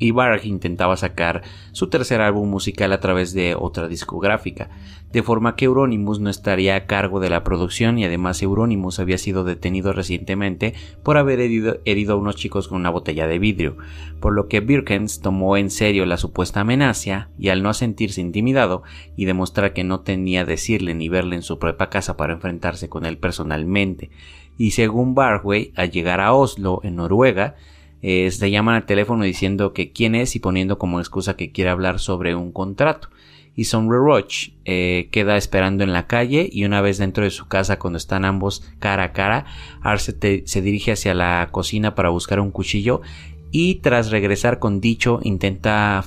y 0.00 0.10
Barg 0.10 0.44
intentaba 0.46 0.96
sacar 0.96 1.42
su 1.70 1.88
tercer 1.88 2.20
álbum 2.20 2.50
musical 2.50 2.92
a 2.92 2.98
través 2.98 3.34
de 3.34 3.54
otra 3.54 3.86
discográfica, 3.86 4.70
de 5.12 5.22
forma 5.22 5.54
que 5.54 5.66
Euronymous 5.66 6.20
no 6.20 6.30
estaría 6.30 6.74
a 6.74 6.86
cargo 6.86 7.20
de 7.20 7.30
la 7.30 7.44
producción 7.44 7.98
y 7.98 8.04
además 8.04 8.42
Euronymous 8.42 8.98
había 8.98 9.18
sido 9.18 9.44
detenido 9.44 9.92
recientemente 9.92 10.74
por 11.02 11.18
haber 11.18 11.40
herido, 11.40 12.12
a 12.12 12.16
unos 12.16 12.36
chicos 12.36 12.66
con 12.66 12.80
una 12.80 12.90
botella 12.90 13.26
de 13.26 13.38
vidrio, 13.38 13.76
por 14.20 14.32
lo 14.32 14.48
que 14.48 14.60
Birkens 14.60 15.20
tomó 15.20 15.56
en 15.58 15.70
serio 15.70 16.06
la 16.06 16.16
supuesta 16.16 16.60
amenaza 16.60 17.28
y 17.38 17.50
al 17.50 17.62
no 17.62 17.74
sentirse 17.74 18.22
intimidado 18.22 18.82
y 19.16 19.26
demostrar 19.26 19.74
que 19.74 19.84
no 19.84 20.00
tenía 20.00 20.46
decirle 20.46 20.94
ni 20.94 21.10
verle 21.10 21.36
en 21.36 21.42
su 21.42 21.58
propia 21.58 21.90
casa 21.90 22.16
para 22.16 22.32
enfrentarse 22.32 22.88
con 22.88 23.04
él 23.04 23.18
personalmente, 23.18 24.10
y 24.56 24.70
según 24.72 25.14
Barway, 25.14 25.72
al 25.76 25.90
llegar 25.90 26.20
a 26.20 26.32
Oslo, 26.32 26.80
en 26.84 26.96
Noruega, 26.96 27.56
eh, 28.02 28.30
se 28.30 28.50
llaman 28.50 28.76
al 28.76 28.86
teléfono 28.86 29.24
diciendo 29.24 29.72
que 29.72 29.92
quién 29.92 30.14
es 30.14 30.36
y 30.36 30.40
poniendo 30.40 30.78
como 30.78 31.00
excusa 31.00 31.36
que 31.36 31.52
quiere 31.52 31.70
hablar 31.70 31.98
sobre 31.98 32.34
un 32.34 32.52
contrato. 32.52 33.08
Y 33.56 33.64
Son 33.64 33.90
Roach 33.90 34.50
eh, 34.64 35.08
queda 35.10 35.36
esperando 35.36 35.84
en 35.84 35.92
la 35.92 36.06
calle 36.06 36.48
y 36.50 36.64
una 36.64 36.80
vez 36.80 36.98
dentro 36.98 37.24
de 37.24 37.30
su 37.30 37.46
casa 37.46 37.78
cuando 37.78 37.98
están 37.98 38.24
ambos 38.24 38.62
cara 38.78 39.04
a 39.04 39.12
cara, 39.12 39.44
Arce 39.82 40.42
se 40.44 40.62
dirige 40.62 40.92
hacia 40.92 41.14
la 41.14 41.48
cocina 41.50 41.94
para 41.94 42.10
buscar 42.10 42.40
un 42.40 42.52
cuchillo 42.52 43.02
y 43.50 43.76
tras 43.76 44.10
regresar 44.10 44.60
con 44.60 44.80
dicho 44.80 45.18
intenta 45.24 46.02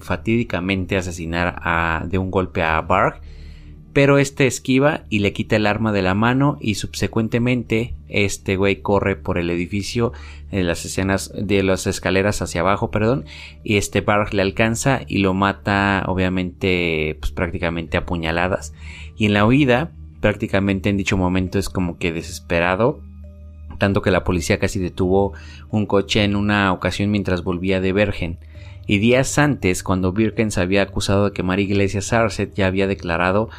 fatídicamente 0.00 0.96
asesinar 0.96 2.08
de 2.08 2.18
un 2.18 2.30
golpe 2.30 2.62
a 2.62 2.80
Bark 2.80 3.22
pero 3.96 4.18
este 4.18 4.46
esquiva 4.46 5.04
y 5.08 5.20
le 5.20 5.32
quita 5.32 5.56
el 5.56 5.64
arma 5.64 5.90
de 5.90 6.02
la 6.02 6.12
mano 6.12 6.58
y 6.60 6.74
subsecuentemente 6.74 7.94
este 8.10 8.56
güey 8.56 8.82
corre 8.82 9.16
por 9.16 9.38
el 9.38 9.48
edificio 9.48 10.12
de 10.50 10.64
las 10.64 10.84
escenas 10.84 11.32
de 11.34 11.62
las 11.62 11.86
escaleras 11.86 12.42
hacia 12.42 12.60
abajo, 12.60 12.90
perdón, 12.90 13.24
y 13.64 13.78
este 13.78 14.02
Barg 14.02 14.34
le 14.34 14.42
alcanza 14.42 15.00
y 15.08 15.20
lo 15.20 15.32
mata 15.32 16.04
obviamente 16.08 17.16
pues 17.20 17.32
prácticamente 17.32 17.96
a 17.96 18.04
puñaladas. 18.04 18.74
Y 19.16 19.24
en 19.24 19.32
la 19.32 19.46
huida 19.46 19.92
prácticamente 20.20 20.90
en 20.90 20.98
dicho 20.98 21.16
momento 21.16 21.58
es 21.58 21.70
como 21.70 21.96
que 21.96 22.12
desesperado 22.12 23.00
tanto 23.78 24.02
que 24.02 24.10
la 24.10 24.24
policía 24.24 24.58
casi 24.58 24.78
detuvo 24.78 25.32
un 25.70 25.86
coche 25.86 26.22
en 26.22 26.36
una 26.36 26.70
ocasión 26.74 27.10
mientras 27.10 27.42
volvía 27.42 27.80
de 27.80 27.94
Bergen. 27.94 28.40
Y 28.86 28.98
días 28.98 29.36
antes, 29.38 29.82
cuando 29.82 30.12
Birkens 30.12 30.58
había 30.58 30.82
acusado 30.82 31.24
de 31.24 31.32
quemar 31.32 31.58
iglesias, 31.58 32.12
Arset 32.12 32.54
ya 32.54 32.68
había 32.68 32.86
declarado 32.86 33.50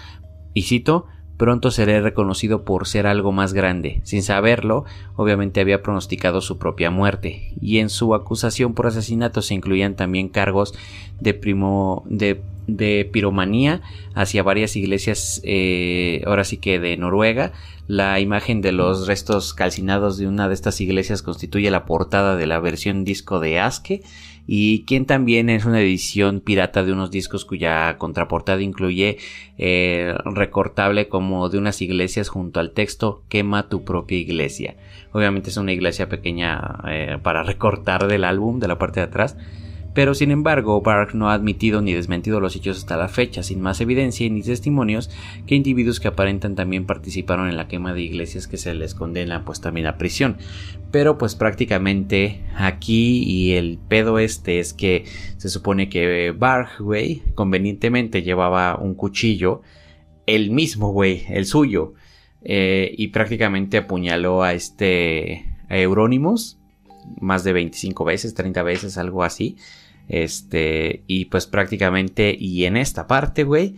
y 0.58 0.64
cito, 0.64 1.06
pronto 1.38 1.70
seré 1.70 2.02
reconocido 2.02 2.66
por 2.66 2.88
ser 2.88 3.06
algo 3.06 3.32
más 3.32 3.54
grande. 3.54 4.02
Sin 4.04 4.24
saberlo, 4.24 4.86
obviamente 5.16 5.62
había 5.62 5.84
pronosticado 5.84 6.42
su 6.42 6.58
propia 6.58 6.90
muerte, 6.90 7.54
y 7.62 7.78
en 7.78 7.90
su 7.90 8.16
acusación 8.16 8.74
por 8.74 8.88
asesinato 8.88 9.44
se 9.44 9.54
incluían 9.54 9.96
también 9.96 10.30
cargos 10.30 10.74
de 11.20 11.36
primo 11.36 12.04
de 12.08 12.42
de 12.68 13.10
piromanía 13.12 13.82
hacia 14.14 14.44
varias 14.44 14.76
iglesias, 14.76 15.42
eh, 15.44 16.22
ahora 16.26 16.44
sí 16.44 16.58
que 16.58 16.80
de 16.80 16.98
Noruega. 16.98 17.54
La 17.88 18.20
imagen 18.20 18.62
de 18.62 18.74
los 18.74 19.08
restos 19.08 19.54
calcinados 19.54 20.18
de 20.18 20.28
una 20.28 20.50
de 20.50 20.54
estas 20.54 20.82
iglesias 20.82 21.22
constituye 21.22 21.72
la 21.72 21.86
portada 21.86 22.36
de 22.36 22.46
la 22.46 22.60
versión 22.60 23.06
disco 23.06 23.40
de 23.40 23.60
Aske 23.60 24.04
y 24.48 24.86
quien 24.86 25.06
también 25.06 25.50
es 25.50 25.66
una 25.66 25.82
edición 25.82 26.40
pirata 26.40 26.84
de 26.84 26.94
unos 26.94 27.12
discos 27.12 27.44
cuya 27.44 27.98
contraportada 27.98 28.62
incluye 28.62 29.18
eh, 29.58 30.16
recortable 30.24 31.10
como 31.10 31.50
de 31.50 31.58
unas 31.58 31.82
iglesias 31.82 32.30
junto 32.30 32.62
al 32.62 32.72
texto 32.72 33.24
quema 33.28 33.68
tu 33.68 33.84
propia 33.84 34.18
iglesia. 34.18 34.78
Obviamente 35.12 35.50
es 35.50 35.58
una 35.58 35.74
iglesia 35.74 36.08
pequeña 36.08 36.80
eh, 36.88 37.18
para 37.22 37.44
recortar 37.44 38.08
del 38.08 38.24
álbum 38.24 38.60
de 38.60 38.68
la 38.70 38.80
parte 38.80 39.02
de 39.02 39.08
atrás 39.08 39.36
pero 39.98 40.14
sin 40.14 40.30
embargo, 40.30 40.80
Bark 40.82 41.16
no 41.16 41.32
ha 41.32 41.34
admitido 41.34 41.82
ni 41.82 41.92
desmentido 41.92 42.40
los 42.40 42.56
hechos 42.56 42.78
hasta 42.78 42.98
la 42.98 43.08
fecha, 43.08 43.42
sin 43.42 43.62
más 43.62 43.82
evidencia 43.82 44.30
ni 44.30 44.44
testimonios 44.44 45.10
que 45.48 45.56
individuos 45.56 46.00
que 46.00 46.08
aparentan 46.08 46.54
también 46.54 46.86
participaron 46.86 47.50
en 47.50 47.58
la 47.58 47.68
quema 47.68 47.96
de 47.96 48.04
iglesias 48.04 48.48
que 48.48 48.58
se 48.58 48.76
les 48.76 48.94
condena 48.94 49.44
pues 49.44 49.60
también 49.60 49.88
a 49.88 49.98
prisión. 49.98 50.38
Pero 50.92 51.18
pues 51.18 51.34
prácticamente 51.34 52.44
aquí 52.56 53.24
y 53.24 53.54
el 53.54 53.80
pedo 53.88 54.20
este 54.20 54.60
es 54.60 54.76
que 54.76 55.06
se 55.38 55.50
supone 55.50 55.90
que 55.90 56.30
Bark, 56.30 56.80
güey, 56.80 57.24
convenientemente 57.34 58.22
llevaba 58.22 58.78
un 58.78 58.94
cuchillo, 58.94 59.64
el 60.28 60.52
mismo, 60.52 60.92
güey, 60.92 61.26
el 61.28 61.48
suyo, 61.48 61.96
eh, 62.44 62.94
y 62.96 63.08
prácticamente 63.08 63.78
apuñaló 63.78 64.44
a 64.44 64.54
este 64.54 65.56
Euronymous 65.70 66.60
más 67.20 67.44
de 67.44 67.54
25 67.54 68.06
veces, 68.06 68.36
30 68.36 68.62
veces, 68.62 69.00
algo 69.00 69.24
así. 69.24 69.58
Este, 70.08 71.04
y 71.08 71.26
pues 71.26 71.48
prácticamente, 71.48 72.36
y 72.38 72.66
en 72.66 72.78
esta 72.78 73.08
parte, 73.08 73.44
güey, 73.44 73.76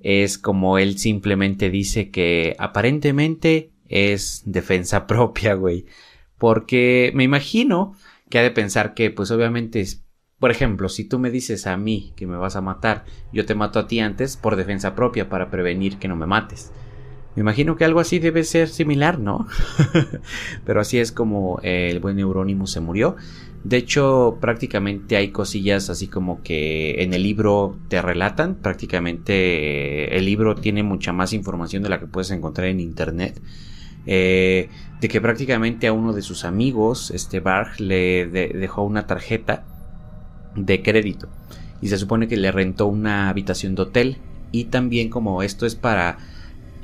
es 0.00 0.38
como 0.38 0.78
él 0.78 0.98
simplemente 0.98 1.70
dice 1.70 2.10
que 2.10 2.56
aparentemente 2.58 3.70
es 3.88 4.42
defensa 4.44 5.06
propia, 5.06 5.54
güey. 5.54 5.86
Porque 6.38 7.12
me 7.14 7.24
imagino 7.24 7.94
que 8.28 8.38
ha 8.38 8.42
de 8.42 8.50
pensar 8.50 8.94
que, 8.94 9.10
pues 9.10 9.30
obviamente, 9.30 9.84
por 10.38 10.50
ejemplo, 10.50 10.88
si 10.88 11.04
tú 11.04 11.18
me 11.18 11.30
dices 11.30 11.66
a 11.66 11.76
mí 11.76 12.12
que 12.16 12.26
me 12.26 12.36
vas 12.36 12.56
a 12.56 12.60
matar, 12.60 13.04
yo 13.32 13.46
te 13.46 13.54
mato 13.54 13.78
a 13.78 13.86
ti 13.86 14.00
antes 14.00 14.36
por 14.36 14.56
defensa 14.56 14.94
propia 14.94 15.28
para 15.28 15.50
prevenir 15.50 15.98
que 15.98 16.08
no 16.08 16.16
me 16.16 16.26
mates. 16.26 16.72
Me 17.34 17.40
imagino 17.40 17.76
que 17.76 17.84
algo 17.84 18.00
así 18.00 18.18
debe 18.18 18.44
ser 18.44 18.68
similar, 18.68 19.18
¿no? 19.18 19.46
Pero 20.66 20.80
así 20.80 20.98
es 20.98 21.12
como 21.12 21.60
el 21.62 21.98
buen 21.98 22.18
Eurónimo 22.18 22.66
se 22.66 22.80
murió. 22.80 23.16
De 23.64 23.76
hecho, 23.76 24.38
prácticamente 24.40 25.16
hay 25.16 25.28
cosillas 25.28 25.88
así 25.88 26.08
como 26.08 26.42
que 26.42 27.02
en 27.02 27.14
el 27.14 27.22
libro 27.22 27.76
te 27.88 28.02
relatan. 28.02 28.56
Prácticamente 28.56 29.32
eh, 29.32 30.16
el 30.18 30.26
libro 30.26 30.56
tiene 30.56 30.82
mucha 30.82 31.12
más 31.12 31.32
información 31.32 31.82
de 31.82 31.88
la 31.88 32.00
que 32.00 32.06
puedes 32.06 32.30
encontrar 32.32 32.66
en 32.68 32.80
internet. 32.80 33.40
Eh, 34.04 34.68
de 35.00 35.08
que 35.08 35.20
prácticamente 35.20 35.86
a 35.86 35.92
uno 35.92 36.12
de 36.12 36.22
sus 36.22 36.44
amigos, 36.44 37.12
este 37.12 37.40
Barg, 37.40 37.80
le 37.80 38.26
dejó 38.26 38.82
una 38.82 39.06
tarjeta 39.06 39.64
de 40.56 40.82
crédito. 40.82 41.28
Y 41.80 41.88
se 41.88 41.98
supone 41.98 42.28
que 42.28 42.36
le 42.36 42.52
rentó 42.52 42.86
una 42.86 43.28
habitación 43.28 43.74
de 43.74 43.82
hotel. 43.82 44.16
Y 44.50 44.64
también 44.64 45.08
como 45.08 45.42
esto 45.42 45.66
es 45.66 45.76
para 45.76 46.18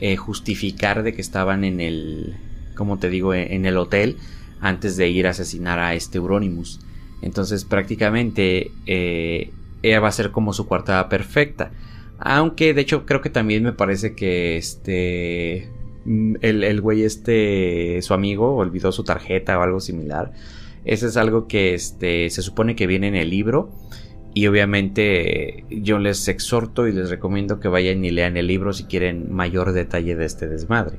eh, 0.01 0.17
justificar 0.17 1.03
de 1.03 1.15
que 1.15 1.21
estaban 1.21 1.65
en 1.65 1.81
el, 1.81 2.37
como 2.75 2.99
te 2.99 3.11
digo, 3.11 3.35
en 3.35 3.67
el 3.67 3.77
hotel 3.77 4.17
antes 4.61 4.97
de 4.97 5.09
ir 5.09 5.27
a 5.27 5.31
asesinar 5.31 5.79
a 5.79 5.95
este 5.95 6.19
Euronymous. 6.19 6.81
Entonces 7.23 7.65
prácticamente 7.65 8.71
eh, 8.87 9.51
ella 9.83 10.01
va 10.01 10.09
a 10.09 10.13
ser 10.13 10.31
como 10.31 10.53
su 10.53 10.67
coartada 10.67 11.09
perfecta. 11.09 11.71
Aunque 12.19 12.75
de 12.75 12.81
hecho 12.81 13.07
creo 13.07 13.21
que 13.21 13.31
también 13.31 13.63
me 13.63 13.73
parece 13.73 14.15
que 14.15 14.57
este... 14.57 15.69
Mm, 16.05 16.37
el, 16.41 16.65
el 16.65 16.81
güey 16.81 17.03
este, 17.03 18.01
su 18.03 18.15
amigo, 18.15 18.57
olvidó 18.57 18.93
su 18.93 19.05
tarjeta 19.05 19.59
o 19.59 19.63
algo 19.63 19.81
similar. 19.81 20.33
Ese 20.85 21.07
es 21.07 21.17
algo 21.17 21.49
que 21.49 21.75
este, 21.75 22.31
se 22.31 22.43
supone 22.43 22.77
que 22.77 22.87
viene 22.87 23.09
en 23.09 23.15
el 23.15 23.31
libro. 23.31 23.71
Y 24.35 24.47
obviamente 24.47 25.65
yo 25.71 25.99
les 25.99 26.29
exhorto 26.29 26.87
y 26.87 26.93
les 26.93 27.11
recomiendo 27.11 27.61
que 27.61 27.69
vayan 27.69 28.05
y 28.05 28.11
lean 28.11 28.37
el 28.37 28.47
libro 28.47 28.73
si 28.73 28.85
quieren 28.85 29.33
mayor 29.33 29.73
detalle 29.73 30.15
de 30.15 30.25
este 30.25 30.47
desmadre. 30.47 30.99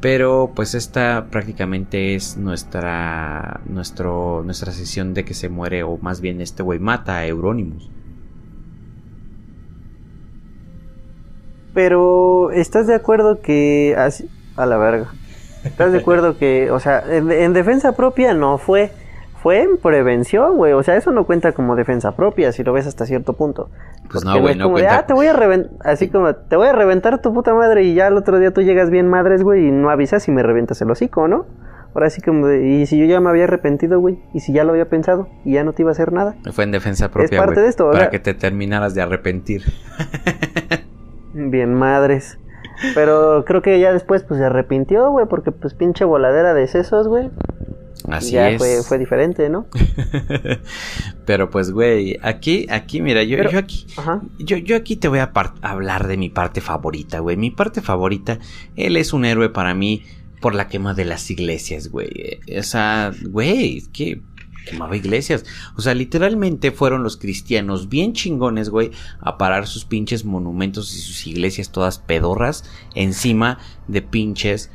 Pero 0.00 0.52
pues 0.54 0.74
esta 0.74 1.28
prácticamente 1.30 2.14
es 2.14 2.36
nuestra, 2.36 3.60
nuestro, 3.66 4.42
nuestra 4.44 4.72
sesión 4.72 5.14
de 5.14 5.24
que 5.24 5.34
se 5.34 5.48
muere 5.48 5.82
o 5.82 5.96
más 5.98 6.20
bien 6.20 6.40
este 6.40 6.62
güey 6.62 6.78
mata 6.78 7.16
a 7.18 7.26
Euronymous. 7.26 7.90
Pero 11.72 12.50
¿estás 12.52 12.86
de 12.86 12.94
acuerdo 12.94 13.40
que 13.40 13.96
a 14.56 14.66
la 14.66 14.76
verga? 14.76 15.12
¿Estás 15.64 15.92
de 15.92 15.98
acuerdo 15.98 16.38
que, 16.38 16.70
o 16.70 16.80
sea, 16.80 17.02
en 17.08 17.52
defensa 17.52 17.92
propia 17.96 18.32
no 18.32 18.56
fue? 18.58 18.92
Fue 19.46 19.62
en 19.62 19.76
prevención, 19.76 20.56
güey. 20.56 20.72
O 20.72 20.82
sea, 20.82 20.96
eso 20.96 21.12
no 21.12 21.24
cuenta 21.24 21.52
como 21.52 21.76
defensa 21.76 22.16
propia 22.16 22.50
si 22.50 22.64
lo 22.64 22.72
ves 22.72 22.88
hasta 22.88 23.06
cierto 23.06 23.34
punto. 23.34 23.70
Pues 24.10 24.24
no, 24.24 24.40
güey, 24.40 24.56
no 24.56 24.72
cuenta. 24.72 24.98
ah, 24.98 25.06
te 25.06 25.14
voy 25.14 25.28
a 25.28 25.34
reventar, 25.34 25.70
así 25.86 26.08
como, 26.08 26.34
te 26.34 26.56
voy 26.56 26.66
a 26.66 26.72
reventar 26.72 27.22
tu 27.22 27.32
puta 27.32 27.54
madre 27.54 27.84
y 27.84 27.94
ya 27.94 28.08
el 28.08 28.16
otro 28.16 28.40
día 28.40 28.52
tú 28.52 28.62
llegas 28.62 28.90
bien 28.90 29.06
madres, 29.06 29.44
güey, 29.44 29.68
y 29.68 29.70
no 29.70 29.88
avisas 29.88 30.26
y 30.26 30.32
me 30.32 30.42
revientas 30.42 30.82
el 30.82 30.90
hocico, 30.90 31.28
¿no? 31.28 31.46
Ahora 31.94 32.10
sí 32.10 32.22
como, 32.22 32.50
y 32.50 32.86
si 32.86 32.98
yo 32.98 33.04
ya 33.04 33.20
me 33.20 33.30
había 33.30 33.44
arrepentido, 33.44 34.00
güey, 34.00 34.18
y 34.34 34.40
si 34.40 34.52
ya 34.52 34.64
lo 34.64 34.72
había 34.72 34.88
pensado 34.88 35.28
y 35.44 35.52
ya 35.52 35.62
no 35.62 35.74
te 35.74 35.82
iba 35.82 35.92
a 35.92 35.92
hacer 35.92 36.12
nada. 36.12 36.34
Fue 36.50 36.64
en 36.64 36.72
defensa 36.72 37.12
propia, 37.12 37.38
es 37.38 37.40
parte 37.40 37.60
de 37.60 37.68
esto, 37.68 37.88
Para 37.92 38.10
que 38.10 38.18
te 38.18 38.34
terminaras 38.34 38.96
de 38.96 39.02
arrepentir. 39.02 39.62
bien 41.34 41.72
madres. 41.72 42.36
Pero 42.94 43.44
creo 43.46 43.62
que 43.62 43.78
ya 43.78 43.92
después, 43.92 44.24
pues, 44.24 44.38
se 44.40 44.46
arrepintió, 44.46 45.08
güey, 45.10 45.26
porque, 45.26 45.52
pues, 45.52 45.74
pinche 45.74 46.04
voladera 46.04 46.52
de 46.52 46.66
sesos, 46.66 47.08
güey. 47.08 47.30
Así 48.10 48.32
ya 48.32 48.56
Fue, 48.58 48.98
diferente, 48.98 49.48
¿no? 49.48 49.66
Pero 51.26 51.50
pues, 51.50 51.70
güey, 51.70 52.18
aquí, 52.22 52.66
aquí, 52.70 53.00
mira, 53.00 53.22
yo, 53.22 53.38
yo 53.50 53.58
aquí, 53.58 53.86
yo, 54.38 54.56
yo, 54.56 54.76
aquí 54.76 54.96
te 54.96 55.08
voy 55.08 55.18
a 55.18 55.32
hablar 55.62 56.06
de 56.06 56.16
mi 56.16 56.28
parte 56.28 56.60
favorita, 56.60 57.18
güey. 57.18 57.36
Mi 57.36 57.50
parte 57.50 57.80
favorita, 57.80 58.38
él 58.76 58.96
es 58.96 59.12
un 59.12 59.24
héroe 59.24 59.48
para 59.48 59.74
mí 59.74 60.04
por 60.40 60.54
la 60.54 60.68
quema 60.68 60.94
de 60.94 61.04
las 61.04 61.30
iglesias, 61.30 61.88
güey. 61.88 62.40
O 62.56 62.62
sea, 62.62 63.12
güey, 63.28 63.82
que 63.92 64.22
quemaba 64.66 64.96
iglesias. 64.96 65.44
O 65.76 65.80
sea, 65.80 65.94
literalmente 65.94 66.72
fueron 66.72 67.02
los 67.02 67.16
cristianos 67.16 67.88
bien 67.88 68.12
chingones, 68.12 68.68
güey, 68.68 68.90
a 69.20 69.38
parar 69.38 69.66
sus 69.66 69.84
pinches 69.84 70.24
monumentos 70.24 70.94
y 70.94 71.00
sus 71.00 71.26
iglesias 71.26 71.70
todas 71.70 71.98
pedorras 71.98 72.64
encima 72.94 73.58
de 73.88 74.02
pinches 74.02 74.70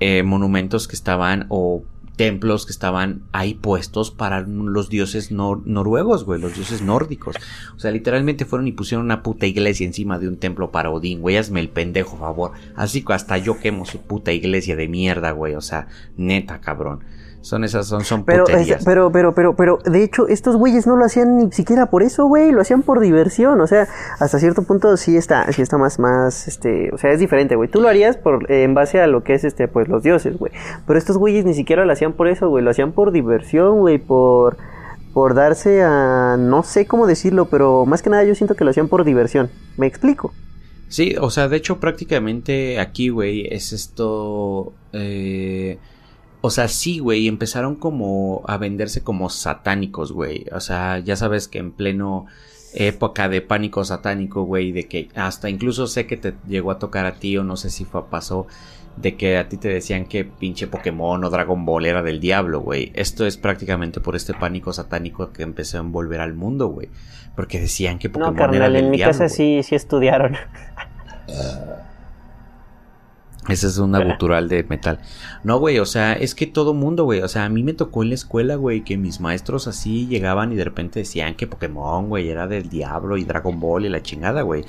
eh, 0.00 0.22
monumentos 0.22 0.88
que 0.88 0.96
estaban 0.96 1.46
o 1.48 1.84
templos 2.16 2.66
que 2.66 2.72
estaban 2.72 3.22
ahí 3.32 3.54
puestos 3.54 4.10
para 4.10 4.40
los 4.40 4.88
dioses 4.88 5.30
noruegos, 5.30 6.24
güey, 6.24 6.40
los 6.40 6.54
dioses 6.54 6.82
nórdicos. 6.82 7.36
O 7.76 7.78
sea, 7.78 7.90
literalmente 7.90 8.44
fueron 8.44 8.66
y 8.66 8.72
pusieron 8.72 9.04
una 9.04 9.22
puta 9.22 9.46
iglesia 9.46 9.86
encima 9.86 10.18
de 10.18 10.28
un 10.28 10.38
templo 10.38 10.72
para 10.72 10.90
Odín, 10.90 11.20
güey, 11.20 11.36
hazme 11.36 11.60
el 11.60 11.68
pendejo, 11.68 12.16
favor. 12.16 12.52
Así 12.74 13.02
que 13.02 13.12
hasta 13.12 13.38
yo 13.38 13.58
quemo 13.58 13.84
su 13.84 14.00
puta 14.00 14.32
iglesia 14.32 14.76
de 14.76 14.88
mierda, 14.88 15.30
güey, 15.30 15.54
o 15.54 15.60
sea, 15.60 15.88
neta, 16.16 16.60
cabrón. 16.60 17.04
Son 17.46 17.62
esas, 17.62 17.86
son, 17.86 18.04
son 18.04 18.24
pero, 18.24 18.42
pero, 18.84 19.12
pero, 19.12 19.32
pero, 19.32 19.54
pero, 19.54 19.78
de 19.84 20.02
hecho, 20.02 20.26
estos 20.26 20.56
güeyes 20.56 20.88
no 20.88 20.96
lo 20.96 21.04
hacían 21.04 21.36
ni 21.36 21.52
siquiera 21.52 21.86
por 21.90 22.02
eso, 22.02 22.26
güey, 22.26 22.50
lo 22.50 22.60
hacían 22.60 22.82
por 22.82 22.98
diversión, 22.98 23.60
o 23.60 23.68
sea, 23.68 23.86
hasta 24.18 24.40
cierto 24.40 24.64
punto 24.64 24.96
sí 24.96 25.16
está, 25.16 25.52
sí 25.52 25.62
está 25.62 25.78
más, 25.78 26.00
más, 26.00 26.48
este, 26.48 26.90
o 26.92 26.98
sea, 26.98 27.12
es 27.12 27.20
diferente, 27.20 27.54
güey. 27.54 27.68
Tú 27.70 27.80
lo 27.80 27.86
harías 27.86 28.16
por, 28.16 28.50
en 28.50 28.74
base 28.74 29.00
a 29.00 29.06
lo 29.06 29.22
que 29.22 29.34
es, 29.34 29.44
este, 29.44 29.68
pues, 29.68 29.86
los 29.86 30.02
dioses, 30.02 30.36
güey. 30.36 30.50
Pero 30.88 30.98
estos 30.98 31.18
güeyes 31.18 31.44
ni 31.44 31.54
siquiera 31.54 31.84
lo 31.84 31.92
hacían 31.92 32.14
por 32.14 32.26
eso, 32.26 32.48
güey, 32.48 32.64
lo 32.64 32.70
hacían 32.72 32.90
por 32.90 33.12
diversión, 33.12 33.78
güey, 33.78 33.98
por, 33.98 34.56
por 35.14 35.34
darse 35.34 35.84
a, 35.84 36.36
no 36.36 36.64
sé 36.64 36.88
cómo 36.88 37.06
decirlo, 37.06 37.44
pero 37.44 37.86
más 37.86 38.02
que 38.02 38.10
nada 38.10 38.24
yo 38.24 38.34
siento 38.34 38.56
que 38.56 38.64
lo 38.64 38.70
hacían 38.70 38.88
por 38.88 39.04
diversión. 39.04 39.50
¿Me 39.76 39.86
explico? 39.86 40.34
Sí, 40.88 41.14
o 41.20 41.30
sea, 41.30 41.46
de 41.46 41.58
hecho, 41.58 41.78
prácticamente 41.78 42.80
aquí, 42.80 43.08
güey, 43.08 43.46
es 43.54 43.72
esto, 43.72 44.72
eh 44.92 45.78
o 46.46 46.50
sea, 46.50 46.68
sí, 46.68 47.00
güey, 47.00 47.26
empezaron 47.26 47.74
como 47.74 48.44
a 48.46 48.56
venderse 48.56 49.02
como 49.02 49.30
satánicos, 49.30 50.12
güey. 50.12 50.46
O 50.52 50.60
sea, 50.60 51.00
ya 51.00 51.16
sabes 51.16 51.48
que 51.48 51.58
en 51.58 51.72
pleno 51.72 52.26
época 52.72 53.28
de 53.28 53.40
pánico 53.40 53.84
satánico, 53.84 54.44
güey, 54.44 54.70
de 54.70 54.86
que 54.86 55.08
hasta 55.16 55.50
incluso 55.50 55.88
sé 55.88 56.06
que 56.06 56.16
te 56.16 56.34
llegó 56.46 56.70
a 56.70 56.78
tocar 56.78 57.04
a 57.04 57.14
ti 57.14 57.36
o 57.36 57.42
no 57.42 57.56
sé 57.56 57.68
si 57.68 57.84
fue, 57.84 58.08
pasó 58.08 58.46
de 58.96 59.16
que 59.16 59.38
a 59.38 59.48
ti 59.48 59.56
te 59.56 59.68
decían 59.68 60.06
que 60.06 60.24
pinche 60.24 60.68
Pokémon 60.68 61.24
o 61.24 61.30
Dragon 61.30 61.66
Ball 61.66 61.84
era 61.84 62.04
del 62.04 62.20
diablo, 62.20 62.60
güey. 62.60 62.92
Esto 62.94 63.26
es 63.26 63.36
prácticamente 63.36 63.98
por 63.98 64.14
este 64.14 64.32
pánico 64.32 64.72
satánico 64.72 65.32
que 65.32 65.42
empezó 65.42 65.78
a 65.78 65.80
envolver 65.80 66.20
al 66.20 66.34
mundo, 66.34 66.68
güey. 66.68 66.90
Porque 67.34 67.58
decían 67.58 67.98
que 67.98 68.08
Pokémon 68.08 68.36
no, 68.36 68.54
era 68.54 68.66
del 68.66 68.84
en 68.84 68.90
mi 68.92 69.00
casa 69.00 69.28
sí, 69.28 69.64
sí 69.64 69.74
estudiaron. 69.74 70.36
Ese 73.48 73.68
es 73.68 73.78
una 73.78 74.02
gutural 74.02 74.48
de 74.48 74.64
metal. 74.64 74.98
No, 75.44 75.58
güey, 75.58 75.78
o 75.78 75.86
sea, 75.86 76.14
es 76.14 76.34
que 76.34 76.46
todo 76.46 76.74
mundo, 76.74 77.04
güey. 77.04 77.20
O 77.20 77.28
sea, 77.28 77.44
a 77.44 77.48
mí 77.48 77.62
me 77.62 77.74
tocó 77.74 78.02
en 78.02 78.08
la 78.08 78.16
escuela, 78.16 78.56
güey, 78.56 78.82
que 78.82 78.96
mis 78.96 79.20
maestros 79.20 79.68
así 79.68 80.06
llegaban 80.08 80.52
y 80.52 80.56
de 80.56 80.64
repente 80.64 81.00
decían 81.00 81.34
que 81.34 81.46
Pokémon, 81.46 82.08
güey, 82.08 82.28
era 82.28 82.46
del 82.46 82.68
diablo 82.68 83.16
y 83.16 83.24
Dragon 83.24 83.58
Ball 83.60 83.86
y 83.86 83.88
la 83.88 84.02
chingada, 84.02 84.42
güey. 84.42 84.64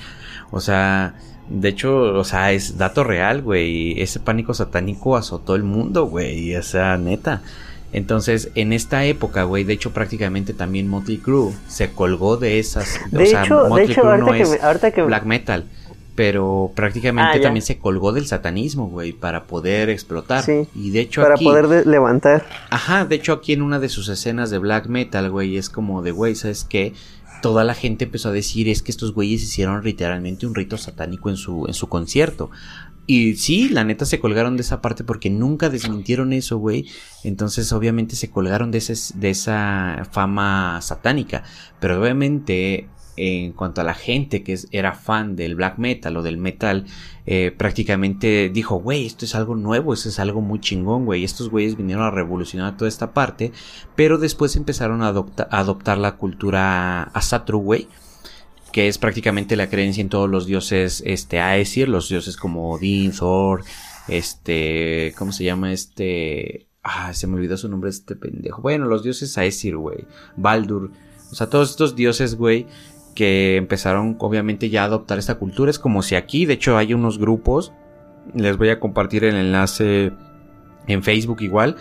O 0.50 0.60
sea, 0.60 1.14
de 1.48 1.68
hecho, 1.68 2.14
o 2.14 2.24
sea, 2.24 2.52
es 2.52 2.78
dato 2.78 3.02
real, 3.02 3.42
güey. 3.42 4.00
Ese 4.00 4.20
pánico 4.20 4.54
satánico 4.54 5.16
azotó 5.16 5.56
el 5.56 5.64
mundo, 5.64 6.06
güey. 6.06 6.54
O 6.54 6.62
sea, 6.62 6.96
neta. 6.98 7.42
Entonces, 7.92 8.50
en 8.54 8.72
esta 8.72 9.04
época, 9.06 9.44
güey, 9.44 9.64
de 9.64 9.72
hecho, 9.72 9.92
prácticamente 9.92 10.52
también 10.52 10.88
Motley 10.88 11.18
Crue 11.18 11.52
se 11.66 11.90
colgó 11.90 12.36
de 12.36 12.58
esas. 12.58 13.00
De 13.10 13.24
hecho, 13.24 13.64
de 13.70 13.84
hecho, 13.84 14.02
ahorita 14.06 14.90
que 14.90 15.02
black 15.02 15.24
metal 15.24 15.64
pero 16.18 16.72
prácticamente 16.74 17.38
ah, 17.38 17.40
también 17.40 17.64
se 17.64 17.78
colgó 17.78 18.10
del 18.10 18.26
satanismo, 18.26 18.88
güey, 18.88 19.12
para 19.12 19.44
poder 19.44 19.88
explotar. 19.88 20.42
Sí, 20.42 20.66
y 20.74 20.90
de 20.90 20.98
hecho 20.98 21.22
para 21.22 21.36
poder 21.36 21.86
levantar. 21.86 22.44
Ajá, 22.70 23.04
de 23.04 23.14
hecho 23.14 23.32
aquí 23.32 23.52
en 23.52 23.62
una 23.62 23.78
de 23.78 23.88
sus 23.88 24.08
escenas 24.08 24.50
de 24.50 24.58
black 24.58 24.88
metal, 24.88 25.30
güey, 25.30 25.56
es 25.56 25.70
como 25.70 26.02
de, 26.02 26.10
güey, 26.10 26.34
¿sabes 26.34 26.64
qué? 26.64 26.92
Toda 27.40 27.62
la 27.62 27.74
gente 27.74 28.06
empezó 28.06 28.30
a 28.30 28.32
decir 28.32 28.68
es 28.68 28.82
que 28.82 28.90
estos 28.90 29.14
güeyes 29.14 29.44
hicieron 29.44 29.80
literalmente 29.84 30.44
un 30.44 30.56
rito 30.56 30.76
satánico 30.76 31.30
en 31.30 31.36
su, 31.36 31.66
en 31.68 31.74
su 31.74 31.88
concierto. 31.88 32.50
Y 33.06 33.36
sí, 33.36 33.68
la 33.68 33.84
neta 33.84 34.04
se 34.04 34.18
colgaron 34.18 34.56
de 34.56 34.62
esa 34.62 34.82
parte 34.82 35.04
porque 35.04 35.30
nunca 35.30 35.70
desmintieron 35.70 36.32
eso, 36.32 36.58
güey. 36.58 36.86
Entonces, 37.22 37.72
obviamente 37.72 38.16
se 38.16 38.28
colgaron 38.28 38.72
de, 38.72 38.78
ese, 38.78 39.16
de 39.16 39.30
esa 39.30 40.08
fama 40.10 40.80
satánica. 40.82 41.44
Pero 41.78 42.02
obviamente 42.02 42.88
en 43.18 43.52
cuanto 43.52 43.80
a 43.80 43.84
la 43.84 43.94
gente 43.94 44.42
que 44.42 44.58
era 44.70 44.94
fan 44.94 45.34
del 45.36 45.54
black 45.54 45.78
metal 45.78 46.16
o 46.16 46.22
del 46.22 46.36
metal, 46.36 46.86
eh, 47.26 47.52
prácticamente 47.56 48.48
dijo, 48.48 48.76
güey, 48.76 49.04
esto 49.04 49.24
es 49.24 49.34
algo 49.34 49.54
nuevo, 49.54 49.92
esto 49.92 50.08
es 50.08 50.18
algo 50.18 50.40
muy 50.40 50.60
chingón, 50.60 51.04
güey. 51.04 51.24
Estos 51.24 51.50
güeyes 51.50 51.76
vinieron 51.76 52.04
a 52.04 52.10
revolucionar 52.10 52.76
toda 52.76 52.88
esta 52.88 53.12
parte, 53.12 53.52
pero 53.96 54.18
después 54.18 54.56
empezaron 54.56 55.02
a, 55.02 55.08
adoptar 55.08 55.98
la 55.98 56.16
cultura 56.16 57.02
Asatru, 57.14 57.60
güey. 57.60 57.88
Que 58.72 58.88
es 58.88 58.98
prácticamente 58.98 59.56
la 59.56 59.68
creencia 59.68 60.00
en 60.00 60.08
todos 60.08 60.28
los 60.28 60.46
dioses, 60.46 61.02
este, 61.06 61.38
Aesir, 61.38 61.88
los 61.88 62.08
dioses 62.08 62.36
como 62.36 62.70
Odin, 62.70 63.12
Thor, 63.12 63.64
este, 64.08 65.14
¿cómo 65.18 65.32
se 65.32 65.44
llama 65.44 65.72
este? 65.72 66.68
Ah, 66.82 67.12
se 67.12 67.26
me 67.26 67.36
olvidó 67.36 67.56
su 67.56 67.68
nombre 67.68 67.90
este 67.90 68.16
pendejo. 68.16 68.62
Bueno, 68.62 68.86
los 68.86 69.02
dioses 69.02 69.36
Aesir, 69.36 69.76
güey. 69.76 70.06
Baldur. 70.36 70.92
O 71.30 71.34
sea, 71.34 71.50
todos 71.50 71.70
estos 71.70 71.94
dioses, 71.94 72.36
güey, 72.36 72.66
que 73.18 73.56
empezaron 73.56 74.14
obviamente 74.20 74.70
ya 74.70 74.82
a 74.82 74.84
adoptar 74.84 75.18
esta 75.18 75.40
cultura. 75.40 75.72
Es 75.72 75.80
como 75.80 76.02
si 76.02 76.14
aquí, 76.14 76.46
de 76.46 76.52
hecho, 76.52 76.76
hay 76.76 76.94
unos 76.94 77.18
grupos, 77.18 77.72
les 78.32 78.56
voy 78.56 78.68
a 78.68 78.78
compartir 78.78 79.24
el 79.24 79.34
enlace 79.34 80.12
en 80.86 81.02
Facebook 81.02 81.38
igual, 81.40 81.74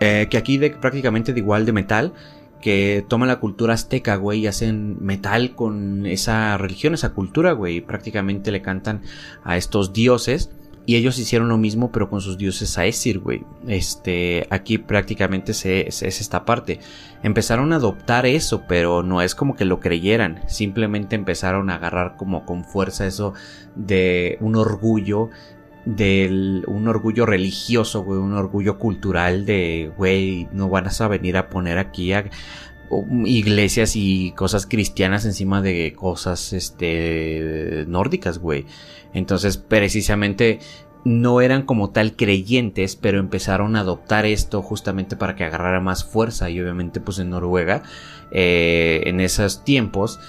eh, 0.00 0.28
que 0.30 0.38
aquí 0.38 0.56
de, 0.56 0.70
prácticamente 0.70 1.34
de 1.34 1.40
igual 1.40 1.66
de 1.66 1.72
metal, 1.74 2.14
que 2.62 3.04
toman 3.06 3.28
la 3.28 3.38
cultura 3.38 3.74
azteca, 3.74 4.16
güey, 4.16 4.40
y 4.40 4.46
hacen 4.46 4.96
metal 5.04 5.54
con 5.54 6.06
esa 6.06 6.56
religión, 6.56 6.94
esa 6.94 7.12
cultura, 7.12 7.52
güey, 7.52 7.82
prácticamente 7.82 8.50
le 8.50 8.62
cantan 8.62 9.02
a 9.44 9.58
estos 9.58 9.92
dioses 9.92 10.52
y 10.84 10.96
ellos 10.96 11.18
hicieron 11.18 11.48
lo 11.48 11.58
mismo, 11.58 11.92
pero 11.92 12.10
con 12.10 12.20
sus 12.20 12.36
dioses 12.36 12.76
Aesir, 12.76 13.20
güey. 13.20 13.44
Este, 13.68 14.46
aquí 14.50 14.78
prácticamente 14.78 15.52
es 15.52 16.02
esta 16.02 16.44
parte. 16.44 16.80
Empezaron 17.22 17.72
a 17.72 17.76
adoptar 17.76 18.26
eso, 18.26 18.64
pero 18.66 19.02
no 19.02 19.22
es 19.22 19.34
como 19.34 19.54
que 19.54 19.64
lo 19.64 19.78
creyeran. 19.78 20.42
Simplemente 20.48 21.14
empezaron 21.14 21.70
a 21.70 21.76
agarrar 21.76 22.16
como 22.16 22.44
con 22.44 22.64
fuerza 22.64 23.06
eso 23.06 23.32
de 23.76 24.38
un 24.40 24.56
orgullo 24.56 25.30
un 25.84 26.86
orgullo 26.86 27.26
religioso, 27.26 28.04
güey, 28.04 28.20
un 28.20 28.34
orgullo 28.34 28.78
cultural 28.78 29.44
de, 29.44 29.92
güey, 29.96 30.48
no 30.52 30.68
van 30.68 30.86
a 30.86 31.08
venir 31.08 31.36
a 31.36 31.48
poner 31.48 31.78
aquí 31.78 32.12
a, 32.12 32.24
iglesias 33.24 33.96
y 33.96 34.32
cosas 34.32 34.66
cristianas 34.66 35.24
encima 35.24 35.62
de 35.62 35.92
cosas 35.94 36.52
este 36.52 37.84
nórdicas, 37.88 38.38
güey. 38.38 38.66
Entonces, 39.14 39.56
precisamente 39.56 40.58
no 41.04 41.40
eran 41.40 41.62
como 41.62 41.90
tal 41.90 42.14
creyentes, 42.14 42.96
pero 42.96 43.18
empezaron 43.18 43.76
a 43.76 43.80
adoptar 43.80 44.24
esto 44.24 44.62
justamente 44.62 45.16
para 45.16 45.34
que 45.34 45.44
agarrara 45.44 45.80
más 45.80 46.04
fuerza 46.04 46.48
y 46.48 46.60
obviamente 46.60 47.00
pues 47.00 47.18
en 47.18 47.30
Noruega 47.30 47.82
eh, 48.30 49.02
en 49.06 49.20
esos 49.20 49.64
tiempos 49.64 50.20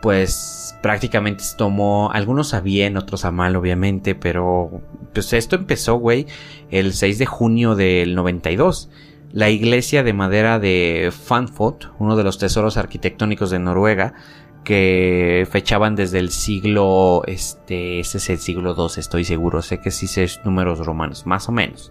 pues 0.00 0.76
prácticamente 0.82 1.42
se 1.44 1.56
tomó, 1.56 2.10
algunos 2.12 2.52
a 2.52 2.60
bien, 2.60 2.98
otros 2.98 3.24
a 3.24 3.30
mal 3.30 3.56
obviamente, 3.56 4.14
pero 4.14 4.82
pues 5.14 5.32
esto 5.32 5.56
empezó, 5.56 5.94
güey, 5.94 6.26
el 6.70 6.92
6 6.92 7.18
de 7.18 7.24
junio 7.24 7.74
del 7.74 8.14
92 8.14 8.90
la 9.34 9.50
iglesia 9.50 10.04
de 10.04 10.12
madera 10.12 10.60
de 10.60 11.10
Fanfot, 11.12 11.92
uno 11.98 12.14
de 12.14 12.22
los 12.22 12.38
tesoros 12.38 12.76
arquitectónicos 12.76 13.50
de 13.50 13.58
Noruega, 13.58 14.14
que 14.62 15.44
fechaban 15.50 15.96
desde 15.96 16.20
el 16.20 16.30
siglo, 16.30 17.22
este, 17.26 17.98
es 17.98 18.30
el 18.30 18.38
siglo 18.38 18.76
II, 18.78 18.86
estoy 18.96 19.24
seguro, 19.24 19.60
sé 19.60 19.80
que 19.80 19.90
sí 19.90 20.06
sé 20.06 20.28
números 20.44 20.86
romanos, 20.86 21.26
más 21.26 21.48
o 21.48 21.52
menos. 21.52 21.90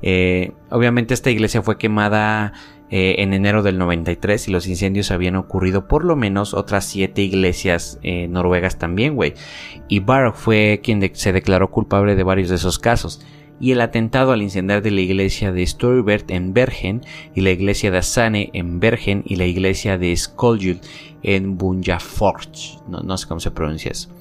Eh, 0.00 0.52
obviamente 0.70 1.12
esta 1.12 1.28
iglesia 1.28 1.60
fue 1.60 1.76
quemada 1.76 2.54
eh, 2.88 3.16
en 3.18 3.34
enero 3.34 3.62
del 3.62 3.76
93 3.76 4.48
y 4.48 4.50
los 4.50 4.66
incendios 4.66 5.10
habían 5.10 5.36
ocurrido 5.36 5.86
por 5.86 6.06
lo 6.06 6.16
menos 6.16 6.54
otras 6.54 6.86
siete 6.86 7.20
iglesias 7.20 7.98
eh, 8.02 8.26
noruegas 8.26 8.78
también, 8.78 9.16
güey. 9.16 9.34
Y 9.88 10.00
Barr 10.00 10.32
fue 10.32 10.80
quien 10.82 11.10
se 11.12 11.34
declaró 11.34 11.70
culpable 11.70 12.16
de 12.16 12.22
varios 12.22 12.48
de 12.48 12.54
esos 12.56 12.78
casos 12.78 13.20
y 13.60 13.72
el 13.72 13.80
atentado 13.80 14.32
al 14.32 14.42
incendiar 14.42 14.82
de 14.82 14.90
la 14.90 15.02
iglesia 15.02 15.52
de 15.52 15.66
Storybert 15.66 16.30
en 16.30 16.54
Bergen 16.54 17.02
y 17.34 17.42
la 17.42 17.50
iglesia 17.50 17.90
de 17.90 17.98
Asane 17.98 18.50
en 18.54 18.80
Bergen 18.80 19.22
y 19.26 19.36
la 19.36 19.46
iglesia 19.46 19.98
de 19.98 20.16
Skoljul 20.16 20.80
en 21.22 21.58
Bunjaforch. 21.58 22.78
No, 22.88 23.00
no 23.00 23.18
sé 23.18 23.28
cómo 23.28 23.40
se 23.40 23.50
pronuncia 23.50 23.90
eso 23.92 24.19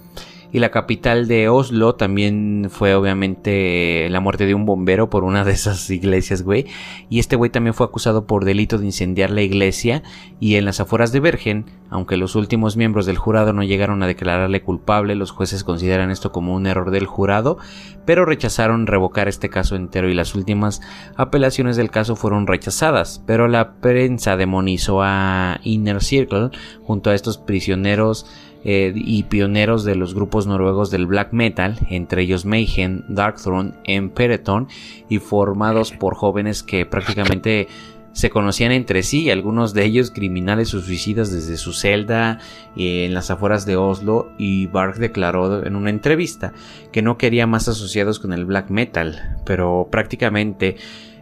y 0.52 0.60
la 0.60 0.72
capital 0.72 1.28
de 1.28 1.48
Oslo 1.48 1.96
también 1.96 2.68
fue 2.70 2.96
obviamente 2.96 4.08
la 4.10 4.20
muerte 4.20 4.46
de 4.46 4.56
un 4.56 4.66
bombero 4.66 5.10
por 5.10 5.24
una 5.24 5.44
de 5.44 5.52
esas 5.52 5.90
iglesias, 5.90 6.42
güey. 6.42 6.66
Y 7.10 7.20
este 7.20 7.36
güey 7.36 7.52
también 7.52 7.74
fue 7.74 7.86
acusado 7.86 8.26
por 8.26 8.46
delito 8.46 8.78
de 8.78 8.86
incendiar 8.86 9.30
la 9.30 9.42
iglesia 9.42 10.02
y 10.40 10.56
en 10.56 10.66
las 10.66 10.80
afueras 10.80 11.12
de 11.12 11.20
Bergen, 11.20 11.66
aunque 11.90 12.18
los 12.18 12.36
últimos 12.36 12.78
miembros 12.78 13.06
del 13.06 13.18
jurado 13.18 13.54
no 13.54 13.64
llegaron 13.64 14.02
a 14.02 14.08
declararle 14.08 14.62
culpable, 14.62 15.16
los 15.16 15.32
jueces 15.32 15.64
consideran 15.64 16.10
esto 16.10 16.32
como 16.32 16.56
un 16.56 16.66
error 16.66 16.92
del 16.92 17.06
jurado, 17.06 17.58
pero 18.06 18.26
rechazaron 18.26 18.88
revocar 18.88 19.28
este 19.28 19.50
caso 19.50 19.76
entero 19.76 20.10
y 20.10 20.16
las 20.16 20.34
últimas 20.34 20.82
apelaciones 21.16 21.78
del 21.78 21.92
caso 21.92 22.16
fueron 22.16 22.48
rechazadas, 22.48 23.24
pero 23.28 23.48
la 23.48 23.74
prensa 23.74 24.36
demonizó 24.36 25.02
a 25.04 25.60
Inner 25.64 26.02
Circle 26.02 26.50
junto 26.84 27.12
a 27.12 27.16
estos 27.16 27.38
prisioneros 27.38 28.26
eh, 28.64 28.92
y 28.96 29.24
pioneros 29.24 29.84
de 29.84 29.96
los 29.96 30.14
grupos 30.14 30.48
noruegos 30.48 30.92
del 30.92 31.08
black 31.08 31.32
metal, 31.32 31.78
entre 31.90 32.24
ellos 32.24 32.46
Mayhem, 32.46 33.04
Darkthrone, 33.08 33.74
Empereton, 33.86 34.68
y 35.08 35.20
formados 35.20 35.92
por 35.92 36.16
jóvenes 36.16 36.64
que 36.64 36.86
prácticamente 36.86 37.68
se 38.12 38.30
conocían 38.30 38.72
entre 38.72 39.04
sí, 39.04 39.30
algunos 39.30 39.74
de 39.74 39.86
ellos 39.86 40.12
criminales 40.12 40.74
o 40.74 40.82
suicidas 40.82 41.32
desde 41.32 41.58
su 41.58 41.74
celda 41.74 42.40
eh, 42.76 43.06
en 43.06 43.14
las 43.14 43.32
afueras 43.32 43.66
de 43.66 43.78
Oslo 43.78 44.32
y 44.38 44.68
Bark 44.68 44.98
declaró 44.98 45.66
en 45.66 45.76
una 45.76 45.90
entrevista 45.90 46.54
que 46.92 47.02
no 47.02 47.18
quería 47.18 47.48
más 47.48 47.68
asociados 47.68 48.20
con 48.20 48.34
el 48.34 48.46
black 48.46 48.72
metal, 48.72 49.38
pero 49.46 49.88
prácticamente 49.92 50.76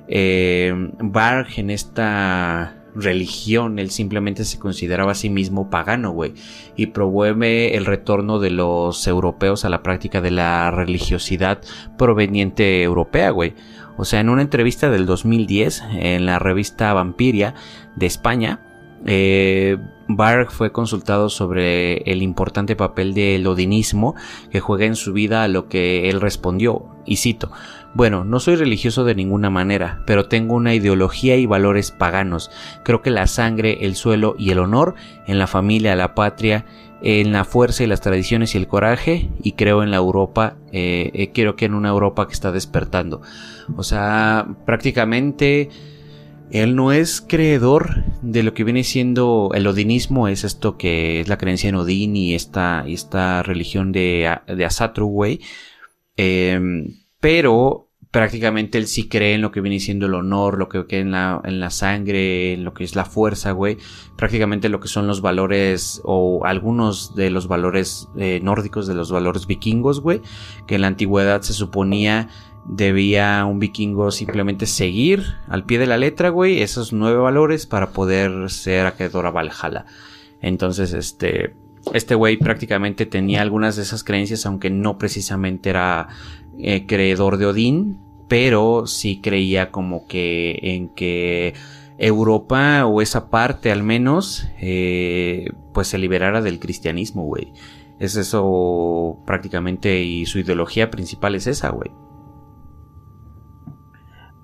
eh, 0.07 0.73
Bark 0.99 1.57
en 1.57 1.69
esta 1.69 2.76
religión, 2.97 3.79
él 3.79 3.91
simplemente 3.91 4.43
se 4.43 4.59
consideraba 4.59 5.11
a 5.11 5.15
sí 5.15 5.29
mismo 5.29 5.69
pagano, 5.69 6.11
güey, 6.11 6.33
y 6.75 6.87
promueve 6.87 7.77
el 7.77 7.85
retorno 7.85 8.39
de 8.39 8.49
los 8.49 9.07
europeos 9.07 9.65
a 9.65 9.69
la 9.69 9.83
práctica 9.83 10.19
de 10.19 10.31
la 10.31 10.71
religiosidad 10.71 11.61
proveniente 11.97 12.81
europea, 12.81 13.29
güey. 13.29 13.53
O 13.97 14.05
sea, 14.05 14.19
en 14.19 14.29
una 14.29 14.41
entrevista 14.41 14.89
del 14.89 15.05
2010 15.05 15.83
en 15.99 16.25
la 16.25 16.39
revista 16.39 16.93
Vampiria 16.93 17.55
de 17.95 18.05
España, 18.05 18.59
eh, 19.05 19.77
Barg 20.07 20.51
fue 20.51 20.71
consultado 20.71 21.29
sobre 21.29 21.97
el 22.09 22.21
importante 22.21 22.75
papel 22.75 23.13
del 23.13 23.45
odinismo 23.47 24.15
que 24.51 24.59
juega 24.59 24.85
en 24.85 24.95
su 24.95 25.13
vida, 25.13 25.43
a 25.43 25.47
lo 25.47 25.67
que 25.67 26.09
él 26.09 26.21
respondió, 26.21 26.85
y 27.05 27.17
cito, 27.17 27.51
bueno, 27.93 28.23
no 28.23 28.39
soy 28.39 28.55
religioso 28.55 29.05
de 29.05 29.15
ninguna 29.15 29.49
manera, 29.49 30.03
pero 30.05 30.27
tengo 30.27 30.55
una 30.55 30.75
ideología 30.75 31.35
y 31.37 31.45
valores 31.45 31.91
paganos. 31.91 32.51
Creo 32.83 33.01
que 33.01 33.09
la 33.09 33.27
sangre, 33.27 33.79
el 33.81 33.95
suelo 33.95 34.35
y 34.37 34.51
el 34.51 34.59
honor, 34.59 34.95
en 35.25 35.39
la 35.39 35.47
familia, 35.47 35.95
la 35.95 36.13
patria, 36.13 36.65
en 37.01 37.31
la 37.31 37.43
fuerza 37.43 37.83
y 37.83 37.87
las 37.87 38.01
tradiciones 38.01 38.53
y 38.53 38.57
el 38.57 38.67
coraje, 38.67 39.29
y 39.41 39.53
creo 39.53 39.83
en 39.83 39.91
la 39.91 39.97
Europa, 39.97 40.57
eh, 40.71 41.11
eh, 41.13 41.31
creo 41.33 41.55
que 41.55 41.65
en 41.65 41.73
una 41.73 41.89
Europa 41.89 42.27
que 42.27 42.33
está 42.33 42.51
despertando. 42.51 43.21
O 43.75 43.83
sea, 43.83 44.47
prácticamente 44.65 45.69
él 46.51 46.75
no 46.75 46.91
es 46.91 47.21
creedor 47.21 48.03
de 48.21 48.43
lo 48.43 48.53
que 48.53 48.63
viene 48.63 48.83
siendo 48.83 49.51
el 49.53 49.67
odinismo, 49.67 50.27
es 50.27 50.43
esto 50.43 50.77
que 50.77 51.19
es 51.21 51.27
la 51.27 51.37
creencia 51.37 51.69
en 51.69 51.75
Odín 51.75 52.15
y 52.15 52.35
esta, 52.35 52.85
esta 52.87 53.43
religión 53.43 53.91
de, 53.91 54.37
de 54.47 54.65
Asatru, 54.65 55.07
güey. 55.07 55.41
Em, 56.15 56.87
pero 57.19 57.87
prácticamente 58.11 58.77
él 58.77 58.87
sí 58.87 59.09
cree 59.09 59.35
en 59.35 59.41
lo 59.41 59.51
que 59.51 59.61
viene 59.61 59.79
siendo 59.79 60.05
el 60.05 60.13
honor, 60.13 60.57
lo 60.57 60.69
que 60.69 60.85
cree 60.87 61.01
en 61.01 61.11
la, 61.11 61.41
en 61.43 61.59
la 61.59 61.69
sangre, 61.69 62.53
en 62.53 62.63
lo 62.63 62.73
que 62.73 62.83
es 62.83 62.95
la 62.95 63.05
fuerza, 63.05 63.51
güey. 63.51 63.77
Prácticamente 64.15 64.69
lo 64.69 64.79
que 64.79 64.87
son 64.87 65.05
los 65.05 65.21
valores 65.21 66.01
o 66.03 66.45
algunos 66.45 67.15
de 67.15 67.29
los 67.29 67.47
valores 67.47 68.07
eh, 68.17 68.39
nórdicos, 68.41 68.87
de 68.87 68.95
los 68.95 69.11
valores 69.11 69.45
vikingos, 69.47 70.01
güey. 70.01 70.21
Que 70.65 70.75
en 70.75 70.81
la 70.81 70.87
antigüedad 70.87 71.41
se 71.41 71.53
suponía 71.53 72.29
debía 72.67 73.45
un 73.45 73.59
vikingo 73.59 74.11
simplemente 74.11 74.65
seguir 74.65 75.23
al 75.47 75.63
pie 75.63 75.79
de 75.79 75.87
la 75.87 75.97
letra, 75.97 76.29
güey, 76.29 76.61
esos 76.61 76.93
nueve 76.93 77.17
valores 77.17 77.65
para 77.65 77.91
poder 77.91 78.49
ser 78.49 78.85
acreedor 78.85 79.25
a 79.25 79.31
Valhalla. 79.31 79.85
Entonces, 80.41 80.93
este, 80.93 81.55
este 81.93 82.15
güey 82.15 82.37
prácticamente 82.37 83.05
tenía 83.05 83.41
algunas 83.41 83.75
de 83.75 83.83
esas 83.83 84.03
creencias, 84.03 84.45
aunque 84.45 84.69
no 84.69 84.97
precisamente 84.97 85.69
era 85.69 86.09
eh, 86.59 86.85
creedor 86.85 87.37
de 87.37 87.45
Odín, 87.45 87.99
pero 88.27 88.85
sí 88.87 89.21
creía 89.21 89.71
como 89.71 90.05
que 90.05 90.59
en 90.61 90.89
que 90.89 91.53
Europa 91.97 92.85
o 92.85 93.01
esa 93.01 93.29
parte 93.29 93.71
al 93.71 93.83
menos 93.83 94.47
eh, 94.59 95.49
pues 95.73 95.87
se 95.87 95.97
liberara 95.97 96.41
del 96.41 96.59
cristianismo, 96.59 97.23
güey. 97.23 97.53
Es 97.99 98.15
eso 98.15 99.17
prácticamente 99.25 100.01
y 100.03 100.25
su 100.27 100.37
ideología 100.39 100.91
principal 100.91 101.33
es 101.33 101.47
esa, 101.47 101.69
güey. 101.69 101.89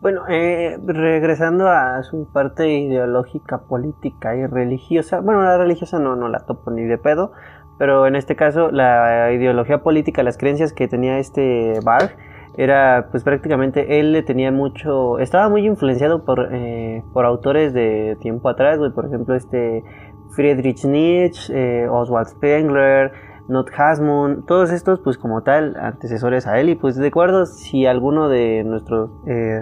Bueno, 0.04 0.24
eh, 0.28 0.78
regresando 0.86 1.70
a 1.70 2.04
su 2.04 2.28
parte 2.30 2.68
ideológica, 2.68 3.60
política 3.60 4.36
y 4.36 4.46
religiosa, 4.46 5.22
bueno, 5.22 5.44
la 5.44 5.58
religiosa 5.58 5.98
no, 5.98 6.18
no 6.18 6.28
la 6.28 6.42
topo 6.42 6.72
ni 6.72 6.84
de 6.84 6.98
pedo, 6.98 7.32
pero 7.78 8.06
en 8.06 8.18
este 8.18 8.36
caso 8.36 8.70
la 8.70 9.32
ideología 9.32 9.82
política, 9.82 10.22
las 10.22 10.38
creencias 10.38 10.74
que 10.74 10.90
tenía 10.90 11.20
este 11.20 11.80
Barg, 11.86 12.18
era 12.58 13.08
pues 13.12 13.24
prácticamente 13.24 14.02
él 14.02 14.12
le 14.12 14.24
tenía 14.24 14.52
mucho, 14.52 15.20
estaba 15.20 15.48
muy 15.48 15.66
influenciado 15.66 16.26
por, 16.26 16.50
eh, 16.52 17.02
por 17.14 17.24
autores 17.24 17.74
de 17.74 18.18
tiempo 18.20 18.50
atrás, 18.50 18.80
por 18.94 19.06
ejemplo 19.06 19.36
este 19.36 19.86
Friedrich 20.32 20.84
Nietzsche, 20.84 21.54
eh, 21.56 21.88
Oswald 21.88 22.28
Spengler, 22.28 23.14
Not 23.48 23.70
Hasmund, 23.74 24.48
todos 24.48 24.70
estos 24.74 25.00
pues 25.00 25.18
como 25.18 25.44
tal 25.44 25.78
antecesores 25.78 26.46
a 26.46 26.60
él 26.60 26.68
y 26.68 26.76
pues 26.76 26.98
de 26.98 27.08
acuerdo 27.08 27.46
si 27.46 27.86
alguno 27.86 28.28
de 28.28 28.66
nuestros 28.66 29.10
eh, 29.28 29.62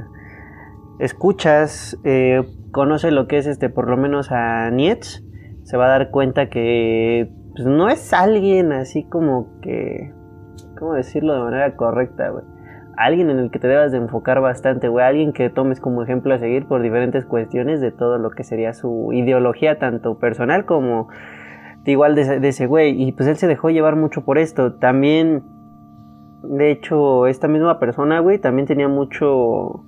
escuchas 1.02 1.98
conoce 2.72 3.12
lo 3.12 3.28
que 3.28 3.38
es 3.38 3.48
este 3.48 3.70
por 3.70 3.90
lo 3.90 3.98
menos 3.98 4.32
a 4.32 4.70
Nietzsche, 4.70 5.24
se 5.64 5.78
va 5.78 5.86
a 5.86 5.90
dar 5.90 6.12
cuenta 6.12 6.50
que 6.50 7.30
pues 7.54 7.66
no 7.66 7.90
es 7.90 8.14
alguien 8.14 8.72
así 8.72 9.04
como 9.04 9.60
que, 9.62 10.14
¿cómo 10.80 10.94
decirlo 10.94 11.34
de 11.34 11.42
manera 11.42 11.76
correcta, 11.76 12.30
güey? 12.30 12.46
Alguien 12.98 13.30
en 13.30 13.40
el 13.40 13.52
que 13.52 13.60
te 13.60 13.68
debas 13.68 13.92
de 13.92 13.98
enfocar 13.98 14.42
bastante, 14.42 14.88
güey. 14.88 15.06
Alguien 15.06 15.34
que 15.34 15.50
tomes 15.50 15.80
como 15.80 16.04
ejemplo 16.04 16.34
a 16.34 16.40
seguir 16.40 16.68
por 16.68 16.82
diferentes 16.82 17.26
cuestiones 17.26 17.82
de 17.82 17.92
todo 17.92 18.18
lo 18.20 18.30
que 18.32 18.44
sería 18.44 18.74
su 18.74 19.12
ideología, 19.12 19.80
tanto 19.80 20.20
personal 20.20 20.66
como 20.66 21.08
igual 21.86 22.16
de, 22.16 22.40
de 22.40 22.48
ese 22.50 22.68
güey. 22.68 23.02
Y 23.02 23.12
pues 23.14 23.28
él 23.28 23.38
se 23.38 23.48
dejó 23.48 23.70
llevar 23.70 23.96
mucho 23.96 24.24
por 24.24 24.38
esto. 24.38 24.74
También, 24.74 25.44
de 26.44 26.70
hecho, 26.70 27.28
esta 27.28 27.48
misma 27.48 27.80
persona, 27.80 28.20
güey, 28.20 28.40
también 28.40 28.68
tenía 28.68 28.88
mucho 28.88 29.84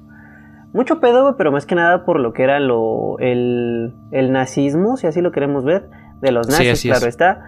mucho 0.74 1.00
pedo, 1.00 1.22
güey, 1.22 1.36
pero 1.38 1.52
más 1.52 1.66
que 1.66 1.76
nada 1.76 2.04
por 2.04 2.20
lo 2.20 2.34
que 2.34 2.44
era 2.44 2.60
lo, 2.60 3.20
el, 3.20 3.94
el 4.12 4.32
nazismo, 4.32 4.98
si 4.98 5.06
así 5.06 5.22
lo 5.22 5.32
queremos 5.32 5.64
ver, 5.64 5.88
de 6.22 6.32
los 6.32 6.48
nazis, 6.50 6.84
claro 6.84 7.08
está. 7.08 7.44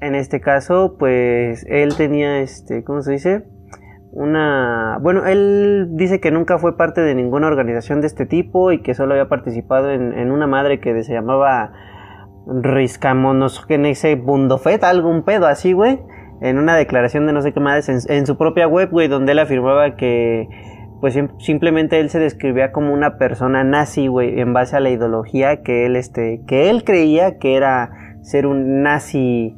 En 0.00 0.14
este 0.14 0.40
caso, 0.40 0.96
pues 0.98 1.64
él 1.68 1.96
tenía, 1.96 2.40
este, 2.40 2.84
¿cómo 2.84 3.00
se 3.02 3.12
dice? 3.12 3.44
Una... 4.10 4.98
Bueno, 5.00 5.24
él 5.26 5.88
dice 5.92 6.20
que 6.20 6.30
nunca 6.30 6.58
fue 6.58 6.76
parte 6.76 7.00
de 7.00 7.14
ninguna 7.14 7.46
organización 7.46 8.00
de 8.00 8.08
este 8.08 8.26
tipo 8.26 8.72
y 8.72 8.82
que 8.82 8.94
solo 8.94 9.14
había 9.14 9.28
participado 9.28 9.90
en, 9.90 10.30
una 10.30 10.46
madre 10.46 10.80
que 10.80 11.02
se 11.04 11.14
llamaba 11.14 11.72
Riscamonosgenese 12.46 14.16
Bundofet, 14.16 14.84
algún 14.84 15.24
pedo 15.24 15.46
así, 15.46 15.72
güey. 15.72 16.00
En 16.42 16.58
una 16.58 16.76
declaración 16.76 17.26
de 17.26 17.32
no 17.32 17.40
sé 17.40 17.52
qué 17.52 17.60
madres 17.60 17.88
en, 17.88 18.00
en 18.12 18.26
su 18.26 18.36
propia 18.36 18.66
web, 18.66 18.90
güey, 18.90 19.06
donde 19.06 19.32
él 19.32 19.38
afirmaba 19.38 19.94
que 19.94 20.48
pues 21.02 21.18
simplemente 21.40 21.98
él 21.98 22.10
se 22.10 22.20
describía 22.20 22.70
como 22.70 22.94
una 22.94 23.18
persona 23.18 23.64
nazi, 23.64 24.06
güey, 24.06 24.38
en 24.38 24.52
base 24.52 24.76
a 24.76 24.80
la 24.80 24.88
ideología 24.88 25.64
que 25.64 25.84
él, 25.84 25.96
este, 25.96 26.42
que 26.46 26.70
él 26.70 26.84
creía 26.84 27.38
que 27.38 27.56
era 27.56 27.90
ser 28.22 28.46
un 28.46 28.82
nazi 28.84 29.56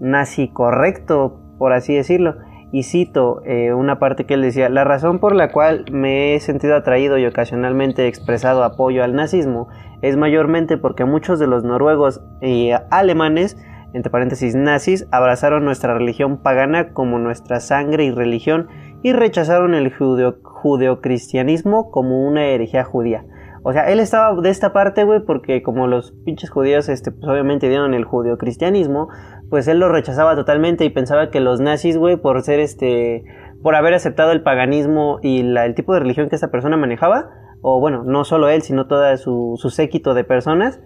nazi 0.00 0.48
correcto, 0.48 1.38
por 1.58 1.74
así 1.74 1.94
decirlo. 1.94 2.36
Y 2.72 2.84
cito 2.84 3.42
eh, 3.44 3.74
una 3.74 3.98
parte 3.98 4.24
que 4.24 4.32
él 4.32 4.40
decía, 4.40 4.70
la 4.70 4.84
razón 4.84 5.18
por 5.18 5.34
la 5.34 5.52
cual 5.52 5.84
me 5.92 6.34
he 6.34 6.40
sentido 6.40 6.74
atraído 6.74 7.18
y 7.18 7.26
ocasionalmente 7.26 8.08
expresado 8.08 8.64
apoyo 8.64 9.04
al 9.04 9.14
nazismo 9.14 9.68
es 10.00 10.16
mayormente 10.16 10.78
porque 10.78 11.04
muchos 11.04 11.38
de 11.38 11.46
los 11.46 11.62
noruegos 11.62 12.22
y 12.40 12.70
alemanes, 12.90 13.58
entre 13.92 14.10
paréntesis 14.10 14.54
nazis, 14.54 15.06
abrazaron 15.10 15.66
nuestra 15.66 15.92
religión 15.92 16.38
pagana 16.38 16.94
como 16.94 17.18
nuestra 17.18 17.60
sangre 17.60 18.04
y 18.04 18.12
religión 18.12 18.68
y 19.06 19.12
rechazaron 19.12 19.76
el 19.76 19.92
judeocristianismo 19.94 21.92
como 21.92 22.26
una 22.26 22.46
herejía 22.46 22.82
judía. 22.82 23.24
O 23.62 23.72
sea, 23.72 23.88
él 23.92 24.00
estaba 24.00 24.34
de 24.40 24.50
esta 24.50 24.72
parte, 24.72 25.04
güey, 25.04 25.20
porque 25.24 25.62
como 25.62 25.86
los 25.86 26.10
pinches 26.24 26.50
judíos, 26.50 26.88
este, 26.88 27.12
pues 27.12 27.24
obviamente 27.28 27.68
dieron 27.68 27.94
el 27.94 28.04
judeocristianismo, 28.04 29.06
pues 29.48 29.68
él 29.68 29.78
lo 29.78 29.88
rechazaba 29.88 30.34
totalmente 30.34 30.84
y 30.84 30.90
pensaba 30.90 31.30
que 31.30 31.38
los 31.38 31.60
nazis, 31.60 31.96
güey, 31.96 32.16
por 32.16 32.42
ser 32.42 32.58
este, 32.58 33.22
por 33.62 33.76
haber 33.76 33.94
aceptado 33.94 34.32
el 34.32 34.42
paganismo 34.42 35.20
y 35.22 35.44
la, 35.44 35.66
el 35.66 35.76
tipo 35.76 35.94
de 35.94 36.00
religión 36.00 36.28
que 36.28 36.34
esa 36.34 36.50
persona 36.50 36.76
manejaba, 36.76 37.30
o 37.62 37.78
bueno, 37.78 38.02
no 38.02 38.24
solo 38.24 38.48
él, 38.48 38.62
sino 38.62 38.88
todo 38.88 39.16
su, 39.18 39.54
su 39.56 39.70
séquito 39.70 40.14
de 40.14 40.24
personas, 40.24 40.80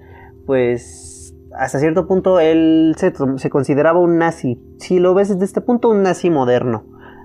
pues 0.45 1.35
hasta 1.59 1.79
cierto 1.79 2.07
punto 2.07 2.39
él 2.39 2.95
se, 2.99 3.15
se, 3.37 3.49
consideraba 3.49 3.99
un 3.99 4.19
nazi. 4.19 4.61
Si 4.77 4.99
lo 4.99 5.15
ves 5.15 5.31
desde 5.31 5.47
este 5.47 5.63
punto, 5.63 5.89
un 5.89 6.03
nazi 6.03 6.29
moderno, 6.29 6.85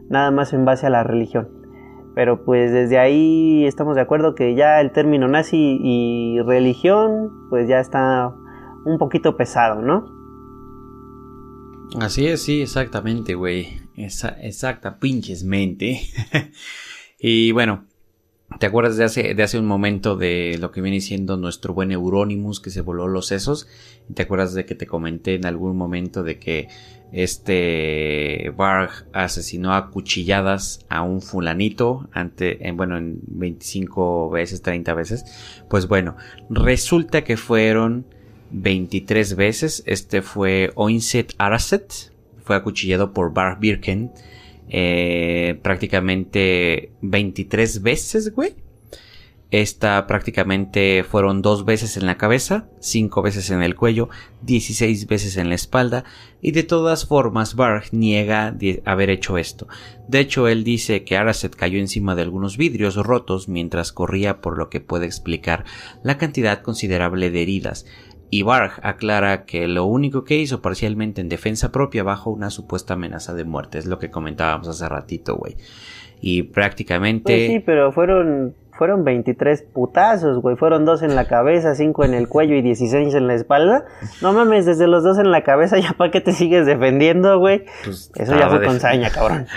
nada 0.09 0.31
más 0.31 0.53
en 0.53 0.65
base 0.65 0.87
a 0.87 0.89
la 0.89 1.03
religión. 1.03 1.49
Pero 2.15 2.45
pues 2.45 2.71
desde 2.71 2.97
ahí 2.97 3.65
estamos 3.65 3.95
de 3.95 4.01
acuerdo 4.01 4.35
que 4.35 4.55
ya 4.55 4.79
el 4.79 4.91
término 4.91 5.27
nazi 5.27 5.79
y 5.81 6.39
religión, 6.45 7.29
pues 7.49 7.67
ya 7.67 7.79
está 7.79 8.33
un 8.85 8.97
poquito 8.97 9.35
pesado, 9.35 9.81
¿no? 9.81 10.15
Así 11.99 12.25
es, 12.27 12.41
sí, 12.41 12.61
exactamente, 12.61 13.35
güey. 13.35 13.81
Exacta, 13.95 14.99
pinches 14.99 15.43
mente. 15.43 16.01
y 17.19 17.51
bueno, 17.51 17.85
¿te 18.59 18.65
acuerdas 18.65 18.97
de 18.97 19.03
hace, 19.03 19.33
de 19.33 19.43
hace 19.43 19.59
un 19.59 19.65
momento 19.65 20.15
de 20.15 20.57
lo 20.59 20.71
que 20.71 20.81
viene 20.81 21.01
siendo 21.01 21.37
nuestro 21.37 21.73
buen 21.73 21.91
Euronymous 21.91 22.59
que 22.59 22.69
se 22.69 22.81
voló 22.81 23.07
los 23.07 23.27
sesos? 23.27 23.67
¿Te 24.13 24.23
acuerdas 24.23 24.53
de 24.53 24.65
que 24.65 24.75
te 24.75 24.87
comenté 24.87 25.35
en 25.35 25.45
algún 25.45 25.77
momento 25.77 26.23
de 26.23 26.39
que 26.39 26.67
este 27.11 28.51
Varg 28.55 29.07
asesinó 29.13 29.73
a 29.73 29.89
cuchilladas 29.89 30.85
a 30.89 31.01
un 31.01 31.21
fulanito 31.21 32.09
ante, 32.11 32.67
en, 32.67 32.77
bueno, 32.77 32.97
en 32.97 33.19
25 33.27 34.29
veces, 34.29 34.61
30 34.61 34.93
veces? 34.93 35.25
Pues 35.69 35.87
bueno, 35.87 36.15
resulta 36.49 37.23
que 37.23 37.37
fueron 37.37 38.05
23 38.51 39.35
veces. 39.35 39.83
Este 39.85 40.21
fue 40.21 40.71
Oinset 40.75 41.33
Araset. 41.37 42.11
Fue 42.43 42.55
acuchillado 42.55 43.11
por 43.11 43.33
Bar 43.33 43.59
Birken. 43.59 44.11
Eh, 44.69 45.59
prácticamente 45.61 46.91
23 47.01 47.81
veces, 47.81 48.33
güey. 48.33 48.55
Esta 49.51 50.07
prácticamente 50.07 51.05
fueron 51.09 51.41
dos 51.41 51.65
veces 51.65 51.97
en 51.97 52.07
la 52.07 52.17
cabeza, 52.17 52.67
cinco 52.79 53.21
veces 53.21 53.51
en 53.51 53.61
el 53.61 53.75
cuello, 53.75 54.09
16 54.41 55.05
veces 55.07 55.37
en 55.37 55.49
la 55.49 55.55
espalda 55.55 56.03
y 56.41 56.51
de 56.51 56.63
todas 56.63 57.05
formas 57.05 57.55
Barg 57.55 57.85
niega 57.91 58.53
haber 58.85 59.09
hecho 59.11 59.37
esto. 59.37 59.67
De 60.07 60.19
hecho, 60.19 60.47
él 60.47 60.63
dice 60.63 61.03
que 61.03 61.15
Araset 61.15 61.55
cayó 61.55 61.79
encima 61.79 62.15
de 62.15 62.23
algunos 62.23 62.57
vidrios 62.57 62.95
rotos 62.95 63.47
mientras 63.47 63.91
corría 63.91 64.41
por 64.41 64.57
lo 64.57 64.69
que 64.69 64.81
puede 64.81 65.05
explicar 65.05 65.63
la 66.03 66.17
cantidad 66.17 66.61
considerable 66.61 67.29
de 67.29 67.43
heridas. 67.43 67.85
Y 68.35 68.43
Barg 68.43 68.73
aclara 68.81 69.45
que 69.45 69.65
lo 69.69 69.85
único 69.85 70.25
que 70.25 70.35
hizo 70.35 70.61
parcialmente 70.61 71.21
en 71.21 71.29
defensa 71.29 71.71
propia 71.71 72.03
bajo 72.03 72.31
una 72.31 72.49
supuesta 72.49 72.95
amenaza 72.95 73.33
de 73.33 73.45
muerte. 73.45 73.77
Es 73.77 73.85
lo 73.85 73.97
que 73.97 74.11
comentábamos 74.11 74.67
hace 74.67 74.89
ratito, 74.89 75.37
güey. 75.37 75.55
Y 76.19 76.43
prácticamente... 76.43 77.23
Pues 77.23 77.47
sí, 77.47 77.59
pero 77.65 77.93
fueron, 77.93 78.53
fueron 78.73 79.05
23 79.05 79.61
putazos, 79.73 80.41
güey. 80.41 80.57
Fueron 80.57 80.83
dos 80.83 81.01
en 81.01 81.15
la 81.15 81.29
cabeza, 81.29 81.75
cinco 81.75 82.03
en 82.03 82.13
el 82.13 82.27
cuello 82.27 82.55
y 82.55 82.61
16 82.61 83.13
en 83.13 83.25
la 83.25 83.35
espalda. 83.35 83.85
No 84.21 84.33
mames, 84.33 84.65
desde 84.65 84.87
los 84.87 85.01
dos 85.01 85.17
en 85.17 85.31
la 85.31 85.43
cabeza, 85.43 85.79
¿ya 85.79 85.93
para 85.93 86.11
qué 86.11 86.19
te 86.19 86.33
sigues 86.33 86.65
defendiendo, 86.65 87.39
güey? 87.39 87.63
Pues, 87.85 88.11
Eso 88.15 88.37
ya 88.37 88.49
fue 88.49 88.65
con 88.65 88.81
saña, 88.81 89.11
cabrón. 89.11 89.47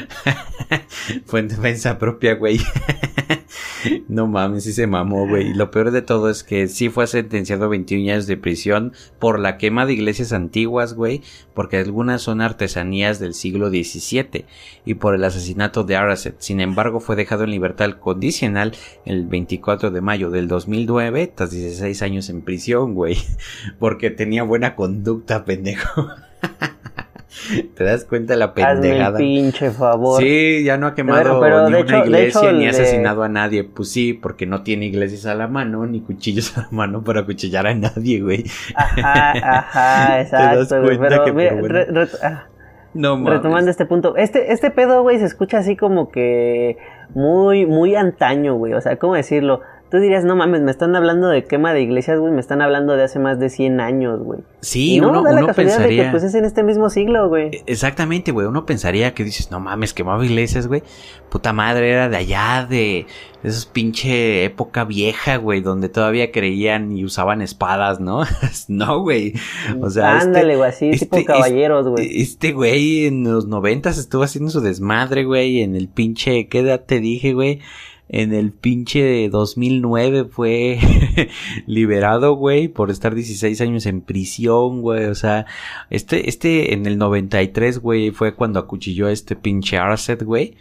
fue 1.26 1.40
en 1.40 1.48
defensa 1.48 1.98
propia, 1.98 2.36
güey. 2.36 2.60
No 4.08 4.26
mames, 4.26 4.64
sí 4.64 4.72
se 4.72 4.86
mamó, 4.86 5.26
güey. 5.28 5.48
Y 5.48 5.54
lo 5.54 5.70
peor 5.70 5.90
de 5.90 6.02
todo 6.02 6.30
es 6.30 6.42
que 6.42 6.68
sí 6.68 6.88
fue 6.88 7.06
sentenciado 7.06 7.64
a 7.64 7.68
21 7.68 8.12
años 8.12 8.26
de 8.26 8.36
prisión 8.36 8.92
por 9.18 9.38
la 9.38 9.58
quema 9.58 9.86
de 9.86 9.94
iglesias 9.94 10.32
antiguas, 10.32 10.94
güey, 10.94 11.22
porque 11.54 11.78
algunas 11.78 12.22
son 12.22 12.40
artesanías 12.40 13.18
del 13.18 13.34
siglo 13.34 13.68
XVII 13.68 14.44
y 14.84 14.94
por 14.94 15.14
el 15.14 15.24
asesinato 15.24 15.84
de 15.84 15.96
Araset. 15.96 16.36
Sin 16.40 16.60
embargo, 16.60 17.00
fue 17.00 17.16
dejado 17.16 17.44
en 17.44 17.50
libertad 17.50 17.90
condicional 17.98 18.72
el 19.04 19.26
24 19.26 19.90
de 19.90 20.00
mayo 20.00 20.30
del 20.30 20.48
2009, 20.48 21.32
tras 21.34 21.50
16 21.50 22.02
años 22.02 22.28
en 22.28 22.42
prisión, 22.42 22.94
güey, 22.94 23.16
porque 23.78 24.10
tenía 24.10 24.42
buena 24.42 24.74
conducta, 24.74 25.44
pendejo. 25.44 26.08
¿Te 27.74 27.84
das 27.84 28.04
cuenta 28.04 28.32
de 28.32 28.38
la 28.38 28.54
pendejada? 28.54 28.78
Hazme 28.78 29.06
el 29.06 29.42
pinche 29.42 29.70
favor. 29.70 30.20
Sí, 30.22 30.64
ya 30.64 30.76
no 30.78 30.86
ha 30.86 30.94
quemado 30.94 31.40
Pero, 31.40 31.62
ni 31.68 31.68
una 31.76 31.80
hecho- 31.80 31.98
iglesia 32.04 32.52
ni 32.52 32.66
ha 32.66 32.70
de- 32.72 32.80
asesinado 32.80 33.22
a 33.22 33.28
nadie. 33.28 33.64
Pues 33.64 33.90
sí, 33.90 34.14
porque 34.14 34.46
no 34.46 34.62
tiene 34.62 34.86
iglesias 34.86 35.26
a 35.26 35.34
la 35.34 35.46
mano 35.46 35.86
ni 35.86 36.00
cuchillos 36.00 36.56
a 36.56 36.62
la 36.62 36.68
mano 36.70 37.02
para 37.04 37.20
acuchillar 37.20 37.66
a 37.66 37.74
nadie, 37.74 38.20
güey. 38.22 38.44
Ajá, 38.74 39.58
ajá, 39.58 40.20
exacto, 40.22 40.80
güey. 40.82 40.96
cuenta 40.96 41.08
Pero, 41.08 41.24
que, 41.24 41.32
mira, 41.32 41.50
pero 41.50 41.60
bueno. 41.60 41.74
re- 41.74 41.84
re- 42.06 42.08
ah, 42.22 42.46
No 42.94 43.16
mames. 43.16 43.34
retomando 43.34 43.70
este 43.70 43.84
punto, 43.84 44.16
este, 44.16 44.52
este 44.52 44.70
pedo, 44.70 45.02
güey, 45.02 45.18
se 45.18 45.26
escucha 45.26 45.58
así 45.58 45.76
como 45.76 46.10
que 46.10 46.78
muy, 47.14 47.66
muy 47.66 47.94
antaño, 47.94 48.54
güey. 48.56 48.72
O 48.72 48.80
sea, 48.80 48.96
¿cómo 48.96 49.14
decirlo? 49.14 49.60
Tú 49.90 49.98
dirías, 49.98 50.22
no 50.22 50.36
mames, 50.36 50.60
me 50.60 50.70
están 50.70 50.94
hablando 50.96 51.28
de 51.28 51.44
quema 51.44 51.72
de 51.72 51.80
iglesias, 51.80 52.20
güey, 52.20 52.30
me 52.30 52.40
están 52.40 52.60
hablando 52.60 52.94
de 52.94 53.04
hace 53.04 53.18
más 53.18 53.38
de 53.40 53.48
100 53.48 53.80
años, 53.80 54.20
güey. 54.22 54.40
Sí, 54.60 54.96
y 54.96 55.00
no, 55.00 55.08
uno, 55.08 55.22
da 55.22 55.32
la 55.32 55.38
uno 55.38 55.46
de 55.48 55.54
pensaría. 55.54 56.04
que 56.04 56.10
pues 56.10 56.24
es 56.24 56.34
en 56.34 56.44
este 56.44 56.62
mismo 56.62 56.90
siglo, 56.90 57.26
güey. 57.28 57.62
Exactamente, 57.64 58.30
güey. 58.32 58.46
Uno 58.46 58.66
pensaría 58.66 59.14
que 59.14 59.24
dices, 59.24 59.50
no 59.50 59.60
mames, 59.60 59.94
quemaba 59.94 60.22
iglesias, 60.26 60.66
güey. 60.66 60.82
Puta 61.30 61.54
madre, 61.54 61.90
era 61.90 62.10
de 62.10 62.16
allá, 62.18 62.66
de, 62.68 63.06
de 63.42 63.48
esos 63.48 63.64
pinche 63.64 64.44
época 64.44 64.84
vieja, 64.84 65.36
güey, 65.36 65.62
donde 65.62 65.88
todavía 65.88 66.32
creían 66.32 66.92
y 66.92 67.04
usaban 67.04 67.40
espadas, 67.40 67.98
¿no? 67.98 68.24
no, 68.68 69.00
güey. 69.00 69.32
O 69.80 69.88
sea, 69.88 70.18
este- 70.18 70.26
Ándale, 70.26 70.56
güey, 70.56 70.68
así, 70.68 70.90
tipo 70.90 71.16
este- 71.16 71.26
caballeros, 71.26 71.88
güey. 71.88 72.20
Este 72.20 72.52
güey 72.52 73.06
en 73.06 73.24
los 73.24 73.46
noventas 73.46 73.96
estuvo 73.96 74.22
haciendo 74.22 74.50
su 74.50 74.60
desmadre, 74.60 75.24
güey, 75.24 75.62
en 75.62 75.76
el 75.76 75.88
pinche, 75.88 76.48
¿qué 76.48 76.58
edad 76.58 76.84
te 76.84 77.00
dije, 77.00 77.32
güey? 77.32 77.60
En 78.08 78.32
el 78.32 78.52
pinche 78.52 79.28
2009 79.28 80.24
fue 80.30 80.78
liberado, 81.66 82.34
güey, 82.34 82.68
por 82.68 82.90
estar 82.90 83.14
16 83.14 83.60
años 83.60 83.86
en 83.86 84.00
prisión, 84.00 84.80
güey. 84.80 85.06
O 85.06 85.14
sea, 85.14 85.46
este, 85.90 86.28
este 86.28 86.72
en 86.72 86.86
el 86.86 86.96
93, 86.98 87.78
güey, 87.78 88.10
fue 88.10 88.34
cuando 88.34 88.60
acuchilló 88.60 89.06
a 89.08 89.12
este 89.12 89.36
pinche 89.36 89.76
Arset, 89.76 90.22
güey. 90.22 90.56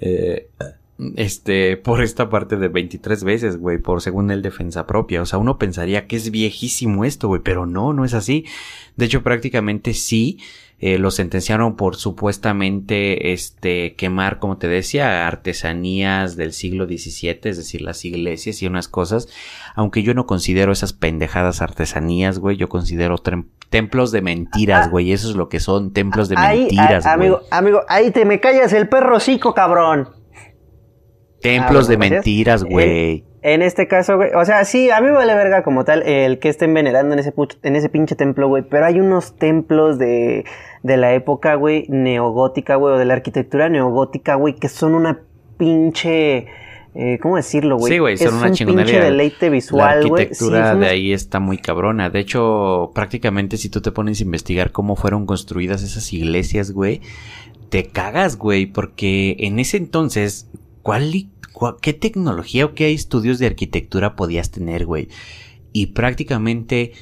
Eh, 0.00 0.48
este, 1.16 1.76
por 1.76 2.02
esta 2.02 2.30
parte 2.30 2.56
de 2.56 2.68
23 2.68 3.24
veces, 3.24 3.58
güey, 3.58 3.78
por 3.78 4.00
según 4.00 4.30
el 4.30 4.42
defensa 4.42 4.86
propia. 4.86 5.22
O 5.22 5.26
sea, 5.26 5.38
uno 5.38 5.58
pensaría 5.58 6.06
que 6.06 6.16
es 6.16 6.30
viejísimo 6.30 7.04
esto, 7.04 7.28
güey, 7.28 7.42
pero 7.42 7.66
no, 7.66 7.92
no 7.92 8.04
es 8.04 8.14
así. 8.14 8.46
De 8.96 9.04
hecho, 9.06 9.22
prácticamente 9.22 9.92
sí. 9.94 10.38
Eh, 10.78 10.98
lo 10.98 11.10
sentenciaron 11.10 11.74
por 11.76 11.96
supuestamente 11.96 13.32
este 13.32 13.94
quemar, 13.96 14.38
como 14.38 14.58
te 14.58 14.68
decía, 14.68 15.26
artesanías 15.26 16.36
del 16.36 16.52
siglo 16.52 16.84
XVII, 16.86 17.40
es 17.44 17.56
decir, 17.56 17.80
las 17.80 18.04
iglesias 18.04 18.60
y 18.62 18.66
unas 18.66 18.86
cosas. 18.86 19.26
Aunque 19.74 20.02
yo 20.02 20.12
no 20.12 20.26
considero 20.26 20.72
esas 20.72 20.92
pendejadas 20.92 21.62
artesanías, 21.62 22.38
güey, 22.38 22.56
yo 22.58 22.68
considero 22.68 23.16
templos 23.70 24.12
de 24.12 24.20
mentiras, 24.22 24.86
Ah. 24.86 24.90
güey. 24.90 25.12
Eso 25.12 25.30
es 25.30 25.36
lo 25.36 25.48
que 25.48 25.60
son, 25.60 25.92
templos 25.94 26.28
de 26.28 26.36
Ahí, 26.38 26.60
mentiras, 26.60 27.06
ah, 27.06 27.16
güey. 27.16 27.28
amigo, 27.28 27.40
amigo, 27.50 27.80
ahí 27.88 28.10
te 28.10 28.24
me 28.26 28.38
callas 28.40 28.72
el 28.74 28.88
perro 28.88 29.18
cico, 29.18 29.54
cabrón. 29.54 30.10
Templos 31.40 31.86
Ah, 31.86 31.90
de 31.90 31.96
mentiras, 31.96 32.64
güey. 32.64 33.24
En 33.42 33.62
este 33.62 33.86
caso, 33.86 34.16
güey, 34.16 34.30
o 34.34 34.44
sea, 34.44 34.64
sí, 34.64 34.90
a 34.90 35.00
mí 35.00 35.10
vale 35.10 35.34
verga 35.34 35.62
como 35.62 35.84
tal 35.84 36.02
el 36.02 36.38
que 36.38 36.48
estén 36.48 36.74
venerando 36.74 37.12
en 37.12 37.20
ese, 37.20 37.32
en 37.62 37.76
ese 37.76 37.88
pinche 37.88 38.16
templo, 38.16 38.48
güey, 38.48 38.62
pero 38.62 38.86
hay 38.86 38.98
unos 38.98 39.36
templos 39.36 39.98
de, 39.98 40.44
de 40.82 40.96
la 40.96 41.14
época, 41.14 41.54
güey, 41.54 41.86
neogótica, 41.88 42.76
güey, 42.76 42.94
o 42.94 42.98
de 42.98 43.04
la 43.04 43.14
arquitectura 43.14 43.68
neogótica, 43.68 44.34
güey, 44.34 44.54
que 44.54 44.68
son 44.68 44.94
una 44.94 45.20
pinche, 45.58 46.46
eh, 46.94 47.18
¿cómo 47.20 47.36
decirlo, 47.36 47.76
güey? 47.76 47.92
Sí, 47.92 47.98
güey, 47.98 48.16
son 48.16 48.28
es 48.28 48.32
una 48.34 48.46
un 48.46 48.52
chingonería. 48.52 48.92
pinche 48.94 49.04
deleite 49.04 49.46
La 49.46 49.52
visual, 49.52 50.08
güey. 50.08 50.22
Sí, 50.24 50.28
arquitectura 50.28 50.74
de 50.74 50.86
ahí 50.86 51.12
está 51.12 51.38
muy 51.38 51.58
cabrona. 51.58 52.10
De 52.10 52.20
hecho, 52.20 52.90
prácticamente 52.94 53.58
si 53.58 53.68
tú 53.68 53.80
te 53.80 53.92
pones 53.92 54.20
a 54.20 54.24
investigar 54.24 54.72
cómo 54.72 54.96
fueron 54.96 55.26
construidas 55.26 55.82
esas 55.82 56.12
iglesias, 56.12 56.72
güey, 56.72 57.00
te 57.68 57.86
cagas, 57.86 58.36
güey, 58.36 58.66
porque 58.66 59.36
en 59.40 59.58
ese 59.58 59.76
entonces, 59.76 60.48
¿cuál, 60.82 61.12
¿qué 61.80 61.92
tecnología 61.92 62.66
o 62.66 62.74
qué 62.74 62.92
estudios 62.92 63.38
de 63.38 63.46
arquitectura 63.46 64.16
podías 64.16 64.50
tener, 64.50 64.86
güey? 64.86 65.08
Y 65.72 65.86
prácticamente 65.88 66.92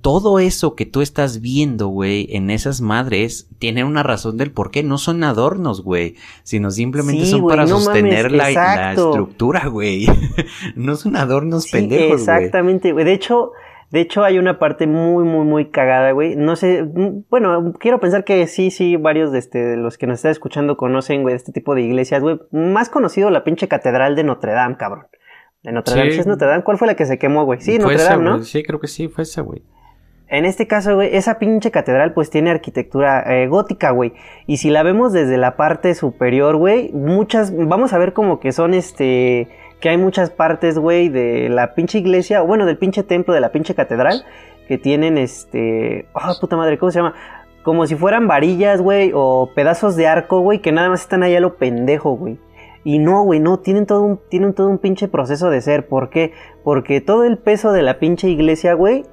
todo 0.00 0.38
eso 0.38 0.74
que 0.74 0.86
tú 0.86 1.02
estás 1.02 1.40
viendo, 1.40 1.88
güey, 1.88 2.26
en 2.30 2.50
esas 2.50 2.80
madres, 2.80 3.48
tiene 3.58 3.84
una 3.84 4.02
razón 4.02 4.36
del 4.38 4.50
por 4.50 4.70
qué. 4.70 4.82
No 4.82 4.98
son 4.98 5.22
adornos, 5.24 5.82
güey, 5.82 6.16
sino 6.42 6.70
simplemente 6.70 7.24
Sí, 7.24 7.30
son 7.32 7.46
para 7.46 7.64
no 7.64 7.80
mames, 7.80 7.84
sostener 7.84 8.32
la, 8.32 8.92
estructura, 8.92 9.66
güey. 9.66 10.06
no 10.74 10.96
son 10.96 11.16
adornos 11.16 11.64
Sí, 11.64 11.72
pendejos, 11.72 12.06
güey. 12.06 12.14
exactamente, 12.20 12.92
güey. 12.92 13.04
De 13.04 13.12
hecho, 13.12 13.52
de 13.90 14.00
hecho 14.00 14.22
hay 14.24 14.38
una 14.38 14.58
parte 14.58 14.86
muy, 14.86 15.24
muy, 15.24 15.44
muy 15.44 15.70
cagada, 15.70 16.12
güey. 16.12 16.36
No 16.36 16.56
sé, 16.56 16.82
mm, 16.82 17.24
bueno, 17.28 17.72
quiero 17.78 17.98
pensar 18.00 18.24
que 18.24 18.46
sí, 18.46 18.70
sí, 18.70 18.96
varios 18.96 19.32
de, 19.32 19.38
este, 19.38 19.58
de 19.58 19.76
los 19.76 19.98
que 19.98 20.06
nos 20.06 20.18
están 20.18 20.30
escuchando 20.32 20.76
conocen, 20.76 21.22
güey, 21.22 21.34
este 21.34 21.52
tipo 21.52 21.74
de 21.74 21.82
iglesias, 21.82 22.22
güey. 22.22 22.38
Más 22.52 22.88
conocido 22.88 23.30
la 23.30 23.44
pinche 23.44 23.68
catedral 23.68 24.14
de 24.16 24.24
Notre 24.24 24.52
Dame, 24.52 24.76
cabrón. 24.76 25.06
De 25.62 25.72
Notre 25.72 25.94
Dame, 25.96 26.10
Sí. 26.10 26.14
¿sí 26.14 26.20
es 26.20 26.26
Notre 26.26 26.46
Dame? 26.48 26.62
¿Cuál 26.62 26.78
fue 26.78 26.86
la 26.86 26.94
que 26.94 27.04
se 27.04 27.18
quemó, 27.18 27.44
güey? 27.44 27.60
Sí, 27.60 27.72
Fue 27.72 27.80
Notre 27.80 27.96
esa, 27.96 28.10
Dame, 28.10 28.24
¿no? 28.24 28.42
Sí, 28.44 28.62
creo 28.62 28.80
que 28.80 28.86
sí, 28.88 29.08
fue 29.08 29.24
esa, 29.24 29.42
güey. 29.42 29.62
En 30.28 30.44
este 30.44 30.68
caso, 30.68 30.94
güey, 30.94 31.16
esa 31.16 31.40
pinche 31.40 31.72
catedral 31.72 32.14
pues 32.14 32.30
tiene 32.30 32.50
arquitectura 32.50 33.24
eh, 33.26 33.48
gótica, 33.48 33.90
güey. 33.90 34.12
Y 34.46 34.58
si 34.58 34.70
la 34.70 34.84
vemos 34.84 35.12
desde 35.12 35.36
la 35.36 35.56
parte 35.56 35.92
superior, 35.96 36.56
güey, 36.56 36.92
muchas, 36.92 37.52
vamos 37.52 37.92
a 37.92 37.98
ver 37.98 38.12
como 38.12 38.38
que 38.38 38.52
son 38.52 38.72
este, 38.72 39.48
que 39.80 39.88
hay 39.88 39.96
muchas 39.96 40.30
partes, 40.30 40.78
güey, 40.78 41.08
de 41.08 41.48
la 41.48 41.74
pinche 41.74 41.98
iglesia, 41.98 42.42
o 42.42 42.46
bueno, 42.46 42.66
del 42.66 42.78
pinche 42.78 43.02
templo, 43.02 43.34
de 43.34 43.40
la 43.40 43.50
pinche 43.50 43.74
catedral, 43.74 44.24
que 44.68 44.78
tienen 44.78 45.18
este, 45.18 46.06
ah, 46.14 46.34
puta 46.40 46.56
madre, 46.56 46.78
¿cómo 46.78 46.92
se 46.92 46.98
llama? 46.98 47.14
Como 47.62 47.86
si 47.86 47.96
fueran 47.96 48.28
varillas, 48.28 48.80
güey, 48.80 49.12
o 49.14 49.50
pedazos 49.54 49.96
de 49.96 50.06
arco, 50.06 50.40
güey, 50.40 50.60
que 50.60 50.72
nada 50.72 50.88
más 50.88 51.00
están 51.00 51.22
ahí 51.22 51.34
a 51.34 51.40
lo 51.40 51.56
pendejo, 51.56 52.16
güey. 52.16 52.38
Y 52.84 52.98
no, 52.98 53.22
güey, 53.24 53.40
no, 53.40 53.58
tienen 53.58 53.84
todo 53.84 54.02
un, 54.02 54.20
tienen 54.28 54.54
todo 54.54 54.68
un 54.68 54.78
pinche 54.78 55.08
proceso 55.08 55.50
de 55.50 55.60
ser. 55.60 55.86
¿Por 55.86 56.08
qué? 56.08 56.32
Porque 56.64 57.00
todo 57.00 57.24
el 57.24 57.36
peso 57.36 57.72
de 57.72 57.82
la 57.82 57.98
pinche 57.98 58.28
iglesia, 58.28 58.72
güey, 58.74 59.04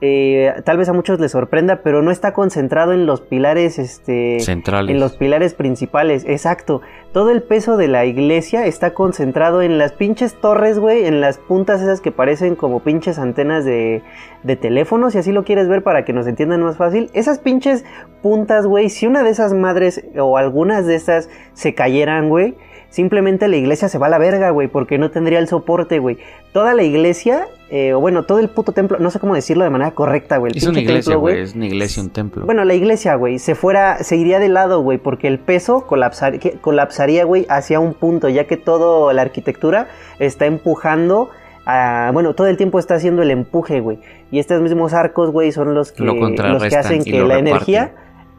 eh, 0.00 0.54
tal 0.64 0.78
vez 0.78 0.88
a 0.88 0.92
muchos 0.92 1.18
les 1.18 1.32
sorprenda, 1.32 1.82
pero 1.82 2.02
no 2.02 2.12
está 2.12 2.32
concentrado 2.32 2.92
en 2.92 3.04
los 3.04 3.20
pilares, 3.20 3.80
este, 3.80 4.38
Centrales. 4.38 4.94
en 4.94 5.00
los 5.00 5.16
pilares 5.16 5.54
principales, 5.54 6.24
exacto. 6.24 6.82
Todo 7.12 7.30
el 7.30 7.42
peso 7.42 7.76
de 7.76 7.88
la 7.88 8.04
iglesia 8.04 8.64
está 8.66 8.94
concentrado 8.94 9.60
en 9.60 9.76
las 9.76 9.92
pinches 9.92 10.34
torres, 10.40 10.78
güey, 10.78 11.04
en 11.06 11.20
las 11.20 11.38
puntas 11.38 11.82
esas 11.82 12.00
que 12.00 12.12
parecen 12.12 12.54
como 12.54 12.80
pinches 12.80 13.18
antenas 13.18 13.64
de, 13.64 14.02
de 14.44 14.56
teléfono, 14.56 15.10
si 15.10 15.18
así 15.18 15.32
lo 15.32 15.42
quieres 15.44 15.68
ver 15.68 15.82
para 15.82 16.04
que 16.04 16.12
nos 16.12 16.28
entiendan 16.28 16.62
más 16.62 16.76
fácil. 16.76 17.10
Esas 17.12 17.40
pinches 17.40 17.84
puntas, 18.22 18.66
güey, 18.66 18.90
si 18.90 19.06
una 19.06 19.24
de 19.24 19.30
esas 19.30 19.52
madres 19.52 20.04
o 20.16 20.38
algunas 20.38 20.86
de 20.86 20.94
esas 20.94 21.28
se 21.54 21.74
cayeran, 21.74 22.28
güey, 22.28 22.56
simplemente 22.98 23.46
la 23.46 23.54
iglesia 23.56 23.88
se 23.88 23.96
va 23.96 24.08
a 24.08 24.10
la 24.10 24.18
verga, 24.18 24.50
güey, 24.50 24.66
porque 24.66 24.98
no 24.98 25.12
tendría 25.12 25.38
el 25.38 25.46
soporte, 25.46 26.00
güey. 26.00 26.18
Toda 26.52 26.74
la 26.74 26.82
iglesia, 26.82 27.46
eh, 27.70 27.92
o 27.94 28.00
bueno, 28.00 28.24
todo 28.24 28.40
el 28.40 28.48
puto 28.48 28.72
templo, 28.72 28.98
no 28.98 29.12
sé 29.12 29.20
cómo 29.20 29.36
decirlo 29.36 29.62
de 29.62 29.70
manera 29.70 29.92
correcta, 29.92 30.38
güey. 30.38 30.50
Es 30.56 30.66
una 30.66 30.80
iglesia, 30.80 31.12
templo, 31.12 31.20
güey. 31.20 31.40
Es 31.42 31.54
una 31.54 31.66
iglesia, 31.66 32.02
un 32.02 32.10
templo. 32.10 32.44
bueno, 32.44 32.64
la 32.64 32.74
iglesia, 32.74 33.14
güey, 33.14 33.38
se 33.38 33.54
fuera, 33.54 34.02
se 34.02 34.16
iría 34.16 34.40
de 34.40 34.48
lado, 34.48 34.80
güey, 34.82 34.98
porque 34.98 35.28
el 35.28 35.38
peso 35.38 35.86
colapsar- 35.86 36.58
colapsaría, 36.60 37.22
güey, 37.24 37.46
hacia 37.48 37.78
un 37.78 37.94
punto, 37.94 38.28
ya 38.28 38.48
que 38.48 38.56
toda 38.56 39.12
la 39.14 39.22
arquitectura 39.22 39.86
está 40.18 40.46
empujando 40.46 41.30
a, 41.66 42.10
bueno, 42.12 42.34
todo 42.34 42.48
el 42.48 42.56
tiempo 42.56 42.80
está 42.80 42.96
haciendo 42.96 43.22
el 43.22 43.30
empuje, 43.30 43.78
güey. 43.78 44.00
Y 44.32 44.40
estos 44.40 44.60
mismos 44.60 44.92
arcos, 44.92 45.30
güey, 45.30 45.52
son 45.52 45.72
los 45.74 45.92
que, 45.92 46.02
Lo 46.02 46.14
los 46.14 46.62
que 46.64 46.76
hacen 46.76 47.04
que 47.04 47.12
la 47.12 47.18
reparten. 47.36 47.46
energía, 47.46 47.92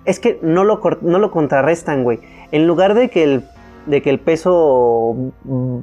es 0.04 0.20
que 0.20 0.38
no 0.42 0.66
lo, 0.66 0.82
no 1.02 1.18
lo 1.18 1.32
contrarrestan, 1.32 2.04
güey. 2.04 2.20
En 2.52 2.68
lugar 2.68 2.94
de 2.94 3.10
que 3.10 3.24
el, 3.24 3.44
de 3.90 4.02
que 4.02 4.10
el 4.10 4.20
peso 4.20 5.16
mm, 5.44 5.80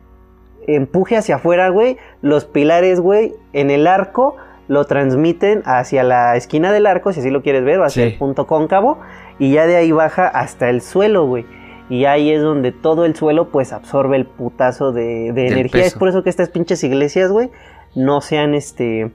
empuje 0.66 1.16
hacia 1.16 1.36
afuera, 1.36 1.68
güey, 1.68 1.96
los 2.22 2.44
pilares, 2.44 3.00
güey, 3.00 3.34
en 3.52 3.70
el 3.70 3.86
arco 3.86 4.36
lo 4.68 4.84
transmiten 4.84 5.62
hacia 5.64 6.02
la 6.02 6.36
esquina 6.36 6.72
del 6.72 6.86
arco, 6.86 7.12
si 7.12 7.20
así 7.20 7.30
lo 7.30 7.42
quieres 7.42 7.64
ver, 7.64 7.78
o 7.78 7.84
hacia 7.84 8.04
Sí. 8.04 8.12
el 8.12 8.18
punto 8.18 8.46
cóncavo, 8.46 8.98
y 9.38 9.52
ya 9.52 9.66
de 9.66 9.76
ahí 9.76 9.92
baja 9.92 10.26
hasta 10.26 10.68
el 10.70 10.80
suelo, 10.80 11.26
güey. 11.26 11.44
Y 11.88 12.04
ahí 12.06 12.32
es 12.32 12.42
donde 12.42 12.72
todo 12.72 13.04
el 13.04 13.14
suelo, 13.14 13.50
pues, 13.50 13.72
absorbe 13.72 14.16
el 14.16 14.26
putazo 14.26 14.90
de, 14.90 15.30
de 15.32 15.46
energía. 15.46 15.84
Es 15.84 15.94
por 15.94 16.08
eso 16.08 16.24
que 16.24 16.30
estas 16.30 16.48
pinches 16.48 16.82
iglesias, 16.82 17.30
güey, 17.30 17.50
no 17.94 18.20
sean, 18.20 18.54
este... 18.54 19.12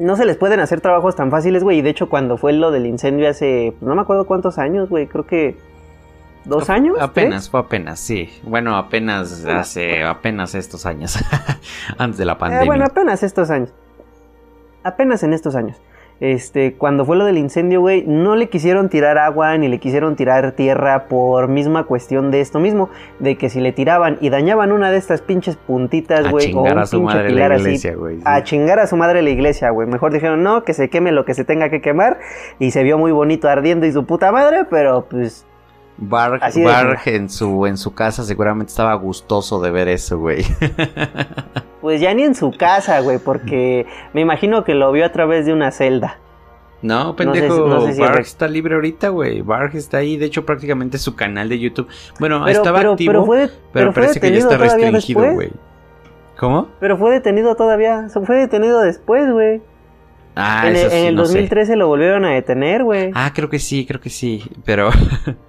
No 0.00 0.16
se 0.16 0.24
les 0.26 0.36
pueden 0.36 0.58
hacer 0.60 0.80
trabajos 0.80 1.14
tan 1.14 1.30
fáciles, 1.30 1.62
güey. 1.62 1.78
Y 1.78 1.82
de 1.82 1.90
hecho, 1.90 2.08
cuando 2.08 2.36
fue 2.36 2.52
lo 2.52 2.70
del 2.72 2.86
incendio 2.86 3.28
hace, 3.28 3.74
pues, 3.78 3.88
no 3.88 3.94
me 3.94 4.02
acuerdo 4.02 4.26
cuántos 4.26 4.58
años, 4.58 4.88
güey, 4.88 5.06
creo 5.06 5.24
que 5.26 5.56
¿Dos 6.44 6.70
años? 6.70 6.96
Apenas, 7.00 7.50
fue 7.50 7.60
apenas, 7.60 8.00
sí. 8.00 8.30
Bueno, 8.42 8.76
apenas 8.76 9.44
hace, 9.44 10.02
apenas 10.04 10.54
estos 10.54 10.86
años. 10.86 11.18
Antes 11.98 12.18
de 12.18 12.24
la 12.24 12.32
Eh, 12.32 12.36
pandemia. 12.36 12.66
bueno, 12.66 12.84
apenas 12.86 13.22
estos 13.22 13.50
años. 13.50 13.72
Apenas 14.84 15.22
en 15.22 15.32
estos 15.34 15.54
años. 15.56 15.76
Este, 16.20 16.74
cuando 16.74 17.04
fue 17.04 17.16
lo 17.16 17.24
del 17.24 17.38
incendio, 17.38 17.80
güey, 17.80 18.02
no 18.04 18.34
le 18.34 18.48
quisieron 18.48 18.88
tirar 18.88 19.18
agua 19.18 19.56
ni 19.56 19.68
le 19.68 19.78
quisieron 19.78 20.16
tirar 20.16 20.50
tierra 20.52 21.06
por 21.06 21.46
misma 21.46 21.84
cuestión 21.84 22.32
de 22.32 22.40
esto 22.40 22.58
mismo, 22.58 22.90
de 23.20 23.36
que 23.36 23.48
si 23.48 23.60
le 23.60 23.70
tiraban 23.70 24.18
y 24.20 24.28
dañaban 24.28 24.72
una 24.72 24.90
de 24.90 24.96
estas 24.98 25.22
pinches 25.22 25.54
puntitas, 25.56 26.28
güey, 26.28 26.52
o 26.54 26.62
un 26.62 26.76
a 26.78 26.86
su 26.86 27.02
madre 27.02 27.28
pilar 27.28 27.50
la 27.50 27.56
así, 27.56 27.64
iglesia, 27.66 27.94
güey. 27.94 28.16
sí. 28.16 28.22
a 28.24 28.42
chingar 28.42 28.80
a 28.80 28.88
su 28.88 28.96
madre 28.96 29.22
la 29.22 29.30
iglesia, 29.30 29.70
güey. 29.70 29.86
Mejor 29.86 30.12
dijeron, 30.12 30.42
no, 30.42 30.64
que 30.64 30.74
se 30.74 30.90
queme 30.90 31.12
lo 31.12 31.24
que 31.24 31.34
se 31.34 31.44
tenga 31.44 31.68
que 31.70 31.80
quemar. 31.80 32.18
Y 32.58 32.72
se 32.72 32.82
vio 32.82 32.98
muy 32.98 33.12
bonito 33.12 33.48
ardiendo 33.48 33.86
y 33.86 33.92
su 33.92 34.04
puta 34.04 34.32
madre, 34.32 34.64
pero 34.68 35.06
pues. 35.08 35.44
Barg, 36.00 36.40
Barg 36.64 37.00
en 37.06 37.28
su, 37.28 37.66
en 37.66 37.76
su 37.76 37.92
casa 37.94 38.22
seguramente 38.24 38.70
estaba 38.70 38.94
gustoso 38.94 39.60
de 39.60 39.70
ver 39.70 39.88
eso, 39.88 40.18
güey. 40.18 40.44
Pues 41.80 42.00
ya 42.00 42.12
ni 42.12 42.24
en 42.24 42.34
su 42.34 42.50
casa, 42.50 43.00
güey, 43.00 43.18
porque 43.18 43.86
me 44.12 44.20
imagino 44.20 44.64
que 44.64 44.74
lo 44.74 44.90
vio 44.90 45.06
a 45.06 45.12
través 45.12 45.46
de 45.46 45.52
una 45.52 45.70
celda. 45.70 46.18
No, 46.82 47.10
sé 47.10 47.16
pendejo, 47.18 47.68
no 47.68 47.80
sé 47.82 47.92
si 47.94 48.00
Barg 48.00 48.16
re- 48.16 48.22
está 48.22 48.48
libre 48.48 48.74
ahorita, 48.74 49.10
güey. 49.10 49.42
Barg 49.42 49.76
está 49.76 49.98
ahí, 49.98 50.16
de 50.16 50.26
hecho 50.26 50.44
prácticamente 50.44 50.98
su 50.98 51.14
canal 51.14 51.48
de 51.48 51.58
YouTube. 51.60 51.86
Bueno, 52.18 52.42
Pero, 52.44 52.58
estaba 52.58 52.78
pero, 52.78 52.92
activo, 52.92 53.12
pero 53.12 53.24
fue, 53.24 53.50
parece 53.92 54.20
que 54.20 54.32
ya 54.32 54.38
está 54.38 54.56
restringido, 54.56 55.34
güey. 55.34 55.50
¿Cómo? 56.36 56.68
Pero 56.80 56.98
fue 56.98 57.12
detenido 57.12 57.54
todavía. 57.54 58.08
Fue 58.26 58.36
detenido 58.36 58.80
después, 58.80 59.30
güey. 59.30 59.62
Ah, 60.34 60.64
en 60.68 60.76
eso 60.76 60.90
sí, 60.90 60.96
en 60.96 61.06
el 61.06 61.14
no 61.14 61.24
sé. 61.26 61.32
2013 61.34 61.76
lo 61.76 61.86
volvieron 61.88 62.24
a 62.24 62.30
detener, 62.30 62.82
güey. 62.84 63.12
Ah, 63.14 63.32
creo 63.34 63.48
que 63.48 63.60
sí, 63.60 63.86
creo 63.86 64.00
que 64.00 64.10
sí, 64.10 64.44
pero... 64.64 64.90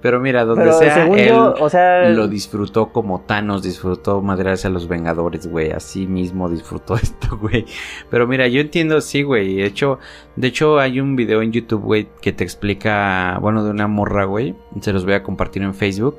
pero 0.00 0.20
mira, 0.20 0.44
donde 0.44 0.64
Pero 0.64 0.78
sea, 0.78 1.06
él 1.06 1.28
yo, 1.28 1.54
o 1.58 1.68
sea. 1.68 2.08
lo 2.08 2.28
disfrutó 2.28 2.92
como 2.92 3.20
Thanos 3.20 3.62
disfrutó 3.62 4.22
madrearse 4.22 4.68
a 4.68 4.70
los 4.70 4.88
Vengadores, 4.88 5.46
güey. 5.46 5.70
Así 5.70 6.06
mismo 6.06 6.48
disfrutó 6.48 6.94
esto, 7.02 7.36
güey. 7.36 7.66
Pero 8.10 8.26
mira, 8.26 8.48
yo 8.48 8.60
entiendo, 8.60 9.00
sí, 9.00 9.22
güey. 9.22 9.56
De 9.56 9.66
hecho, 9.66 9.98
de 10.36 10.48
hecho 10.48 10.78
hay 10.78 11.00
un 11.00 11.16
video 11.16 11.42
en 11.42 11.52
YouTube, 11.52 11.82
güey, 11.82 12.08
que 12.20 12.32
te 12.32 12.44
explica, 12.44 13.38
bueno, 13.40 13.64
de 13.64 13.70
una 13.70 13.86
morra, 13.86 14.24
güey. 14.24 14.54
Se 14.80 14.92
los 14.92 15.04
voy 15.04 15.14
a 15.14 15.22
compartir 15.22 15.62
en 15.62 15.74
Facebook. 15.74 16.16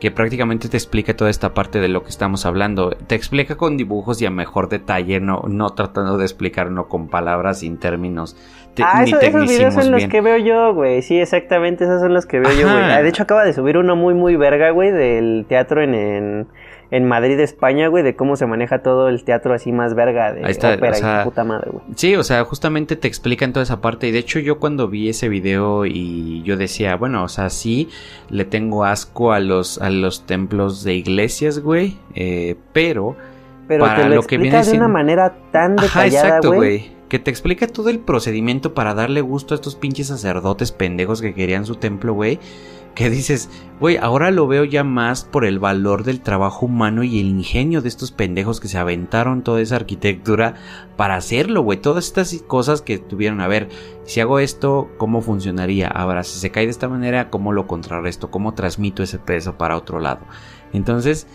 Que 0.00 0.10
prácticamente 0.10 0.70
te 0.70 0.78
explica 0.78 1.14
toda 1.14 1.28
esta 1.28 1.52
parte 1.52 1.78
de 1.78 1.88
lo 1.88 2.02
que 2.02 2.08
estamos 2.08 2.46
hablando. 2.46 2.88
Te 3.06 3.16
explica 3.16 3.56
con 3.58 3.76
dibujos 3.76 4.22
y 4.22 4.24
a 4.24 4.30
mejor 4.30 4.70
detalle, 4.70 5.20
no, 5.20 5.42
no 5.46 5.74
tratando 5.74 6.16
de 6.16 6.24
explicarlo 6.24 6.88
con 6.88 7.08
palabras 7.08 7.58
sin 7.58 7.76
términos. 7.76 8.34
Te- 8.74 8.82
Ah, 8.84 9.02
ni 9.04 9.10
eso- 9.10 9.20
esos 9.20 9.42
videos 9.48 9.74
son 9.74 9.90
los 9.90 10.04
que 10.06 10.20
veo 10.20 10.36
yo, 10.38 10.74
güey. 10.74 11.02
Sí, 11.02 11.18
exactamente, 11.18 11.84
esos 11.84 12.00
son 12.00 12.14
los 12.14 12.26
que 12.26 12.40
veo 12.40 12.52
yo, 12.52 12.70
güey. 12.70 12.84
Ah, 12.84 13.02
De 13.02 13.08
hecho, 13.08 13.22
acaba 13.24 13.44
de 13.44 13.52
subir 13.52 13.76
uno 13.76 13.96
muy, 13.96 14.14
muy 14.14 14.36
verga, 14.36 14.70
güey, 14.70 14.90
del 14.90 15.44
teatro 15.48 15.82
en, 15.82 15.94
en, 15.94 16.46
en 16.92 17.04
Madrid, 17.04 17.38
España, 17.40 17.88
güey, 17.88 18.02
de 18.02 18.16
cómo 18.16 18.36
se 18.36 18.46
maneja 18.46 18.80
todo 18.82 19.08
el 19.08 19.22
teatro 19.24 19.54
así 19.54 19.70
más 19.72 19.94
verga 19.94 20.32
de 20.32 20.44
Ahí 20.44 20.50
está, 20.52 20.74
ópera 20.74 20.92
o 20.92 20.94
sea, 20.94 21.20
y 21.20 21.24
puta 21.24 21.44
madre, 21.44 21.70
güey. 21.70 21.84
Sí, 21.94 22.16
o 22.16 22.22
sea, 22.24 22.44
justamente 22.44 22.96
te 22.96 23.06
explican 23.08 23.52
toda 23.52 23.62
esa 23.62 23.80
parte. 23.80 24.08
Y 24.08 24.12
de 24.12 24.18
hecho, 24.18 24.38
yo 24.40 24.58
cuando 24.58 24.88
vi 24.88 25.08
ese 25.08 25.28
video 25.28 25.86
y 25.86 26.42
yo 26.42 26.56
decía, 26.56 26.96
bueno, 26.96 27.22
o 27.24 27.28
sea, 27.28 27.48
sí, 27.50 27.88
le 28.28 28.44
tengo 28.44 28.84
asco 28.84 29.32
a 29.32 29.40
los, 29.40 29.80
a 29.80 29.90
los 29.90 30.26
templos 30.26 30.82
de 30.84 30.94
iglesias, 30.94 31.60
güey. 31.60 31.96
eh, 32.14 32.56
pero. 32.72 33.16
Pero 33.68 33.84
para 33.84 34.02
te 34.02 34.08
lo, 34.08 34.14
lo 34.16 34.22
que 34.24 34.36
viene 34.36 34.64
de 34.64 34.76
una 34.76 34.88
manera 34.88 35.32
tan 35.52 35.76
detallada, 35.76 36.06
exacto, 36.06 36.52
güey. 36.54 36.90
Que 37.10 37.18
te 37.18 37.30
explica 37.30 37.66
todo 37.66 37.90
el 37.90 37.98
procedimiento 37.98 38.72
para 38.72 38.94
darle 38.94 39.20
gusto 39.20 39.52
a 39.52 39.56
estos 39.56 39.74
pinches 39.74 40.06
sacerdotes 40.06 40.70
pendejos 40.70 41.20
que 41.20 41.34
querían 41.34 41.66
su 41.66 41.74
templo, 41.74 42.14
güey. 42.14 42.38
Que 42.94 43.10
dices, 43.10 43.50
güey, 43.80 43.96
ahora 43.96 44.30
lo 44.30 44.46
veo 44.46 44.62
ya 44.62 44.84
más 44.84 45.24
por 45.24 45.44
el 45.44 45.58
valor 45.58 46.04
del 46.04 46.20
trabajo 46.20 46.66
humano 46.66 47.02
y 47.02 47.18
el 47.18 47.26
ingenio 47.26 47.82
de 47.82 47.88
estos 47.88 48.12
pendejos 48.12 48.60
que 48.60 48.68
se 48.68 48.78
aventaron 48.78 49.42
toda 49.42 49.60
esa 49.60 49.74
arquitectura 49.74 50.54
para 50.96 51.16
hacerlo, 51.16 51.62
güey. 51.62 51.80
Todas 51.80 52.06
estas 52.06 52.32
cosas 52.46 52.80
que 52.80 52.98
tuvieron, 52.98 53.40
a 53.40 53.48
ver, 53.48 53.68
si 54.04 54.20
hago 54.20 54.38
esto, 54.38 54.88
¿cómo 54.96 55.20
funcionaría? 55.20 55.88
Ahora, 55.88 56.22
si 56.22 56.38
se 56.38 56.50
cae 56.52 56.66
de 56.66 56.70
esta 56.70 56.88
manera, 56.88 57.28
¿cómo 57.28 57.52
lo 57.52 57.66
contrarresto? 57.66 58.30
¿Cómo 58.30 58.54
transmito 58.54 59.02
ese 59.02 59.18
peso 59.18 59.58
para 59.58 59.76
otro 59.76 59.98
lado? 59.98 60.20
Entonces, 60.72 61.26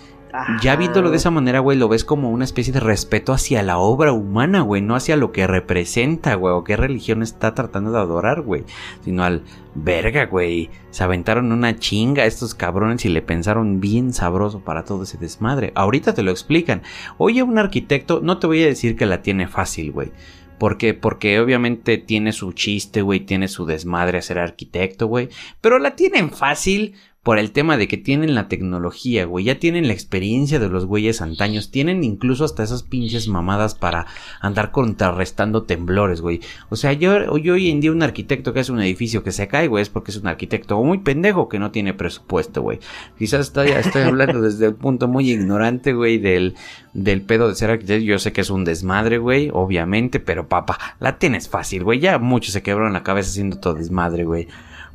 ya 0.61 0.75
viéndolo 0.75 1.11
de 1.11 1.17
esa 1.17 1.31
manera, 1.31 1.59
güey, 1.59 1.77
lo 1.77 1.87
ves 1.87 2.03
como 2.03 2.29
una 2.29 2.45
especie 2.45 2.73
de 2.73 2.79
respeto 2.79 3.33
hacia 3.33 3.63
la 3.63 3.77
obra 3.77 4.11
humana, 4.11 4.61
güey, 4.61 4.81
no 4.81 4.95
hacia 4.95 5.15
lo 5.15 5.31
que 5.31 5.47
representa, 5.47 6.35
güey, 6.35 6.53
o 6.53 6.63
qué 6.63 6.77
religión 6.77 7.21
está 7.21 7.53
tratando 7.53 7.91
de 7.91 7.99
adorar, 7.99 8.41
güey, 8.41 8.63
sino 9.03 9.23
al 9.23 9.43
verga, 9.75 10.25
güey. 10.25 10.69
Se 10.89 11.03
aventaron 11.03 11.51
una 11.51 11.77
chinga 11.77 12.23
a 12.23 12.25
estos 12.25 12.55
cabrones 12.55 13.05
y 13.05 13.09
le 13.09 13.21
pensaron 13.21 13.79
bien 13.79 14.13
sabroso 14.13 14.61
para 14.61 14.83
todo 14.83 15.03
ese 15.03 15.17
desmadre. 15.17 15.71
Ahorita 15.75 16.13
te 16.13 16.23
lo 16.23 16.31
explican. 16.31 16.81
Oye, 17.17 17.43
un 17.43 17.57
arquitecto, 17.57 18.21
no 18.21 18.39
te 18.39 18.47
voy 18.47 18.63
a 18.63 18.67
decir 18.67 18.95
que 18.95 19.05
la 19.05 19.21
tiene 19.21 19.47
fácil, 19.47 19.91
güey. 19.91 20.11
¿Por 20.57 20.77
qué? 20.77 20.93
Porque 20.93 21.39
obviamente 21.39 21.97
tiene 21.97 22.31
su 22.31 22.53
chiste, 22.53 23.01
güey, 23.01 23.19
tiene 23.19 23.47
su 23.47 23.65
desmadre 23.65 24.19
a 24.19 24.21
ser 24.21 24.39
arquitecto, 24.39 25.07
güey. 25.07 25.29
Pero 25.59 25.79
la 25.79 25.95
tienen 25.95 26.31
fácil 26.31 26.95
por 27.25 27.39
el 27.39 27.53
tema 27.53 27.75
de 27.75 27.87
que 27.87 27.97
tienen 27.97 28.35
la 28.35 28.47
tecnología, 28.47 29.25
güey. 29.25 29.45
Ya 29.45 29.57
tienen 29.57 29.87
la 29.87 29.93
experiencia 29.93 30.59
de 30.59 30.69
los 30.69 30.85
güeyes 30.85 31.21
antaños. 31.21 31.71
Tienen 31.71 32.03
incluso 32.03 32.45
hasta 32.45 32.61
esas 32.61 32.83
pinches 32.83 33.27
mamadas 33.27 33.73
para 33.73 34.05
andar 34.41 34.69
contrarrestando 34.69 35.63
temblores, 35.63 36.21
güey. 36.21 36.41
O 36.69 36.75
sea, 36.75 36.93
yo, 36.93 37.35
yo 37.39 37.55
hoy 37.55 37.71
en 37.71 37.81
día 37.81 37.91
un 37.91 38.03
arquitecto 38.03 38.53
que 38.53 38.59
hace 38.59 38.71
un 38.71 38.79
edificio 38.79 39.23
que 39.23 39.31
se 39.31 39.47
cae, 39.47 39.67
güey, 39.67 39.81
es 39.81 39.89
porque 39.89 40.11
es 40.11 40.17
un 40.17 40.27
arquitecto 40.27 40.79
muy 40.83 40.99
pendejo 40.99 41.49
que 41.49 41.57
no 41.57 41.71
tiene 41.71 41.95
presupuesto, 41.95 42.61
güey. 42.61 42.77
Quizás 43.17 43.47
estoy, 43.47 43.69
estoy 43.69 44.03
hablando 44.03 44.39
desde 44.39 44.67
el 44.67 44.75
punto 44.75 45.07
muy 45.07 45.31
ignorante, 45.31 45.93
güey, 45.93 46.19
del, 46.19 46.53
del 46.93 47.23
pedo 47.23 47.49
de 47.49 47.55
ser 47.55 47.71
arquitecto. 47.71 48.05
Yo 48.05 48.19
sé 48.19 48.33
que 48.33 48.41
es 48.41 48.51
un 48.51 48.65
desmadre, 48.65 49.17
güey, 49.17 49.49
obviamente, 49.51 50.19
pero 50.19 50.47
papá, 50.47 50.77
la 50.99 51.17
tienes 51.17 51.49
fácil, 51.49 51.85
güey. 51.85 51.99
Ya 51.99 52.19
muchos 52.19 52.53
se 52.53 52.61
quebraron 52.61 52.93
la 52.93 53.01
cabeza 53.01 53.31
haciendo 53.31 53.57
todo 53.57 53.73
desmadre, 53.73 54.25
güey. 54.25 54.47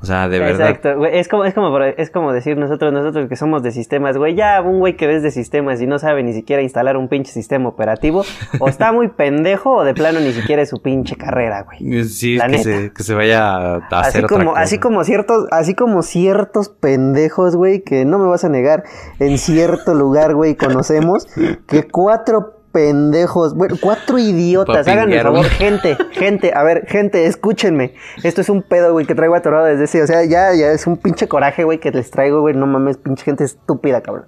O 0.02 0.06
sea, 0.06 0.28
de 0.28 0.38
verdad. 0.38 0.68
Exacto, 0.70 0.96
güey. 0.96 1.18
Es 1.18 1.28
como, 1.28 1.44
es, 1.44 1.52
como, 1.52 1.78
es 1.78 2.10
como 2.10 2.32
decir 2.32 2.56
nosotros, 2.56 2.90
nosotros 2.92 3.28
que 3.28 3.36
somos 3.36 3.62
de 3.62 3.70
sistemas, 3.70 4.16
güey. 4.16 4.34
Ya 4.34 4.60
un 4.62 4.78
güey 4.78 4.96
que 4.96 5.14
es 5.14 5.22
de 5.22 5.30
sistemas 5.30 5.80
y 5.82 5.86
no 5.86 5.98
sabe 5.98 6.22
ni 6.22 6.32
siquiera 6.32 6.62
instalar 6.62 6.96
un 6.96 7.08
pinche 7.08 7.32
sistema 7.32 7.68
operativo, 7.68 8.24
o 8.60 8.68
está 8.68 8.92
muy 8.92 9.08
pendejo 9.08 9.76
o 9.76 9.84
de 9.84 9.92
plano 9.92 10.20
ni 10.20 10.32
siquiera 10.32 10.62
es 10.62 10.70
su 10.70 10.80
pinche 10.80 11.16
carrera, 11.16 11.64
güey. 11.64 12.04
Sí, 12.04 12.36
La 12.36 12.48
que 12.48 12.58
se, 12.58 12.92
que 12.92 13.02
se 13.02 13.14
vaya 13.14 13.74
a 13.74 13.76
Así 13.76 14.08
hacer 14.08 14.24
otra 14.24 14.38
como, 14.38 14.50
cosa. 14.52 14.62
así 14.62 14.78
como 14.78 15.04
ciertos, 15.04 15.46
así 15.50 15.74
como 15.74 16.02
ciertos 16.02 16.68
pendejos, 16.70 17.56
güey, 17.56 17.82
que 17.82 18.04
no 18.06 18.18
me 18.18 18.26
vas 18.26 18.44
a 18.44 18.48
negar, 18.48 18.84
en 19.18 19.36
cierto 19.36 19.92
lugar, 19.94 20.34
güey, 20.34 20.54
conocemos, 20.56 21.26
que 21.66 21.82
cuatro 21.88 22.59
pendejos, 22.72 23.54
bueno, 23.54 23.76
cuatro 23.80 24.18
idiotas, 24.18 24.86
háganme 24.86 25.16
el 25.16 25.22
favor, 25.22 25.44
gente, 25.46 25.96
gente, 26.12 26.52
a 26.54 26.62
ver, 26.62 26.86
gente, 26.86 27.26
escúchenme. 27.26 27.94
Esto 28.22 28.40
es 28.40 28.48
un 28.48 28.62
pedo, 28.62 28.92
güey, 28.92 29.06
que 29.06 29.14
traigo 29.14 29.34
atorado 29.34 29.66
desde 29.66 29.84
ese, 29.84 30.02
o 30.02 30.06
sea, 30.06 30.24
ya, 30.24 30.54
ya 30.54 30.72
es 30.72 30.86
un 30.86 30.96
pinche 30.96 31.28
coraje, 31.28 31.64
güey, 31.64 31.78
que 31.78 31.90
les 31.90 32.10
traigo, 32.10 32.40
güey, 32.40 32.54
no 32.54 32.66
mames, 32.66 32.96
pinche 32.96 33.24
gente 33.24 33.44
estúpida, 33.44 34.00
cabrón. 34.02 34.26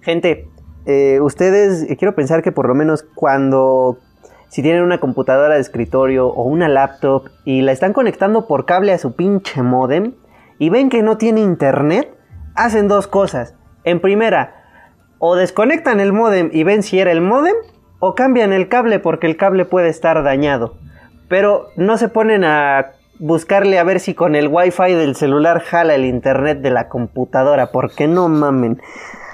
Gente, 0.00 0.48
eh, 0.86 1.20
ustedes, 1.20 1.82
eh, 1.88 1.96
quiero 1.96 2.14
pensar 2.14 2.42
que 2.42 2.50
por 2.52 2.66
lo 2.66 2.74
menos 2.74 3.04
cuando 3.14 3.98
si 4.48 4.62
tienen 4.62 4.82
una 4.82 4.98
computadora 4.98 5.54
de 5.54 5.60
escritorio 5.60 6.28
o 6.28 6.44
una 6.44 6.68
laptop 6.68 7.28
y 7.44 7.60
la 7.60 7.72
están 7.72 7.92
conectando 7.92 8.46
por 8.46 8.64
cable 8.64 8.92
a 8.92 8.98
su 8.98 9.12
pinche 9.12 9.62
modem 9.62 10.14
y 10.58 10.70
ven 10.70 10.88
que 10.88 11.02
no 11.02 11.18
tiene 11.18 11.40
internet, 11.40 12.14
hacen 12.54 12.88
dos 12.88 13.06
cosas. 13.06 13.54
En 13.84 14.00
primera, 14.00 14.57
o 15.18 15.36
desconectan 15.36 16.00
el 16.00 16.12
modem 16.12 16.50
y 16.52 16.64
ven 16.64 16.82
si 16.82 16.98
era 16.98 17.12
el 17.12 17.20
modem, 17.20 17.54
o 18.00 18.14
cambian 18.14 18.52
el 18.52 18.68
cable 18.68 18.98
porque 18.98 19.26
el 19.26 19.36
cable 19.36 19.64
puede 19.64 19.88
estar 19.88 20.22
dañado. 20.22 20.74
Pero 21.28 21.68
no 21.76 21.98
se 21.98 22.08
ponen 22.08 22.44
a 22.44 22.92
buscarle 23.18 23.78
a 23.78 23.84
ver 23.84 24.00
si 24.00 24.14
con 24.14 24.36
el 24.36 24.48
wifi 24.48 24.94
del 24.94 25.16
celular 25.16 25.60
jala 25.60 25.94
el 25.94 26.04
internet 26.04 26.60
de 26.60 26.70
la 26.70 26.88
computadora, 26.88 27.72
porque 27.72 28.06
no 28.06 28.28
mamen. 28.28 28.80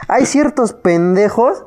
Hay 0.09 0.27
ciertos 0.27 0.73
pendejos 0.73 1.65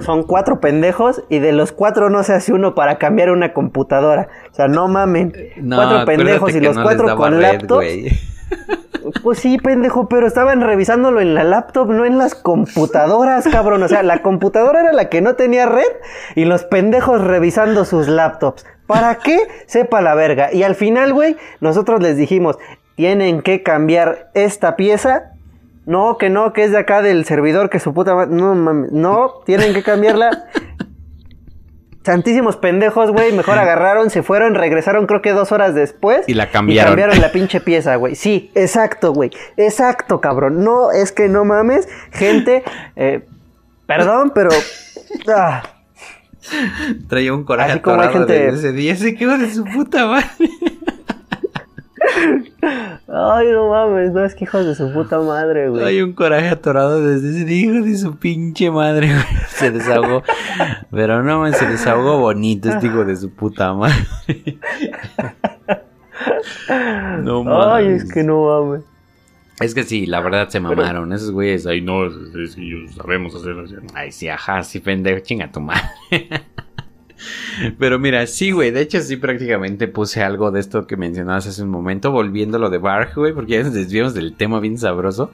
son 0.00 0.24
cuatro 0.24 0.60
pendejos 0.60 1.22
y 1.28 1.38
de 1.38 1.52
los 1.52 1.72
cuatro 1.72 2.10
no 2.10 2.22
se 2.22 2.34
hace 2.34 2.52
uno 2.52 2.74
para 2.74 2.98
cambiar 2.98 3.30
una 3.30 3.52
computadora. 3.52 4.28
O 4.50 4.54
sea, 4.54 4.68
no 4.68 4.88
mamen. 4.88 5.32
No, 5.56 5.76
cuatro 5.76 6.04
pendejos 6.04 6.54
y 6.54 6.60
los 6.60 6.76
no 6.76 6.82
cuatro 6.82 7.16
con 7.16 7.40
laptops. 7.40 7.86
Pues 9.22 9.38
sí, 9.38 9.58
pendejo, 9.58 10.08
pero 10.08 10.26
estaban 10.26 10.60
revisándolo 10.60 11.20
en 11.20 11.34
la 11.34 11.44
laptop, 11.44 11.90
no 11.90 12.04
en 12.04 12.18
las 12.18 12.34
computadoras, 12.34 13.46
cabrón. 13.48 13.82
O 13.84 13.88
sea, 13.88 14.02
la 14.02 14.20
computadora 14.22 14.80
era 14.80 14.92
la 14.92 15.08
que 15.08 15.20
no 15.20 15.34
tenía 15.34 15.66
red 15.66 15.86
y 16.34 16.44
los 16.44 16.64
pendejos 16.64 17.20
revisando 17.20 17.84
sus 17.84 18.08
laptops. 18.08 18.66
¿Para 18.86 19.16
qué? 19.16 19.38
Sepa 19.66 20.00
la 20.00 20.14
verga. 20.14 20.52
Y 20.52 20.64
al 20.64 20.74
final, 20.74 21.12
güey, 21.12 21.36
nosotros 21.60 22.02
les 22.02 22.16
dijimos, 22.16 22.58
tienen 22.96 23.42
que 23.42 23.62
cambiar 23.62 24.30
esta 24.34 24.74
pieza. 24.76 25.32
No, 25.84 26.18
que 26.18 26.28
no, 26.30 26.52
que 26.52 26.64
es 26.64 26.72
de 26.72 26.78
acá 26.78 27.00
del 27.00 27.24
servidor, 27.26 27.70
que 27.70 27.78
su 27.78 27.94
puta 27.94 28.14
ma- 28.16 28.26
No, 28.26 28.54
mames. 28.56 28.90
No, 28.90 29.34
tienen 29.44 29.72
que 29.72 29.84
cambiarla. 29.84 30.46
Santísimos 32.06 32.56
pendejos, 32.56 33.10
güey. 33.10 33.32
Mejor 33.32 33.58
agarraron, 33.58 34.10
se 34.10 34.22
fueron, 34.22 34.54
regresaron 34.54 35.06
creo 35.06 35.22
que 35.22 35.32
dos 35.32 35.50
horas 35.50 35.74
después. 35.74 36.20
Y 36.28 36.34
la 36.34 36.50
cambiaron. 36.50 36.92
Y 36.92 36.94
cambiaron 37.02 37.20
la 37.20 37.32
pinche 37.32 37.60
pieza, 37.60 37.96
güey. 37.96 38.14
Sí, 38.14 38.50
exacto, 38.54 39.12
güey. 39.12 39.30
Exacto, 39.56 40.20
cabrón. 40.20 40.62
No, 40.62 40.92
es 40.92 41.10
que 41.10 41.28
no 41.28 41.44
mames. 41.44 41.88
Gente, 42.12 42.62
eh, 42.94 43.26
perdón, 43.86 44.30
pero... 44.34 44.50
ah, 45.34 45.62
Traía 47.08 47.34
un 47.34 47.42
coraje 47.42 47.72
Así 47.72 47.80
como 47.80 48.00
hay 48.00 48.12
gente- 48.12 48.32
desde 48.34 48.58
ese 48.68 48.72
día. 48.72 48.94
Se 48.94 49.16
quedó 49.16 49.36
de 49.36 49.52
su 49.52 49.64
puta 49.64 50.06
madre. 50.06 50.26
Ay, 53.08 53.48
no 53.52 53.68
mames. 53.68 54.12
No, 54.12 54.24
es 54.24 54.34
que 54.34 54.44
hijos 54.44 54.66
de 54.66 54.74
su 54.74 54.92
puta 54.92 55.20
madre, 55.20 55.68
güey. 55.68 55.84
Hay 55.84 56.02
un 56.02 56.12
coraje 56.12 56.48
atorado 56.48 57.00
desde 57.00 57.42
ese 57.42 57.52
hijo 57.52 57.84
de 57.84 57.96
su 57.96 58.16
pinche 58.16 58.70
madre, 58.70 59.08
güey. 59.08 59.24
Se 59.48 59.70
desahogó. 59.70 60.22
Pero 60.90 61.22
no, 61.22 61.40
man, 61.40 61.54
se 61.54 61.66
desahogó 61.66 62.18
bonito, 62.18 62.68
este 62.68 62.86
hijo 62.88 63.04
de 63.04 63.16
su 63.16 63.30
puta 63.30 63.72
madre. 63.72 63.96
No 67.22 67.44
mames. 67.44 67.66
Ay, 67.68 67.86
es 67.88 68.12
que 68.12 68.22
no 68.22 68.46
mames. 68.46 68.84
Es 69.60 69.74
que 69.74 69.84
sí, 69.84 70.06
la 70.06 70.20
verdad 70.20 70.48
se 70.48 70.60
mamaron. 70.60 71.12
Esos 71.12 71.30
güeyes, 71.30 71.66
ay, 71.66 71.80
no, 71.80 72.06
es, 72.06 72.14
es 72.14 72.56
que 72.56 72.62
ellos 72.62 72.94
sabemos 72.94 73.34
hacer 73.34 73.58
así. 73.58 73.74
Ay, 73.94 74.12
sí, 74.12 74.28
ajá, 74.28 74.62
sí, 74.62 74.80
pendejo, 74.80 75.20
chinga 75.20 75.50
tu 75.50 75.60
madre. 75.60 75.82
Pero 77.78 77.98
mira, 77.98 78.26
sí, 78.26 78.50
güey, 78.50 78.70
de 78.70 78.82
hecho 78.82 79.00
sí 79.00 79.16
prácticamente 79.16 79.88
puse 79.88 80.22
algo 80.22 80.50
de 80.50 80.60
esto 80.60 80.86
que 80.86 80.96
mencionabas 80.96 81.46
hace 81.46 81.62
un 81.62 81.70
momento, 81.70 82.10
volviendo 82.10 82.56
a 82.56 82.60
lo 82.60 82.70
de 82.70 82.78
Barg, 82.78 83.14
güey, 83.14 83.32
porque 83.32 83.52
ya 83.52 83.62
nos 83.62 83.74
desviamos 83.74 84.14
del 84.14 84.34
tema 84.34 84.60
bien 84.60 84.78
sabroso. 84.78 85.30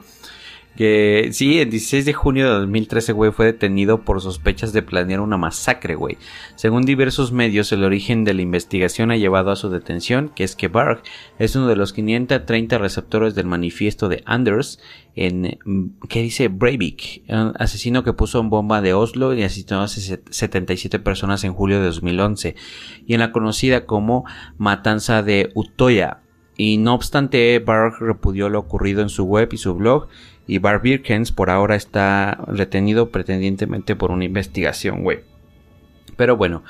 Que 0.75 1.29
sí, 1.33 1.59
el 1.59 1.69
16 1.69 2.03
de 2.05 2.13
junio 2.13 2.45
de 2.45 2.59
2013, 2.61 3.13
güey, 3.13 3.31
fue 3.31 3.45
detenido 3.45 4.01
por 4.01 4.21
sospechas 4.21 4.73
de 4.73 4.81
planear 4.81 5.19
una 5.19 5.37
masacre, 5.37 5.93
güey. 5.93 6.17
Según 6.55 6.81
diversos 6.81 7.31
medios, 7.31 7.71
el 7.71 7.83
origen 7.83 8.23
de 8.23 8.33
la 8.33 8.41
investigación 8.41 9.11
ha 9.11 9.17
llevado 9.17 9.51
a 9.51 9.55
su 9.55 9.69
detención, 9.69 10.31
que 10.35 10.43
es 10.43 10.55
que 10.55 10.69
Barg 10.69 11.03
es 11.37 11.55
uno 11.55 11.67
de 11.67 11.75
los 11.75 11.93
530 11.93 12.79
receptores 12.79 13.35
del 13.35 13.45
manifiesto 13.45 14.09
de 14.09 14.23
Anders 14.25 14.79
en, 15.15 15.59
mm, 15.63 16.07
¿qué 16.09 16.21
dice? 16.21 16.47
Breivik, 16.47 17.23
un 17.29 17.53
asesino 17.59 18.03
que 18.03 18.13
puso 18.13 18.39
en 18.39 18.49
bomba 18.49 18.81
de 18.81 18.93
Oslo 18.93 19.33
y 19.33 19.43
asesinó 19.43 19.81
a 19.81 19.87
se- 19.87 20.21
77 20.29 20.99
personas 20.99 21.43
en 21.43 21.53
julio 21.53 21.79
de 21.79 21.85
2011, 21.85 22.55
y 23.05 23.13
en 23.13 23.19
la 23.19 23.31
conocida 23.31 23.85
como 23.85 24.25
Matanza 24.57 25.21
de 25.23 25.51
Utoya. 25.55 26.19
Y 26.57 26.77
no 26.77 26.93
obstante, 26.93 27.57
Barg 27.59 27.95
repudió 27.99 28.49
lo 28.49 28.59
ocurrido 28.59 29.01
en 29.01 29.09
su 29.09 29.23
web 29.25 29.49
y 29.51 29.57
su 29.57 29.73
blog, 29.75 30.07
y 30.47 30.57
Bar 30.59 30.81
Birkens 30.81 31.31
por 31.31 31.49
ahora 31.49 31.75
está 31.75 32.43
retenido 32.47 33.09
pretendientemente 33.09 33.95
por 33.95 34.11
una 34.11 34.25
investigación, 34.25 35.03
güey. 35.03 35.19
Pero 36.17 36.37
bueno, 36.37 36.63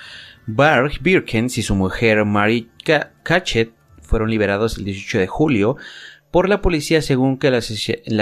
Barg 0.48 1.02
Birkens 1.02 1.58
y 1.58 1.64
su 1.64 1.76
mujer 1.76 2.24
Mary 2.24 2.70
Katchett 3.24 3.74
fueron 4.02 4.30
liberados 4.30 4.78
el 4.78 4.86
18 4.86 5.20
de 5.20 5.28
julio 5.28 5.76
por 6.34 6.50
la 6.50 6.64
policía 6.64 7.04
según 7.04 7.38
que 7.38 7.52
la, 7.52 7.60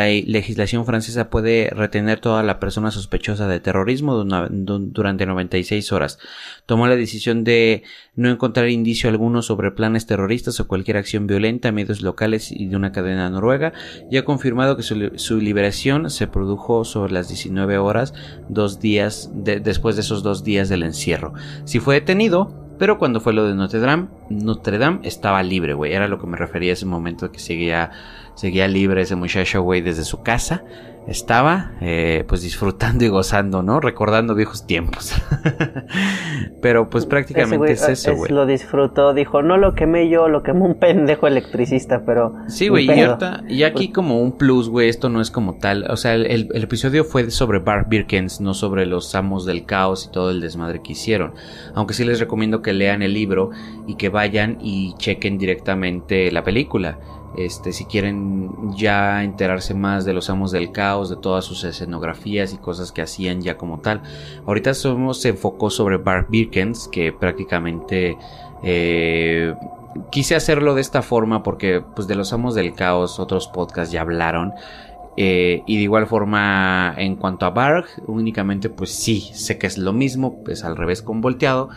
legislación 0.05 0.85
francesa 0.85 1.29
puede 1.29 1.69
retener 1.69 2.19
toda 2.19 2.43
la 2.43 2.59
persona 2.59 2.91
sospechosa 2.91 3.47
de 3.47 3.61
terrorismo 3.61 4.25
durante 4.25 5.25
96 5.25 5.93
horas. 5.93 6.19
Tomó 6.65 6.87
la 6.87 6.97
decisión 6.97 7.45
de 7.45 7.83
no 8.17 8.29
encontrar 8.29 8.67
indicio 8.67 9.09
alguno 9.09 9.41
sobre 9.41 9.71
planes 9.71 10.07
terroristas 10.07 10.59
o 10.59 10.67
cualquier 10.67 10.97
acción 10.97 11.25
violenta 11.25 11.69
a 11.69 11.71
medios 11.71 12.01
locales 12.01 12.51
y 12.51 12.67
de 12.67 12.75
una 12.75 12.91
cadena 12.91 13.29
noruega 13.29 13.71
y 14.11 14.17
ha 14.17 14.25
confirmado 14.25 14.75
que 14.75 14.83
su, 14.83 15.13
su 15.15 15.37
liberación 15.37 16.09
se 16.09 16.27
produjo 16.27 16.83
sobre 16.83 17.13
las 17.13 17.29
19 17.29 17.77
horas 17.77 18.13
dos 18.49 18.81
días 18.81 19.31
de- 19.33 19.61
después 19.61 19.95
de 19.95 20.01
esos 20.01 20.21
dos 20.21 20.43
días 20.43 20.67
del 20.67 20.83
encierro. 20.83 21.31
Si 21.63 21.79
fue 21.79 21.95
detenido, 21.95 22.61
pero 22.81 22.97
cuando 22.97 23.19
fue 23.21 23.33
lo 23.33 23.45
de 23.45 23.53
Notre 23.53 23.79
Dame, 23.79 24.07
Notre 24.31 24.79
Dame 24.79 25.01
estaba 25.03 25.43
libre, 25.43 25.75
güey. 25.75 25.93
Era 25.93 26.07
lo 26.07 26.17
que 26.17 26.25
me 26.25 26.35
refería 26.35 26.71
a 26.71 26.73
ese 26.73 26.87
momento 26.87 27.31
que 27.31 27.37
seguía, 27.37 27.91
seguía 28.35 28.67
libre 28.67 29.01
ese 29.01 29.15
muchacho, 29.15 29.61
güey, 29.61 29.81
desde 29.81 30.03
su 30.03 30.21
casa. 30.23 30.63
Estaba, 31.07 31.71
eh, 31.81 32.25
pues 32.27 32.43
disfrutando 32.43 33.03
y 33.03 33.07
gozando, 33.07 33.63
¿no? 33.63 33.79
Recordando 33.79 34.35
viejos 34.35 34.67
tiempos. 34.67 35.13
pero 36.61 36.89
pues 36.89 37.05
prácticamente 37.07 37.57
güey, 37.57 37.71
es 37.73 37.87
eso, 37.87 38.11
es- 38.11 38.17
güey. 38.17 38.31
Lo 38.31 38.45
disfrutó, 38.45 39.13
dijo, 39.13 39.41
no 39.41 39.57
lo 39.57 39.73
quemé 39.73 40.09
yo, 40.09 40.27
lo 40.27 40.43
quemó 40.43 40.65
un 40.65 40.75
pendejo 40.75 41.25
electricista, 41.27 42.03
pero... 42.05 42.35
Sí, 42.47 42.67
güey, 42.67 42.85
y 42.85 42.87
pedo. 42.87 43.07
ahorita, 43.13 43.43
y 43.49 43.63
aquí 43.63 43.91
como 43.91 44.21
un 44.21 44.37
plus, 44.37 44.69
güey, 44.69 44.89
esto 44.89 45.09
no 45.09 45.21
es 45.21 45.31
como 45.31 45.55
tal, 45.57 45.85
o 45.89 45.97
sea, 45.97 46.13
el, 46.13 46.25
el- 46.27 46.49
el 46.53 46.63
episodio 46.63 47.03
fue 47.03 47.31
sobre 47.31 47.59
Bart 47.59 47.89
Birkens, 47.89 48.39
no 48.41 48.53
sobre 48.53 48.85
los 48.85 49.13
amos 49.15 49.45
del 49.45 49.65
caos 49.65 50.05
y 50.07 50.11
todo 50.11 50.29
el 50.29 50.39
desmadre 50.39 50.81
que 50.83 50.91
hicieron, 50.93 51.33
aunque 51.73 51.93
sí 51.93 52.03
les 52.05 52.19
recomiendo 52.19 52.61
que 52.61 52.73
lean 52.73 53.01
el 53.01 53.13
libro 53.13 53.49
y 53.87 53.95
que 53.95 54.09
vayan 54.09 54.57
y 54.61 54.93
chequen 54.97 55.37
directamente 55.39 56.31
la 56.31 56.43
película, 56.43 56.99
este, 57.37 57.71
si 57.73 57.85
quieren 57.85 58.75
ya 58.75 59.23
enterarse 59.23 59.73
más 59.73 60.05
de 60.05 60.13
los 60.13 60.29
amos 60.29 60.51
del 60.51 60.71
caos, 60.71 61.09
de 61.09 61.15
todas 61.15 61.45
sus 61.45 61.63
escenografías 61.63 62.53
y 62.53 62.57
cosas 62.57 62.91
que 62.91 63.01
hacían 63.01 63.41
ya 63.41 63.57
como 63.57 63.79
tal. 63.79 64.01
Ahorita 64.45 64.73
somos 64.73 65.21
se 65.21 65.29
enfocó 65.29 65.69
sobre 65.69 65.97
Bart 65.97 66.29
Birkens, 66.29 66.87
que 66.87 67.13
prácticamente 67.13 68.17
eh, 68.63 69.55
quise 70.11 70.35
hacerlo 70.35 70.75
de 70.75 70.81
esta 70.81 71.01
forma 71.01 71.43
porque 71.43 71.81
pues 71.95 72.07
de 72.07 72.15
los 72.15 72.33
amos 72.33 72.55
del 72.55 72.73
caos 72.73 73.19
otros 73.19 73.47
podcasts 73.47 73.91
ya 73.91 74.01
hablaron. 74.01 74.53
Eh, 75.17 75.63
y 75.67 75.75
de 75.75 75.83
igual 75.83 76.07
forma 76.07 76.93
en 76.97 77.17
cuanto 77.17 77.45
a 77.45 77.49
Barg, 77.49 77.85
únicamente 78.07 78.69
pues 78.69 78.91
sí, 78.91 79.29
sé 79.33 79.57
que 79.57 79.67
es 79.67 79.77
lo 79.77 79.91
mismo, 79.91 80.41
pues 80.43 80.63
al 80.63 80.77
revés 80.77 81.01
con 81.01 81.21
volteado. 81.21 81.69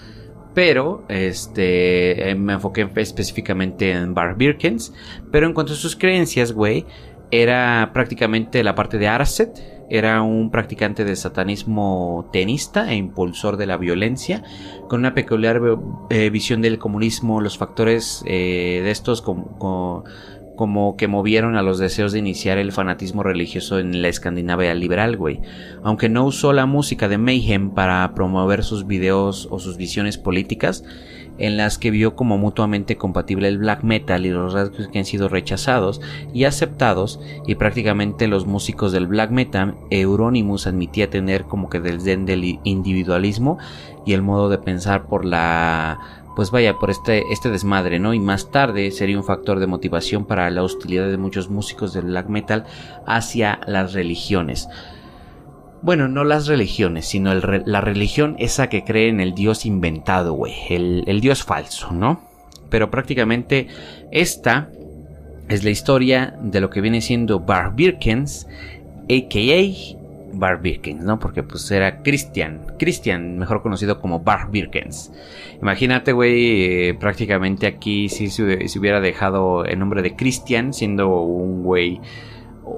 Pero 0.54 1.04
este 1.08 2.30
eh, 2.30 2.34
me 2.36 2.54
enfoqué 2.54 2.88
específicamente 2.96 3.90
en 3.90 4.14
Barg 4.14 4.36
Birkens. 4.36 4.94
Pero 5.30 5.46
en 5.46 5.52
cuanto 5.52 5.72
a 5.72 5.76
sus 5.76 5.96
creencias, 5.96 6.52
güey, 6.52 6.86
era 7.30 7.90
prácticamente 7.92 8.62
la 8.62 8.74
parte 8.74 8.98
de 8.98 9.08
Arset. 9.08 9.74
Era 9.90 10.22
un 10.22 10.50
practicante 10.50 11.04
de 11.04 11.14
satanismo 11.14 12.30
tenista 12.32 12.90
e 12.90 12.96
impulsor 12.96 13.58
de 13.58 13.66
la 13.66 13.76
violencia, 13.76 14.42
con 14.88 15.00
una 15.00 15.12
peculiar 15.12 15.60
eh, 16.08 16.30
visión 16.30 16.62
del 16.62 16.78
comunismo, 16.78 17.42
los 17.42 17.58
factores 17.58 18.24
eh, 18.26 18.80
de 18.82 18.90
estos 18.90 19.20
como, 19.20 20.04
como 20.56 20.96
que 20.96 21.08
movieron 21.08 21.56
a 21.56 21.62
los 21.62 21.78
deseos 21.78 22.12
de 22.12 22.18
iniciar 22.18 22.58
el 22.58 22.72
fanatismo 22.72 23.22
religioso 23.22 23.78
en 23.78 24.02
la 24.02 24.08
Escandinavia 24.08 24.74
liberal, 24.74 25.16
güey. 25.16 25.40
Aunque 25.82 26.08
no 26.08 26.24
usó 26.24 26.52
la 26.52 26.66
música 26.66 27.08
de 27.08 27.18
Mayhem 27.18 27.70
para 27.70 28.14
promover 28.14 28.64
sus 28.64 28.86
videos 28.86 29.48
o 29.50 29.58
sus 29.58 29.76
visiones 29.76 30.18
políticas, 30.18 30.84
en 31.38 31.56
las 31.56 31.78
que 31.78 31.90
vio 31.90 32.14
como 32.14 32.38
mutuamente 32.38 32.96
compatible 32.96 33.48
el 33.48 33.58
black 33.58 33.82
metal 33.82 34.24
y 34.24 34.30
los 34.30 34.52
rasgos 34.52 34.88
que 34.88 34.98
han 34.98 35.04
sido 35.04 35.28
rechazados 35.28 36.00
y 36.32 36.44
aceptados 36.44 37.20
y 37.46 37.56
prácticamente 37.56 38.28
los 38.28 38.46
músicos 38.46 38.92
del 38.92 39.06
black 39.06 39.30
metal 39.30 39.74
Euronymous 39.90 40.66
admitía 40.66 41.10
tener 41.10 41.44
como 41.44 41.68
que 41.68 41.80
del 41.80 42.00
zen 42.00 42.26
del 42.26 42.60
individualismo 42.62 43.58
y 44.06 44.12
el 44.12 44.22
modo 44.22 44.48
de 44.48 44.58
pensar 44.58 45.06
por 45.06 45.24
la 45.24 46.23
pues 46.36 46.50
vaya 46.50 46.78
por 46.78 46.90
este 46.90 47.22
este 47.30 47.50
desmadre, 47.50 47.98
¿no? 47.98 48.14
Y 48.14 48.20
más 48.20 48.50
tarde 48.50 48.90
sería 48.90 49.18
un 49.18 49.24
factor 49.24 49.60
de 49.60 49.66
motivación 49.66 50.24
para 50.24 50.50
la 50.50 50.62
hostilidad 50.62 51.08
de 51.08 51.16
muchos 51.16 51.48
músicos 51.48 51.92
del 51.92 52.06
black 52.06 52.28
metal 52.28 52.64
hacia 53.06 53.60
las 53.66 53.92
religiones. 53.92 54.68
Bueno, 55.82 56.08
no 56.08 56.24
las 56.24 56.46
religiones, 56.46 57.06
sino 57.06 57.34
la 57.34 57.80
religión 57.82 58.36
esa 58.38 58.68
que 58.70 58.84
cree 58.84 59.08
en 59.08 59.20
el 59.20 59.34
Dios 59.34 59.66
inventado, 59.66 60.32
güey. 60.32 60.54
El, 60.70 61.04
el 61.06 61.20
Dios 61.20 61.44
falso, 61.44 61.92
¿no? 61.92 62.22
Pero 62.70 62.90
prácticamente 62.90 63.68
esta 64.10 64.70
es 65.48 65.62
la 65.62 65.70
historia 65.70 66.36
de 66.40 66.60
lo 66.60 66.70
que 66.70 66.80
viene 66.80 67.02
siendo 67.02 67.40
Bar 67.40 67.74
Birkens, 67.74 68.46
a.k.a. 69.10 70.03
Bar 70.38 70.60
Birkens, 70.60 71.02
¿no? 71.04 71.18
Porque 71.18 71.42
pues 71.42 71.70
era 71.70 72.02
Christian, 72.02 72.60
Christian, 72.78 73.38
mejor 73.38 73.62
conocido 73.62 74.00
como 74.00 74.20
Bar 74.20 74.50
Birkens. 74.50 75.12
Imagínate, 75.60 76.12
güey, 76.12 76.88
eh, 76.88 76.94
prácticamente 76.94 77.66
aquí 77.66 78.08
si 78.08 78.28
se, 78.28 78.42
hubiera 78.78 79.00
dejado 79.00 79.64
el 79.64 79.78
nombre 79.78 80.02
de 80.02 80.16
Christian, 80.16 80.72
siendo 80.72 81.20
un 81.22 81.62
güey 81.62 82.00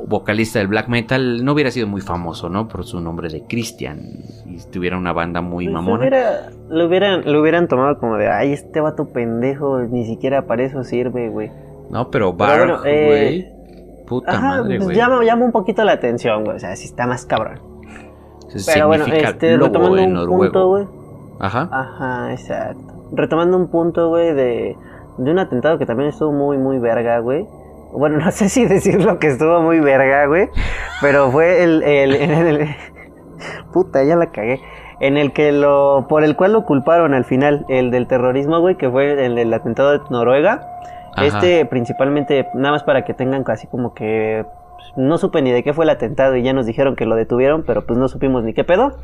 vocalista 0.08 0.58
del 0.58 0.68
black 0.68 0.88
metal 0.88 1.44
no 1.44 1.52
hubiera 1.52 1.70
sido 1.70 1.86
muy 1.86 2.00
famoso, 2.00 2.48
¿no? 2.48 2.66
Por 2.68 2.84
su 2.84 3.00
nombre 3.00 3.28
de 3.28 3.44
Christian. 3.48 4.00
Y 4.44 4.58
tuviera 4.72 4.96
una 4.96 5.12
banda 5.12 5.40
muy 5.40 5.66
Pues 5.66 5.74
mamona. 5.74 5.98
hubiera- 6.00 6.50
lo, 6.68 6.86
hubieran, 6.86 7.22
lo 7.24 7.40
hubieran 7.40 7.68
tomado 7.68 7.98
como 7.98 8.16
de, 8.16 8.28
ay, 8.28 8.52
este 8.52 8.80
vato 8.80 9.12
pendejo, 9.12 9.80
ni 9.82 10.04
siquiera 10.04 10.46
para 10.46 10.64
eso 10.64 10.82
sirve, 10.82 11.28
güey. 11.28 11.50
No, 11.90 12.10
pero 12.10 12.32
bueno, 12.32 12.84
eh, 12.84 13.06
güey. 13.06 13.55
Puta 14.06 14.32
Ajá, 14.32 14.40
madre, 14.60 14.78
pues 14.78 14.96
llama, 14.96 15.24
llama 15.24 15.44
un 15.44 15.52
poquito 15.52 15.82
la 15.84 15.92
atención, 15.92 16.44
güey, 16.44 16.56
o 16.56 16.60
sea, 16.60 16.76
si 16.76 16.84
está 16.86 17.06
más 17.06 17.26
cabrón. 17.26 17.60
Pero 18.72 18.86
bueno, 18.86 19.04
este, 19.06 19.56
retomando 19.56 19.98
en 19.98 20.08
un 20.10 20.14
noruego. 20.14 20.38
punto, 20.44 20.68
güey. 20.68 20.84
Ajá. 21.40 21.68
Ajá, 21.72 22.32
exacto. 22.32 22.80
Retomando 23.12 23.56
un 23.56 23.68
punto, 23.68 24.08
güey, 24.08 24.32
de, 24.32 24.76
de 25.18 25.30
un 25.30 25.38
atentado 25.38 25.78
que 25.78 25.86
también 25.86 26.08
estuvo 26.10 26.32
muy, 26.32 26.56
muy 26.56 26.78
verga, 26.78 27.18
güey. 27.18 27.46
Bueno, 27.92 28.18
no 28.24 28.30
sé 28.30 28.48
si 28.48 28.64
decirlo 28.66 29.18
que 29.18 29.28
estuvo 29.28 29.60
muy 29.60 29.80
verga, 29.80 30.26
güey. 30.26 30.48
Pero 31.00 31.30
fue 31.30 31.62
el... 31.64 31.82
el, 31.82 32.14
el- 32.14 32.30
el- 32.60 32.68
puta, 33.72 34.02
ya 34.04 34.16
la 34.16 34.26
cagué. 34.30 34.60
en 35.00 35.16
el 35.18 35.32
que 35.32 35.52
lo, 35.52 36.06
por 36.08 36.24
el 36.24 36.36
cual 36.36 36.52
lo 36.54 36.64
culparon 36.64 37.12
al 37.12 37.24
final, 37.26 37.66
el 37.68 37.90
del 37.90 38.06
terrorismo, 38.06 38.60
güey, 38.60 38.76
que 38.76 38.88
fue 38.88 39.26
el 39.26 39.34
del 39.34 39.52
atentado 39.52 39.90
de 39.92 40.00
Noruega. 40.10 40.66
Este 41.24 41.64
principalmente, 41.66 42.46
nada 42.54 42.72
más 42.72 42.82
para 42.84 43.04
que 43.04 43.14
tengan 43.14 43.44
casi 43.44 43.66
como 43.66 43.94
que 43.94 44.44
pues, 44.76 44.92
no 44.96 45.18
supe 45.18 45.42
ni 45.42 45.50
de 45.52 45.62
qué 45.62 45.72
fue 45.72 45.84
el 45.84 45.90
atentado 45.90 46.36
y 46.36 46.42
ya 46.42 46.52
nos 46.52 46.66
dijeron 46.66 46.96
que 46.96 47.06
lo 47.06 47.16
detuvieron, 47.16 47.64
pero 47.64 47.86
pues 47.86 47.98
no 47.98 48.08
supimos 48.08 48.42
ni 48.44 48.52
qué 48.54 48.64
pedo. 48.64 48.96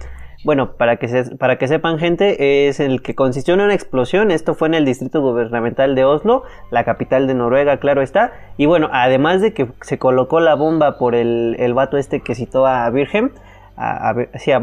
Bueno, 0.45 0.73
para 0.73 0.97
que, 0.97 1.07
se- 1.07 1.37
para 1.37 1.57
que 1.57 1.69
sepan 1.69 1.99
gente, 2.01 2.67
es 2.69 2.81
el 2.81 3.01
que 3.01 3.15
consistió 3.15 3.55
en 3.55 3.61
una 3.61 3.75
explosión. 3.75 4.33
Esto 4.33 4.55
fue 4.55 4.67
en 4.69 4.75
el 4.75 4.85
distrito 4.85 5.21
gubernamental 5.21 5.95
de 5.95 6.05
Oslo, 6.05 6.43
la 6.73 6.83
capital 6.85 7.29
de 7.29 7.35
Noruega, 7.35 7.77
claro 7.77 8.03
está. 8.03 8.33
Y 8.57 8.67
bueno, 8.67 8.89
además 8.93 9.41
de 9.41 9.53
que 9.55 9.69
se 9.83 9.99
colocó 9.99 10.41
la 10.41 10.57
bomba 10.57 10.99
por 10.99 11.15
el, 11.15 11.55
el 11.61 11.75
vato 11.75 11.97
este 11.97 12.21
que 12.21 12.35
citó 12.35 12.67
a 12.67 12.91
Virgen, 12.91 13.31
a, 13.77 14.11
a, 14.11 14.15
sí, 14.39 14.51
a 14.51 14.61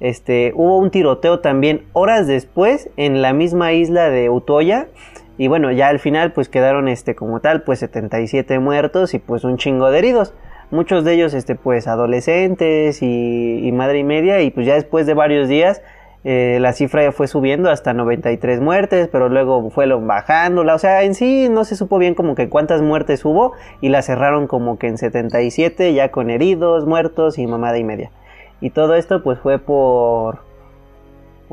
este, 0.00 0.52
hubo 0.56 0.78
un 0.78 0.90
tiroteo 0.90 1.38
también 1.38 1.84
horas 1.92 2.26
después 2.26 2.90
en 2.96 3.22
la 3.22 3.32
misma 3.32 3.72
isla 3.72 4.10
de 4.10 4.28
Utoya. 4.30 4.88
Y 5.36 5.48
bueno, 5.48 5.72
ya 5.72 5.88
al 5.88 5.98
final 5.98 6.32
pues 6.32 6.48
quedaron 6.48 6.86
este 6.88 7.14
como 7.14 7.40
tal 7.40 7.62
pues 7.62 7.80
77 7.80 8.58
muertos 8.60 9.14
y 9.14 9.18
pues 9.18 9.44
un 9.44 9.56
chingo 9.56 9.90
de 9.90 9.98
heridos. 9.98 10.32
Muchos 10.70 11.04
de 11.04 11.12
ellos 11.14 11.34
este 11.34 11.54
pues 11.56 11.86
adolescentes 11.88 13.02
y, 13.02 13.66
y 13.66 13.72
madre 13.72 13.98
y 13.98 14.04
media 14.04 14.40
y 14.42 14.50
pues 14.50 14.66
ya 14.66 14.74
después 14.74 15.06
de 15.06 15.14
varios 15.14 15.48
días 15.48 15.82
eh, 16.26 16.56
la 16.60 16.72
cifra 16.72 17.02
ya 17.02 17.12
fue 17.12 17.26
subiendo 17.28 17.68
hasta 17.70 17.92
93 17.92 18.60
muertes, 18.60 19.08
pero 19.12 19.28
luego 19.28 19.68
fue 19.70 19.86
lo- 19.86 20.00
bajándola. 20.00 20.74
O 20.74 20.78
sea, 20.78 21.02
en 21.02 21.14
sí 21.14 21.48
no 21.50 21.64
se 21.64 21.76
supo 21.76 21.98
bien 21.98 22.14
como 22.14 22.34
que 22.34 22.48
cuántas 22.48 22.80
muertes 22.80 23.24
hubo 23.26 23.52
y 23.82 23.90
la 23.90 24.00
cerraron 24.00 24.46
como 24.46 24.78
que 24.78 24.86
en 24.86 24.96
77 24.96 25.92
ya 25.92 26.10
con 26.10 26.30
heridos, 26.30 26.86
muertos 26.86 27.38
y 27.38 27.46
mamada 27.46 27.76
y 27.76 27.84
media. 27.84 28.10
Y 28.62 28.70
todo 28.70 28.94
esto 28.94 29.22
pues 29.22 29.38
fue 29.38 29.58
por 29.58 30.38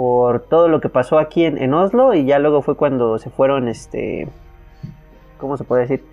por 0.02 0.40
todo 0.40 0.68
lo 0.68 0.82
que 0.82 0.90
pasó 0.90 1.20
aquí 1.20 1.46
en, 1.46 1.60
en 1.62 1.76
Oslo 1.76 2.16
y 2.16 2.26
ya 2.26 2.40
luego 2.40 2.64
fue 2.64 2.76
cuando 2.76 3.20
se 3.20 3.30
fueron 3.30 3.68
este 3.68 4.28
¿cómo 5.38 5.58
se 5.58 5.64
puede 5.64 5.84
decir? 5.84 6.04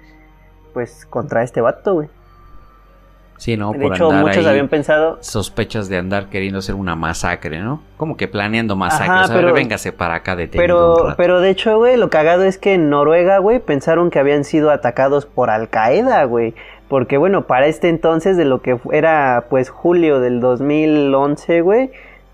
Pues 0.75 1.07
contra 1.07 1.43
este 1.43 1.63
vato, 1.63 1.95
güey. 1.95 2.09
Sí, 3.39 3.57
¿no? 3.57 3.73
de 3.73 3.79
Por 3.79 3.95
hecho, 3.95 4.11
andar 4.11 4.25
muchos 4.25 4.45
ahí 4.45 4.51
habían 4.51 4.69
pensado 4.69 5.17
sospechas 5.23 5.89
de 5.89 5.97
andar 5.97 6.29
queriendo 6.29 6.59
hacer 6.59 6.75
una 6.75 6.97
masacre, 6.97 7.61
¿no? 7.61 7.81
Como 7.97 8.19
que 8.19 8.29
planeando 8.29 8.77
masacres. 8.77 9.09
Ajá, 9.09 9.25
a 9.25 9.29
ver, 9.29 9.45
pero- 9.45 9.55
véngase 9.55 9.91
para 9.93 10.17
acá 10.17 10.37
detenido 10.37 10.61
un 10.61 10.67
Pero, 10.97 11.05
rato. 11.07 11.17
pero 11.17 11.41
de 11.41 11.49
hecho, 11.49 11.79
güey, 11.79 11.97
lo 11.97 12.11
cagado 12.11 12.45
es 12.45 12.59
que 12.59 12.75
en 12.75 12.91
Noruega, 12.91 13.39
güey, 13.39 13.59
pensaron 13.59 14.11
que 14.11 14.19
habían 14.19 14.45
sido 14.45 14.71
atacados 14.71 15.25
por 15.25 15.49
Al 15.49 15.71
Qaeda, 15.71 16.25
güey. 16.25 16.55
Porque, 16.89 17.17
bueno, 17.17 17.47
para 17.47 17.69
este 17.69 17.89
entonces, 17.89 18.37
de 18.37 18.45
lo 18.45 18.61
que 18.61 18.79
era, 18.93 19.47
pues, 19.49 19.71
julio 19.71 20.21
del 20.21 20.41
2011, 20.41 21.63
güey, 21.63 21.91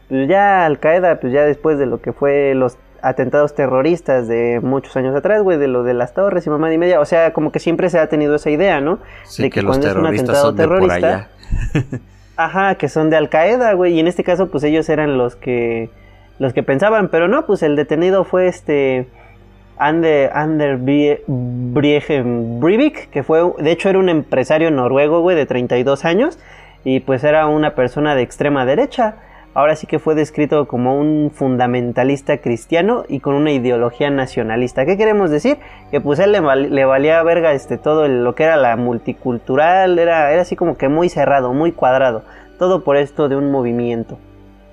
pues 0.09 0.29
ya 0.29 0.65
Al 0.67 0.79
Qaeda, 0.79 1.21
pues 1.21 1.33
ya 1.33 1.45
después 1.45 1.79
de 1.79 1.87
lo 1.87 2.01
que 2.01 2.13
fue 2.13 2.55
los 2.55 2.77
atentados 3.03 3.55
terroristas 3.55 4.29
de 4.29 4.61
muchos 4.63 4.97
años 4.97 5.15
atrás, 5.15 5.43
güey, 5.43 5.59
de 5.59 5.69
lo 5.69 5.83
de 5.83 5.93
las 5.95 6.15
torres 6.15 6.47
y 6.47 6.51
mamá 6.51 6.73
y 6.73 6.79
media, 6.79 7.01
o 7.01 7.05
sea, 7.05 7.33
como 7.35 7.53
que 7.53 7.59
siempre 7.59 7.91
se 7.91 7.99
ha 7.99 8.09
tenido 8.09 8.35
esa 8.35 8.49
idea, 8.51 8.81
¿no? 8.81 8.99
Sí, 9.25 9.43
de 9.43 9.51
que, 9.51 9.61
que 9.61 9.63
los 9.63 9.77
cuando 9.79 9.89
es 9.89 9.97
un 9.97 10.07
atentado 10.07 10.43
son 10.47 10.57
de 10.57 10.67
por 10.69 10.79
terrorista, 10.79 10.97
allá. 11.07 11.29
Ajá, 12.37 12.75
que 12.77 12.89
son 12.89 13.11
de 13.11 13.17
Al 13.17 13.29
Qaeda, 13.29 13.75
güey. 13.75 13.95
Y 13.95 14.01
en 14.01 14.07
este 14.09 14.25
caso, 14.25 14.51
pues 14.51 14.65
ellos 14.65 14.89
eran 14.89 15.19
los 15.19 15.37
que 15.37 15.91
los 16.39 16.53
que 16.53 16.63
pensaban, 16.65 17.09
pero 17.09 17.29
no, 17.29 17.47
pues 17.47 17.63
el 17.63 17.77
detenido 17.77 18.25
fue 18.25 18.49
este 18.49 19.07
Ander, 19.77 20.31
Ander 20.35 20.79
Brie- 20.79 21.21
Briegen 21.29 22.59
Breivik, 22.59 23.11
que 23.11 23.23
fue, 23.23 23.41
de 23.59 23.71
hecho, 23.71 23.89
era 23.89 23.99
un 23.99 24.09
empresario 24.09 24.71
noruego, 24.71 25.21
güey, 25.21 25.37
de 25.37 25.47
32 25.47 26.05
años, 26.05 26.39
y 26.85 27.01
pues 27.01 27.23
era 27.23 27.47
una 27.47 27.75
persona 27.75 28.15
de 28.17 28.23
extrema 28.23 28.65
derecha. 28.67 29.17
Ahora 29.55 29.77
sí 29.77 29.87
que 29.87 30.01
fue 30.01 30.17
descrito 30.17 30.67
como 30.67 30.99
un 30.99 31.31
fundamentalista 31.33 32.39
cristiano 32.39 33.05
y 33.09 33.21
con 33.21 33.35
una 33.35 33.53
ideología 33.53 34.11
nacionalista. 34.11 34.85
¿Qué 34.85 34.97
queremos 34.97 35.31
decir? 35.31 35.59
Que 35.93 36.01
pues 36.01 36.19
él 36.19 36.33
le, 36.33 36.41
val- 36.41 36.75
le 36.75 36.85
valía 36.85 37.23
verga 37.23 37.53
este 37.53 37.79
todo 37.79 38.09
lo 38.09 38.35
que 38.35 38.43
era 38.43 38.57
la 38.57 38.77
multicultural, 38.77 39.99
era, 39.99 40.33
era 40.33 40.43
así 40.43 40.57
como 40.57 40.77
que 40.77 40.89
muy 40.89 41.09
cerrado, 41.09 41.53
muy 41.53 41.71
cuadrado. 41.71 42.23
Todo 42.59 42.83
por 42.83 42.97
esto 42.97 43.29
de 43.29 43.37
un 43.37 43.53
movimiento. 43.53 44.19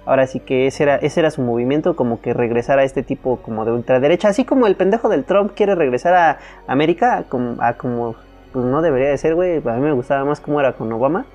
Ahora 0.04 0.26
sí 0.26 0.40
que 0.40 0.66
ese 0.66 0.82
era, 0.82 0.96
ese 0.96 1.20
era 1.20 1.30
su 1.30 1.44
movimiento, 1.44 1.96
como 1.96 2.20
que 2.20 2.34
regresar 2.34 2.80
a 2.80 2.84
este 2.84 3.04
tipo 3.04 3.38
como 3.44 3.66
de 3.66 3.72
ultraderecha, 3.72 4.30
así 4.30 4.46
como 4.46 4.66
el 4.66 4.76
pendejo 4.76 5.10
del 5.10 5.26
Trump 5.26 5.52
quiere 5.56 5.76
regresar 5.76 6.16
a 6.16 6.40
América 6.66 7.18
a 7.18 7.24
como, 7.24 7.62
a 7.62 7.74
como 7.74 8.16
pues 8.52 8.66
no 8.66 8.82
debería 8.82 9.10
de 9.10 9.18
ser, 9.20 9.36
güey. 9.36 9.58
A 9.58 9.74
mí 9.74 9.82
me 9.82 9.92
gustaba 9.94 10.26
más 10.26 10.40
cómo 10.40 10.60
era 10.60 10.74
con 10.74 10.92
Obama, 10.92 11.26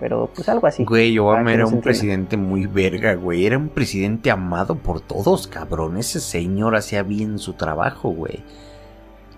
pero 0.00 0.28
pues 0.34 0.48
algo 0.48 0.66
así. 0.66 0.84
Güey, 0.84 1.18
Obama 1.18 1.52
era 1.52 1.66
un 1.66 1.80
presidente 1.80 2.36
muy 2.36 2.66
verga, 2.66 3.14
güey. 3.14 3.46
Era 3.46 3.58
un 3.58 3.68
presidente 3.68 4.30
amado 4.30 4.76
por 4.76 5.00
todos, 5.00 5.46
cabrón. 5.46 5.96
Ese 5.96 6.20
señor 6.20 6.76
hacía 6.76 7.02
bien 7.02 7.38
su 7.38 7.54
trabajo, 7.54 8.10
güey. 8.10 8.42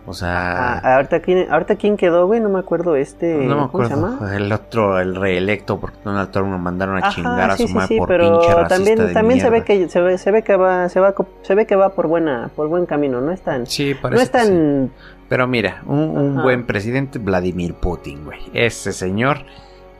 O 0.06 0.14
sea, 0.14 0.78
Ah, 0.78 0.94
ahorita, 0.96 1.20
quién, 1.20 1.52
ahorita 1.52 1.76
quién 1.76 1.96
quedó, 1.96 2.26
güey, 2.26 2.40
no 2.40 2.48
me 2.48 2.58
acuerdo 2.58 2.96
este. 2.96 3.36
no 3.46 3.54
me 3.66 3.68
¿Cómo 3.68 3.84
se 3.84 3.92
acuerdo. 3.92 4.18
llama? 4.18 4.34
El 4.34 4.50
otro, 4.50 4.98
el 4.98 5.14
reelecto, 5.14 5.78
porque 5.78 5.98
Donald 6.02 6.30
Trump 6.30 6.50
lo 6.50 6.58
mandaron 6.58 6.96
a 6.96 7.00
Ajá, 7.00 7.10
chingar 7.10 7.50
a 7.50 7.56
sí, 7.56 7.64
su 7.64 7.68
sí, 7.68 7.74
madre 7.74 7.88
sí, 7.88 7.98
por 7.98 8.08
pero 8.08 8.40
pinche 8.40 8.54
racista 8.54 8.68
también, 8.68 8.98
de 8.98 9.12
también 9.12 9.40
se 9.40 9.50
ve 9.50 9.50
mierda. 9.50 9.64
que 9.66 9.88
se 9.90 10.00
ve, 10.00 10.18
se 10.18 10.30
ve 10.30 10.42
que 10.42 10.56
va, 10.56 10.88
se 10.88 11.00
va, 11.00 11.14
se 11.42 11.54
ve 11.54 11.66
que 11.66 11.76
va 11.76 11.90
por 11.90 12.06
buena, 12.08 12.50
por 12.56 12.68
buen 12.68 12.86
camino, 12.86 13.20
no 13.20 13.30
es 13.30 13.42
tan, 13.42 13.66
Sí, 13.66 13.92
no 13.94 14.00
parece 14.00 14.22
es 14.24 14.30
que 14.30 14.38
sí. 14.40 14.46
tan, 14.48 14.90
Pero 15.28 15.46
mira, 15.46 15.82
un, 15.86 16.42
buen 16.42 16.64
presidente, 16.66 17.18
Vladimir 17.18 17.74
Putin, 17.74 18.24
güey. 18.24 18.40
Ese 18.54 18.92
señor, 18.92 19.44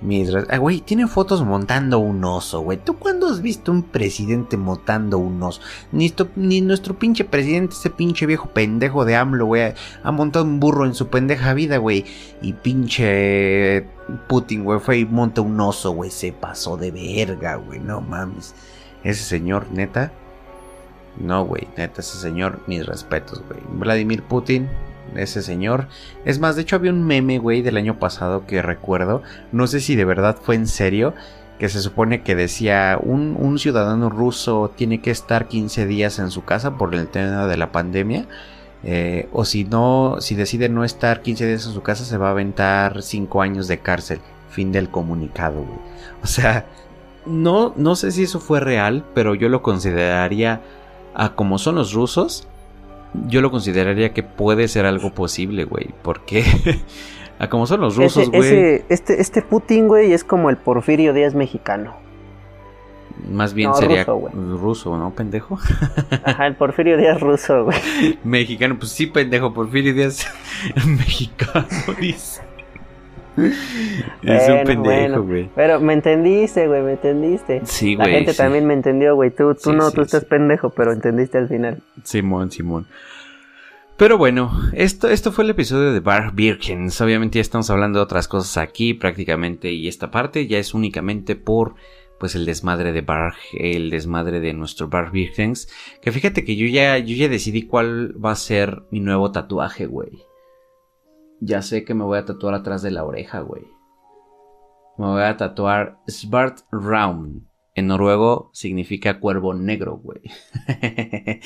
mis 0.02 0.30
ah, 0.34 0.56
güey, 0.58 0.80
tiene 0.80 1.06
fotos 1.06 1.44
montando 1.44 1.98
un 1.98 2.24
oso, 2.24 2.60
güey. 2.60 2.78
¿Tú 2.78 2.96
cuándo 2.98 3.26
has 3.28 3.42
visto 3.42 3.70
un 3.70 3.82
presidente 3.82 4.56
montando 4.56 5.18
un 5.18 5.42
oso? 5.42 5.60
Ni, 5.92 6.06
esto- 6.06 6.28
ni 6.36 6.60
nuestro 6.62 6.98
pinche 6.98 7.24
presidente, 7.24 7.74
ese 7.74 7.90
pinche 7.90 8.24
viejo 8.26 8.48
pendejo 8.48 9.04
de 9.04 9.16
AMLO, 9.16 9.46
güey, 9.46 9.74
ha 10.02 10.10
montado 10.12 10.44
un 10.46 10.58
burro 10.58 10.86
en 10.86 10.94
su 10.94 11.08
pendeja 11.08 11.52
vida, 11.54 11.76
güey. 11.76 12.04
Y 12.40 12.54
pinche 12.54 13.86
Putin, 14.28 14.64
güey, 14.64 14.80
fue 14.80 14.98
y 15.00 15.04
monta 15.04 15.40
un 15.42 15.60
oso, 15.60 15.92
güey. 15.92 16.10
Se 16.10 16.32
pasó 16.32 16.76
de 16.76 16.90
verga, 16.90 17.56
güey. 17.56 17.78
No 17.78 18.00
mames. 18.00 18.54
Ese 19.04 19.22
señor, 19.24 19.66
neta. 19.72 20.12
No, 21.18 21.44
güey, 21.44 21.68
neta, 21.76 22.00
ese 22.00 22.16
señor, 22.18 22.60
mis 22.66 22.86
respetos, 22.86 23.42
güey. 23.48 23.60
Vladimir 23.72 24.22
Putin, 24.22 24.68
ese 25.16 25.42
señor. 25.42 25.88
Es 26.24 26.38
más, 26.38 26.56
de 26.56 26.62
hecho 26.62 26.76
había 26.76 26.92
un 26.92 27.04
meme, 27.04 27.38
güey, 27.38 27.62
del 27.62 27.76
año 27.76 27.98
pasado 27.98 28.46
que 28.46 28.62
recuerdo. 28.62 29.22
No 29.52 29.66
sé 29.66 29.80
si 29.80 29.96
de 29.96 30.04
verdad 30.04 30.36
fue 30.40 30.54
en 30.54 30.66
serio. 30.66 31.14
Que 31.58 31.68
se 31.68 31.80
supone 31.80 32.22
que 32.22 32.34
decía, 32.34 32.98
un, 33.02 33.58
ciudadano 33.58 34.08
ruso 34.08 34.72
tiene 34.74 35.02
que 35.02 35.10
estar 35.10 35.46
15 35.46 35.86
días 35.86 36.18
en 36.18 36.30
su 36.30 36.42
casa 36.42 36.78
por 36.78 36.94
el 36.94 37.08
tema 37.08 37.46
de 37.46 37.56
la 37.58 37.70
pandemia. 37.70 38.26
eh, 38.82 39.28
o 39.32 39.44
si 39.44 39.64
no, 39.64 40.16
si 40.20 40.34
decide 40.34 40.70
no 40.70 40.84
estar 40.84 41.20
15 41.20 41.46
días 41.46 41.66
en 41.66 41.72
su 41.72 41.82
casa, 41.82 42.04
se 42.06 42.16
va 42.16 42.28
a 42.28 42.30
aventar 42.30 43.02
5 43.02 43.42
años 43.42 43.68
de 43.68 43.78
cárcel. 43.78 44.20
Fin 44.48 44.72
del 44.72 44.88
comunicado, 44.90 45.62
güey. 45.62 45.78
O 46.22 46.26
sea, 46.26 46.66
no, 47.26 47.74
no 47.76 47.96
sé 47.96 48.10
si 48.10 48.22
eso 48.22 48.40
fue 48.40 48.60
real, 48.60 49.04
pero 49.14 49.34
yo 49.34 49.48
lo 49.48 49.62
consideraría 49.62 50.62
a 51.14 51.34
como 51.34 51.58
son 51.58 51.74
los 51.74 51.92
rusos, 51.92 52.48
yo 53.26 53.40
lo 53.40 53.50
consideraría 53.50 54.12
que 54.12 54.22
puede 54.22 54.68
ser 54.68 54.86
algo 54.86 55.12
posible, 55.12 55.64
güey. 55.64 55.88
Porque 56.02 56.44
a 57.38 57.48
como 57.48 57.66
son 57.66 57.80
los 57.80 57.96
rusos, 57.96 58.30
güey, 58.30 58.82
este, 58.88 59.20
este 59.20 59.42
Putin, 59.42 59.88
güey, 59.88 60.12
es 60.12 60.24
como 60.24 60.50
el 60.50 60.56
Porfirio 60.56 61.12
Díaz 61.12 61.34
mexicano. 61.34 61.96
más 63.30 63.54
bien 63.54 63.70
no, 63.70 63.76
sería 63.76 64.04
ruso, 64.04 64.30
ruso, 64.32 64.96
¿no, 64.96 65.10
pendejo? 65.14 65.58
Ajá, 66.24 66.46
el 66.46 66.56
Porfirio 66.56 66.96
Díaz 66.96 67.20
ruso, 67.20 67.64
güey. 67.64 67.78
Mexicano, 68.24 68.76
pues 68.78 68.92
sí, 68.92 69.06
pendejo, 69.06 69.52
Porfirio 69.52 69.94
Díaz 69.94 70.26
mexicano, 70.86 71.66
dice. 71.98 72.42
Es 73.46 74.48
un 74.48 74.64
pendejo, 74.64 74.82
bueno. 74.82 75.22
güey. 75.22 75.50
Pero 75.54 75.80
me 75.80 75.92
entendiste, 75.94 76.66
güey, 76.68 76.82
me 76.82 76.92
entendiste. 76.92 77.60
Sí, 77.64 77.96
La 77.96 78.04
güey. 78.04 78.14
gente 78.16 78.32
sí. 78.32 78.38
también 78.38 78.66
me 78.66 78.74
entendió, 78.74 79.14
güey. 79.14 79.30
Tú, 79.30 79.54
tú 79.54 79.70
Sí, 79.70 79.76
no, 79.76 79.90
sí, 79.90 79.96
tú 79.96 80.02
estás 80.02 80.24
pendejo, 80.24 80.70
pero 80.70 80.92
entendiste 80.92 81.38
al 81.38 81.48
final. 81.48 81.82
Simón, 82.04 82.50
Simón. 82.50 82.86
Pero 83.96 84.16
bueno, 84.16 84.50
esto, 84.72 85.08
esto 85.10 85.30
fue 85.30 85.44
el 85.44 85.50
episodio 85.50 85.92
de 85.92 86.00
Bar 86.00 86.32
Birkens. 86.34 86.98
Obviamente 87.02 87.36
ya 87.36 87.42
estamos 87.42 87.68
hablando 87.68 87.98
de 87.98 88.04
otras 88.04 88.28
cosas 88.28 88.56
aquí 88.56 88.94
prácticamente 88.94 89.70
y 89.72 89.88
esta 89.88 90.10
parte 90.10 90.46
ya 90.46 90.58
es 90.58 90.72
únicamente 90.72 91.36
por 91.36 91.74
pues 92.18 92.34
el 92.34 92.46
desmadre 92.46 92.92
de 92.92 93.00
Bar, 93.02 93.34
el 93.52 93.90
desmadre 93.90 94.40
de 94.40 94.54
nuestro 94.54 94.88
Bar 94.88 95.10
Birkens. 95.10 95.68
Que 96.00 96.12
fíjate 96.12 96.44
que 96.44 96.56
yo 96.56 96.66
ya, 96.66 96.96
yo 96.98 97.14
ya 97.14 97.28
decidí 97.28 97.62
cuál 97.62 98.14
va 98.22 98.30
a 98.32 98.36
ser 98.36 98.82
mi 98.90 99.00
nuevo 99.00 99.32
tatuaje, 99.32 99.84
güey. 99.84 100.22
Ya 101.40 101.62
sé 101.62 101.84
que 101.84 101.94
me 101.94 102.04
voy 102.04 102.18
a 102.18 102.24
tatuar 102.24 102.54
atrás 102.54 102.82
de 102.82 102.90
la 102.90 103.04
oreja, 103.04 103.40
güey. 103.40 103.62
Me 104.98 105.06
voy 105.06 105.22
a 105.22 105.36
tatuar 105.36 105.98
Svart 106.06 106.60
Raum. 106.70 107.46
En 107.74 107.86
noruego 107.86 108.50
significa 108.52 109.20
cuervo 109.20 109.54
negro, 109.54 109.96
güey. 109.96 110.20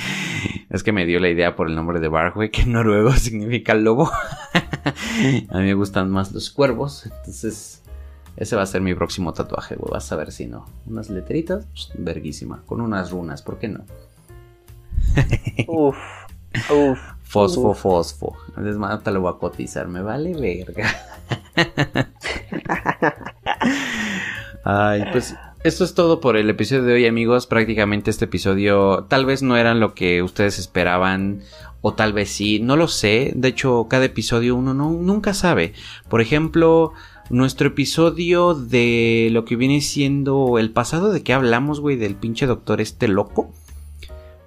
es 0.70 0.82
que 0.82 0.90
me 0.90 1.06
dio 1.06 1.20
la 1.20 1.28
idea 1.28 1.54
por 1.54 1.68
el 1.68 1.76
nombre 1.76 2.00
de 2.00 2.08
Bar, 2.08 2.32
güey, 2.34 2.50
que 2.50 2.62
en 2.62 2.72
noruego 2.72 3.12
significa 3.16 3.74
lobo. 3.74 4.10
a 5.48 5.58
mí 5.58 5.64
me 5.64 5.74
gustan 5.74 6.10
más 6.10 6.32
los 6.32 6.50
cuervos, 6.50 7.06
entonces 7.06 7.82
Ese 8.36 8.56
va 8.56 8.62
a 8.62 8.66
ser 8.66 8.80
mi 8.80 8.94
próximo 8.94 9.32
tatuaje, 9.32 9.76
güey. 9.76 9.92
Vas 9.92 10.10
a 10.10 10.16
ver 10.16 10.32
si 10.32 10.46
no. 10.46 10.64
Unas 10.86 11.08
letritas, 11.08 11.68
verguísima. 11.96 12.62
Con 12.66 12.80
unas 12.80 13.12
runas, 13.12 13.42
¿por 13.42 13.60
qué 13.60 13.68
no? 13.68 13.84
Uf, 15.68 15.96
uf. 16.70 17.13
Fosfo, 17.34 17.70
uf. 17.70 17.80
fosfo. 17.80 18.36
Es 18.64 18.76
más, 18.76 19.02
te 19.02 19.10
lo 19.10 19.20
voy 19.20 19.32
a 19.34 19.38
cotizar. 19.38 19.88
Me 19.88 20.02
vale 20.02 20.34
verga. 20.34 20.88
Ay, 24.64 25.02
pues 25.10 25.34
esto 25.64 25.82
es 25.82 25.94
todo 25.94 26.20
por 26.20 26.36
el 26.36 26.48
episodio 26.48 26.84
de 26.84 26.92
hoy, 26.92 27.06
amigos. 27.06 27.48
Prácticamente 27.48 28.12
este 28.12 28.26
episodio 28.26 29.06
tal 29.08 29.26
vez 29.26 29.42
no 29.42 29.56
era 29.56 29.74
lo 29.74 29.94
que 29.94 30.22
ustedes 30.22 30.60
esperaban. 30.60 31.40
O 31.80 31.94
tal 31.94 32.12
vez 32.12 32.30
sí, 32.30 32.60
no 32.60 32.76
lo 32.76 32.86
sé. 32.86 33.32
De 33.34 33.48
hecho, 33.48 33.88
cada 33.90 34.04
episodio 34.04 34.54
uno 34.54 34.72
no, 34.72 34.92
nunca 34.92 35.34
sabe. 35.34 35.72
Por 36.08 36.20
ejemplo, 36.20 36.92
nuestro 37.30 37.66
episodio 37.66 38.54
de 38.54 39.28
lo 39.32 39.44
que 39.44 39.56
viene 39.56 39.80
siendo 39.80 40.56
el 40.60 40.70
pasado 40.70 41.12
de 41.12 41.24
que 41.24 41.32
hablamos, 41.32 41.80
güey, 41.80 41.96
del 41.96 42.14
pinche 42.14 42.46
doctor 42.46 42.80
este 42.80 43.08
loco. 43.08 43.52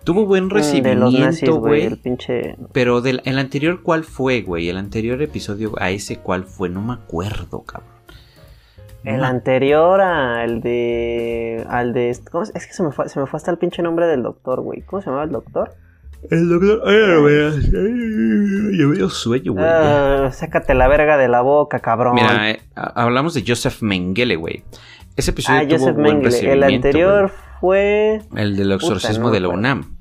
Tuvo 0.08 0.26
buen 0.26 0.46
Mm, 0.46 0.50
recibimiento, 0.52 1.60
güey. 1.60 1.94
pinche. 1.98 2.56
Pero 2.72 3.02
del 3.02 3.22
el 3.26 3.38
anterior, 3.40 3.82
¿cuál 3.84 4.06
fue, 4.06 4.42
güey? 4.42 4.70
El 4.70 4.78
anterior 4.78 5.22
episodio 5.22 5.74
a 5.82 5.90
ese, 5.90 6.20
¿cuál 6.20 6.46
fue? 6.46 6.70
No 6.70 6.82
me 6.82 6.94
acuerdo, 6.94 7.64
cabrón. 7.64 7.90
No 9.04 9.12
El 9.12 9.20
me- 9.20 9.28
anterior 9.28 10.00
al 10.00 10.62
de. 10.62 11.66
Al 11.70 11.92
de. 11.92 12.18
¿cómo 12.32 12.46
se- 12.46 12.58
es 12.58 12.68
que 12.68 12.72
se 12.74 12.84
me, 12.84 12.92
fue, 12.94 13.10
se 13.10 13.20
me 13.20 13.26
fue 13.28 13.36
hasta 13.38 13.52
el 13.52 13.58
pinche 13.58 13.82
nombre 13.82 14.08
del 14.08 14.24
doctor, 14.24 14.62
güey. 14.62 14.82
¿Cómo 14.84 15.02
se 15.02 15.08
llamaba 15.08 15.26
el 15.26 15.32
doctor? 15.32 15.72
El 16.32 16.48
doctor. 16.48 16.82
Ay, 16.86 16.96
no. 17.06 17.28
Ay, 17.28 18.78
Yo 18.80 18.90
veo 18.90 19.10
sueño, 19.10 19.52
güey. 19.52 19.66
Ah, 19.68 20.30
sácate 20.32 20.74
la 20.74 20.88
verga 20.88 21.18
de 21.18 21.28
la 21.28 21.42
boca, 21.42 21.80
cabrón. 21.80 22.16
Mira, 22.16 22.50
eh, 22.52 22.62
hablamos 22.76 23.34
de 23.34 23.44
Joseph 23.46 23.82
Mengele, 23.82 24.38
güey. 24.38 24.64
Ese 25.18 25.32
episodio 25.32 25.60
ah, 25.60 25.68
tuvo 25.68 25.80
Joseph 25.80 25.96
buen 25.96 26.20
Mengele. 26.22 26.54
El 26.54 26.64
anterior 26.64 27.30
fue. 27.60 28.22
güey. 28.32 28.42
El 28.42 28.56
del 28.56 28.72
exorcismo 28.72 29.26
no 29.26 29.32
me 29.32 29.36
de 29.36 29.40
la. 29.42 29.50
UNAM. 29.50 29.97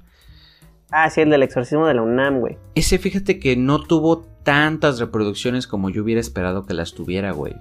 Ah, 0.90 1.10
sí, 1.10 1.20
el 1.20 1.30
del 1.30 1.42
exorcismo 1.42 1.86
de 1.86 1.94
la 1.94 2.02
UNAM, 2.02 2.38
güey. 2.38 2.56
Ese, 2.74 2.98
fíjate 2.98 3.38
que 3.38 3.56
no 3.56 3.82
tuvo 3.82 4.24
tantas 4.44 5.00
reproducciones 5.00 5.66
como 5.66 5.90
yo 5.90 6.04
hubiera 6.04 6.20
esperado 6.20 6.66
que 6.66 6.74
las 6.74 6.94
tuviera, 6.94 7.32
güey. 7.32 7.54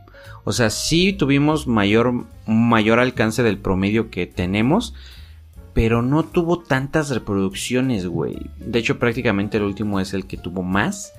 O 0.43 0.53
sea, 0.53 0.69
sí 0.69 1.13
tuvimos 1.13 1.65
mayor, 1.65 2.25
mayor 2.45 2.99
alcance 2.99 3.41
del 3.41 3.57
promedio 3.57 4.11
que 4.11 4.27
tenemos, 4.27 4.93
pero 5.73 6.03
no 6.03 6.23
tuvo 6.23 6.59
tantas 6.59 7.09
reproducciones, 7.09 8.05
güey. 8.05 8.37
De 8.59 8.79
hecho, 8.79 8.99
prácticamente 8.99 9.57
el 9.57 9.63
último 9.63 9.99
es 9.99 10.13
el 10.13 10.27
que 10.27 10.37
tuvo 10.37 10.61
más. 10.61 11.11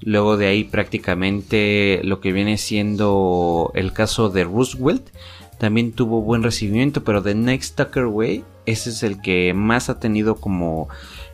Luego 0.00 0.36
de 0.36 0.48
ahí, 0.48 0.64
prácticamente 0.64 2.00
lo 2.02 2.20
que 2.20 2.32
viene 2.32 2.58
siendo 2.58 3.70
el 3.74 3.92
caso 3.92 4.28
de 4.28 4.42
Roosevelt. 4.42 5.08
También 5.58 5.92
tuvo 5.92 6.22
buen 6.22 6.42
recibimiento, 6.42 7.04
pero 7.04 7.22
The 7.22 7.36
Next 7.36 7.76
Tucker, 7.76 8.06
güey, 8.06 8.42
ese 8.66 8.90
es 8.90 9.04
el 9.04 9.22
que 9.22 9.54
más 9.54 9.88
ha 9.88 10.00
tenido 10.00 10.34
como 10.34 10.88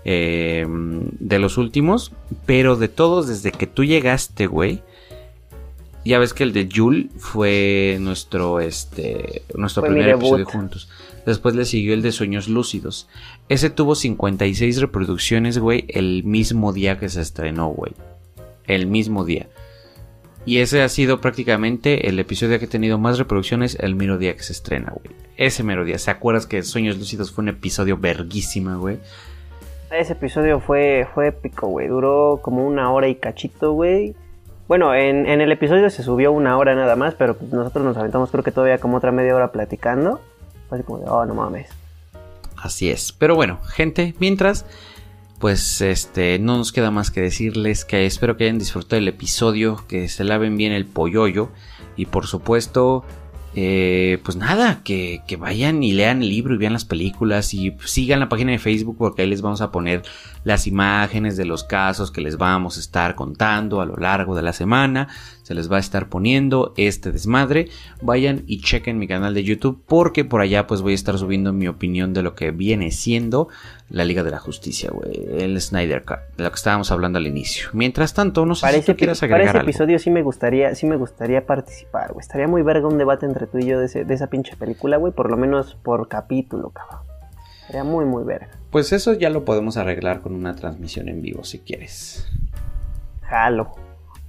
eh, 0.05 0.67
de 0.69 1.39
los 1.39 1.59
últimos. 1.59 2.13
Pero 2.47 2.77
de 2.77 2.89
todos, 2.89 3.29
desde 3.29 3.53
que 3.53 3.67
tú 3.67 3.85
llegaste, 3.85 4.47
güey. 4.47 4.83
Ya 6.05 6.19
ves 6.19 6.33
que 6.33 6.45
el 6.45 6.53
de 6.53 6.69
Jul 6.75 7.11
fue 7.19 7.99
nuestro, 8.01 8.61
este, 8.61 9.43
nuestro 9.55 9.83
Fue 9.83 9.91
primer 9.91 10.11
episodio 10.11 10.47
juntos. 10.47 10.89
Después 11.27 11.55
le 11.55 11.67
siguió 11.67 11.93
el 11.93 12.01
de 12.01 12.13
Sueños 12.13 12.49
Lúcidos. 12.49 13.09
Ese 13.51 13.69
tuvo 13.69 13.95
56 13.95 14.81
reproducciones, 14.81 15.59
güey, 15.59 15.85
el 15.89 16.25
mismo 16.25 16.73
día 16.73 16.99
que 16.99 17.11
se 17.11 17.21
estrenó, 17.21 17.69
güey. 17.69 17.93
El 18.67 18.87
mismo 18.87 19.27
día. 19.27 19.49
Y 20.47 20.61
ese 20.61 20.81
ha 20.81 20.89
sido 20.89 21.21
prácticamente 21.21 22.09
el 22.09 22.19
episodio 22.19 22.59
que 22.59 22.65
ha 22.65 22.71
tenido 22.71 22.97
más 22.97 23.19
reproducciones 23.19 23.77
el 23.81 23.95
mero 23.95 24.17
día 24.17 24.35
que 24.35 24.43
se 24.43 24.55
estrena, 24.55 24.95
güey. 24.95 25.15
Ese 25.37 25.63
mero 25.63 25.85
día. 25.85 25.99
¿Se 25.99 26.11
acuerdas 26.11 26.47
que 26.47 26.63
Sueños 26.63 26.97
Lúcidos 26.97 27.33
fue 27.33 27.43
un 27.43 27.51
episodio 27.51 27.99
verguísima, 27.99 28.77
güey? 28.77 28.99
Ese 29.91 30.12
episodio 30.12 30.61
fue, 30.61 31.07
fue 31.14 31.28
épico, 31.28 31.68
güey. 31.68 31.89
Duró 31.89 32.41
como 32.43 32.66
una 32.66 32.93
hora 32.93 33.09
y 33.09 33.14
cachito, 33.14 33.72
güey. 33.72 34.14
Bueno, 34.66 34.95
en, 34.95 35.26
en 35.26 35.41
el 35.41 35.51
episodio 35.51 35.89
se 35.89 36.03
subió 36.03 36.30
una 36.30 36.59
hora 36.59 36.74
nada 36.74 36.95
más, 36.95 37.14
pero 37.14 37.36
nosotros 37.51 37.84
nos 37.84 37.97
aventamos 37.97 38.30
creo 38.30 38.45
que 38.45 38.53
todavía 38.53 38.78
como 38.78 38.99
otra 38.99 39.12
media 39.12 39.34
hora 39.34 39.51
platicando. 39.51 40.20
Así 40.70 40.82
como 40.82 40.99
de, 40.99 41.07
oh, 41.09 41.24
no 41.24 41.34
mames. 41.34 41.70
Así 42.57 42.91
es. 42.91 43.12
Pero 43.12 43.34
bueno, 43.34 43.61
gente, 43.62 44.14
mientras, 44.18 44.66
pues 45.39 45.80
este, 45.80 46.39
no 46.39 46.59
nos 46.59 46.72
queda 46.72 46.91
más 46.91 47.11
que 47.11 47.22
decirles 47.22 47.86
que 47.86 48.05
espero 48.05 48.36
que 48.36 48.45
hayan 48.45 48.59
disfrutado 48.59 48.99
el 48.99 49.09
episodio, 49.09 49.84
que 49.89 50.09
se 50.09 50.24
laven 50.24 50.57
bien 50.59 50.72
el 50.72 50.84
polloyo 50.84 51.49
y 51.97 52.07
por 52.07 52.26
supuesto, 52.26 53.05
eh, 53.55 54.19
pues 54.25 54.37
nada, 54.37 54.83
que, 54.85 55.23
que 55.27 55.37
vayan 55.37 55.83
y 55.83 55.93
lean 55.93 56.23
el 56.23 56.29
libro 56.29 56.55
y 56.55 56.59
vean 56.59 56.73
las 56.73 56.85
películas 56.85 57.55
y 57.55 57.75
sigan 57.85 58.21
la 58.21 58.29
página 58.29 58.53
de 58.53 58.59
Facebook 58.59 58.97
porque 58.99 59.23
ahí 59.23 59.29
les 59.29 59.43
vamos 59.43 59.61
a 59.61 59.71
poner 59.71 60.03
las 60.49 60.67
imágenes 60.67 61.37
de 61.37 61.45
los 61.45 61.63
casos 61.63 62.11
que 62.11 62.21
les 62.23 62.39
vamos 62.39 62.77
a 62.79 62.81
estar 62.81 63.15
contando 63.15 63.81
a 63.81 63.87
lo 63.87 63.97
largo 63.97 64.35
de 64.35 64.43
la 64.43 64.53
semana. 64.55 65.09
Se 65.43 65.55
les 65.55 65.71
va 65.71 65.77
a 65.77 65.81
estar 65.81 66.09
poniendo 66.09 66.73
este 66.77 67.13
desmadre. 67.13 67.69
Vayan 68.03 68.45
y 68.47 68.61
chequen 68.61 68.99
mi 68.99 69.07
canal 69.07 69.35
de 69.35 69.45
YouTube 69.45 69.83
porque 69.87 70.25
por 70.25 70.41
allá 70.41 70.67
pues 70.67 70.81
voy 70.83 70.93
a 70.93 70.95
estar 70.95 71.17
subiendo 71.19 71.53
mi 71.53 71.69
opinión 71.69 72.13
de 72.15 72.23
lo 72.23 72.35
que 72.35 72.51
viene 72.51 72.91
siendo 72.91 73.49
la 73.91 74.05
Liga 74.05 74.23
de 74.23 74.31
la 74.31 74.39
Justicia, 74.39 74.91
güey. 74.93 75.11
El 75.43 75.61
Snyder 75.61 76.05
Cut, 76.05 76.19
de 76.37 76.45
lo 76.45 76.51
que 76.51 76.57
estábamos 76.57 76.91
hablando 76.93 77.19
al 77.19 77.27
inicio. 77.27 77.69
Mientras 77.73 78.13
tanto, 78.15 78.45
no 78.47 78.55
sé 78.55 78.63
Para 78.63 78.73
si 78.75 78.81
ese, 78.81 78.93
tú 78.95 78.99
quieras 78.99 79.21
para 79.21 79.35
agregar 79.35 79.55
ese 79.55 79.59
algo. 79.61 79.71
episodio 79.71 79.99
sí 79.99 80.11
me 80.11 80.23
gustaría, 80.23 80.75
sí 80.75 80.87
me 80.87 80.97
gustaría 80.97 81.47
participar, 81.47 82.13
güey. 82.13 82.21
Estaría 82.21 82.49
muy 82.49 82.63
verga 82.63 82.87
un 82.89 82.99
debate 82.99 83.25
entre 83.27 83.47
tú 83.47 83.59
y 83.59 83.67
yo 83.67 83.79
de, 83.81 83.87
ese- 83.87 84.05
de 84.05 84.15
esa 84.15 84.27
pinche 84.29 84.57
película, 84.57 84.97
güey. 84.97 85.13
Por 85.13 85.31
lo 85.31 85.37
menos 85.37 85.75
por 85.83 86.09
capítulo, 86.09 86.71
cabrón. 86.71 87.08
Sería 87.69 87.85
muy, 87.85 88.07
muy 88.07 88.25
verga. 88.25 88.49
Pues 88.71 88.93
eso 88.93 89.12
ya 89.12 89.29
lo 89.29 89.45
podemos 89.45 89.77
arreglar 89.77 90.21
con 90.23 90.35
una 90.35 90.57
transmisión 90.57 91.09
en 91.09 91.21
vivo 91.21 91.45
si 91.45 91.59
quieres. 91.61 92.27
Jalo. 93.21 93.73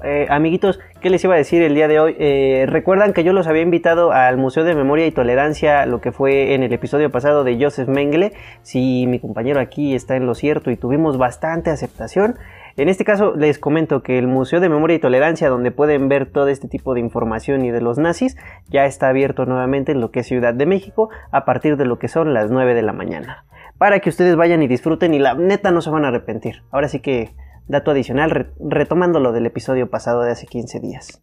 Eh, 0.04 0.28
amiguitos, 0.30 0.80
¿qué 1.02 1.10
les 1.10 1.24
iba 1.24 1.36
a 1.36 1.38
decir 1.38 1.62
el 1.62 1.74
día 1.74 1.88
de 1.88 2.00
hoy? 2.02 2.16
Eh, 2.20 2.66
Recuerdan 2.68 3.14
que 3.14 3.24
yo 3.24 3.32
los 3.34 3.48
había 3.48 3.62
invitado 3.62 4.12
al 4.12 4.38
Museo 4.38 4.66
de 4.66 4.76
Memoria 4.76 5.08
y 5.08 5.12
Tolerancia, 5.12 5.86
lo 5.86 6.02
que 6.02 6.12
fue 6.12 6.54
en 6.54 6.64
el 6.64 6.72
episodio 6.74 7.10
pasado 7.10 7.46
de 7.46 7.58
Joseph 7.62 7.88
Mengele. 7.88 8.34
Si 8.62 9.08
mi 9.08 9.20
compañero 9.20 9.62
aquí 9.62 9.96
está 9.96 10.18
en 10.18 10.26
lo 10.26 10.36
cierto 10.36 10.70
y 10.70 10.76
tuvimos 10.78 11.18
bastante 11.18 11.70
aceptación. 11.70 12.38
En 12.78 12.90
este 12.90 13.04
caso 13.06 13.34
les 13.36 13.60
comento 13.60 14.04
que 14.04 14.18
el 14.18 14.28
Museo 14.28 14.60
de 14.60 14.70
Memoria 14.70 14.96
y 14.96 15.00
Tolerancia, 15.00 15.50
donde 15.50 15.72
pueden 15.72 16.08
ver 16.10 16.26
todo 16.32 16.48
este 16.48 16.68
tipo 16.68 16.94
de 16.94 17.00
información 17.00 17.66
y 17.66 17.72
de 17.72 17.82
los 17.82 17.98
nazis, 17.98 18.38
ya 18.70 18.86
está 18.86 19.10
abierto 19.10 19.46
nuevamente 19.46 19.92
en 19.92 20.02
lo 20.02 20.12
que 20.12 20.22
es 20.22 20.28
Ciudad 20.28 20.54
de 20.54 20.66
México 20.66 21.10
a 21.32 21.46
partir 21.46 21.78
de 21.78 21.86
lo 21.86 22.00
que 22.00 22.08
son 22.08 22.34
las 22.34 22.52
9 22.52 22.74
de 22.74 22.82
la 22.82 22.94
mañana. 22.94 23.46
Para 23.78 24.00
que 24.00 24.10
ustedes 24.10 24.36
vayan 24.36 24.62
y 24.62 24.68
disfruten 24.68 25.14
y 25.14 25.20
la 25.20 25.34
neta 25.36 25.72
no 25.72 25.82
se 25.82 25.90
van 25.90 26.06
a 26.06 26.10
arrepentir. 26.10 26.64
Ahora 26.72 26.88
sí 26.90 27.00
que 27.00 27.30
dato 27.68 27.92
adicional, 27.92 28.30
re- 28.32 28.52
retomando 28.60 29.20
lo 29.20 29.32
del 29.32 29.46
episodio 29.46 29.90
pasado 29.90 30.22
de 30.24 30.32
hace 30.32 30.48
15 30.48 30.80
días. 30.80 31.22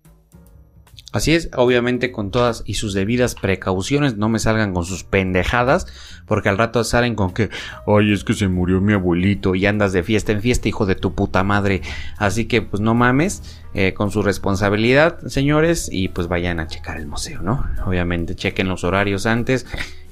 Así 1.16 1.34
es, 1.34 1.48
obviamente 1.56 2.12
con 2.12 2.30
todas 2.30 2.62
y 2.66 2.74
sus 2.74 2.92
debidas 2.92 3.34
precauciones, 3.34 4.18
no 4.18 4.28
me 4.28 4.38
salgan 4.38 4.74
con 4.74 4.84
sus 4.84 5.02
pendejadas, 5.02 5.86
porque 6.26 6.50
al 6.50 6.58
rato 6.58 6.84
salen 6.84 7.14
con 7.14 7.32
que, 7.32 7.48
ay, 7.86 8.12
es 8.12 8.22
que 8.22 8.34
se 8.34 8.48
murió 8.48 8.82
mi 8.82 8.92
abuelito 8.92 9.54
y 9.54 9.64
andas 9.64 9.94
de 9.94 10.02
fiesta 10.02 10.32
en 10.32 10.42
fiesta, 10.42 10.68
hijo 10.68 10.84
de 10.84 10.94
tu 10.94 11.14
puta 11.14 11.42
madre. 11.42 11.80
Así 12.18 12.44
que 12.44 12.60
pues 12.60 12.82
no 12.82 12.94
mames, 12.94 13.62
eh, 13.72 13.94
con 13.94 14.10
su 14.10 14.22
responsabilidad, 14.22 15.20
señores, 15.26 15.88
y 15.90 16.08
pues 16.08 16.28
vayan 16.28 16.60
a 16.60 16.66
checar 16.66 16.98
el 16.98 17.06
museo, 17.06 17.40
¿no? 17.40 17.64
Obviamente 17.86 18.34
chequen 18.34 18.68
los 18.68 18.84
horarios 18.84 19.24
antes 19.24 19.64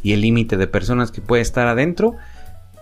y 0.03 0.15
el 0.15 0.23
límite 0.23 0.57
de 0.57 0.69
personas 0.69 1.11
que 1.11 1.21
puede 1.21 1.43
estar 1.43 1.67
adentro. 1.67 2.17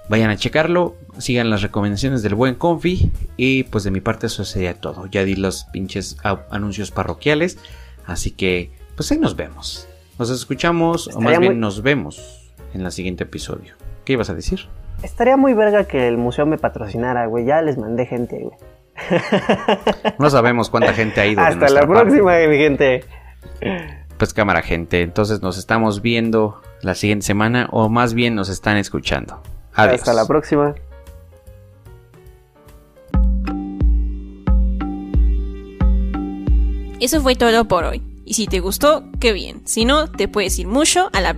Vayan 0.08 0.30
a 0.30 0.36
checarlo, 0.36 0.96
sigan 1.18 1.50
las 1.50 1.62
recomendaciones 1.62 2.22
del 2.22 2.36
buen 2.36 2.54
Confi 2.54 3.10
y 3.36 3.64
pues 3.64 3.82
de 3.82 3.90
mi 3.90 4.00
parte 4.00 4.28
eso 4.28 4.44
sería 4.44 4.74
todo. 4.74 5.06
Ya 5.06 5.24
di 5.24 5.34
los 5.34 5.64
pinches 5.72 6.16
anuncios 6.50 6.92
parroquiales, 6.92 7.58
así 8.06 8.30
que 8.30 8.70
pues 8.96 9.10
ahí 9.12 9.18
nos 9.18 9.36
vemos. 9.36 9.88
Nos 10.18 10.30
escuchamos 10.30 11.08
o 11.08 11.20
más 11.20 11.38
bien 11.38 11.52
muy- 11.52 11.60
nos 11.60 11.82
vemos 11.82 12.52
en 12.74 12.82
el 12.82 12.92
siguiente 12.92 13.24
episodio. 13.24 13.74
¿Qué 14.04 14.14
ibas 14.14 14.30
a 14.30 14.34
decir? 14.34 14.60
Estaría 15.02 15.36
muy 15.36 15.54
verga 15.54 15.84
que 15.84 16.06
el 16.08 16.16
museo 16.18 16.46
me 16.46 16.58
patrocinara, 16.58 17.26
güey. 17.26 17.44
Ya 17.44 17.60
les 17.62 17.76
mandé 17.78 18.06
gente, 18.06 18.38
güey. 18.40 18.56
No 20.18 20.30
sabemos 20.30 20.70
cuánta 20.70 20.92
gente 20.92 21.20
ha 21.20 21.26
ido. 21.26 21.40
Hasta 21.40 21.68
la 21.68 21.80
parte. 21.86 22.04
próxima, 22.04 22.36
mi 22.48 22.56
gente. 22.58 23.04
Pues 24.18 24.32
cámara 24.34 24.62
gente, 24.62 25.02
entonces 25.02 25.42
nos 25.42 25.58
estamos 25.58 26.02
viendo 26.02 26.60
la 26.82 26.94
siguiente 26.94 27.26
semana 27.26 27.68
o 27.72 27.88
más 27.88 28.14
bien 28.14 28.34
nos 28.34 28.48
están 28.48 28.76
escuchando. 28.76 29.40
Adiós. 29.74 30.00
Hasta 30.00 30.12
la 30.12 30.26
próxima. 30.26 30.74
Eso 37.02 37.20
fue 37.20 37.34
todo 37.34 37.66
por 37.66 37.82
hoy. 37.82 38.00
Y 38.24 38.34
si 38.34 38.46
te 38.46 38.60
gustó, 38.60 39.02
qué 39.18 39.32
bien. 39.32 39.60
Si 39.64 39.84
no, 39.84 40.08
te 40.08 40.28
puedes 40.28 40.56
ir 40.60 40.68
mucho 40.68 41.10
a 41.12 41.20
la 41.20 41.30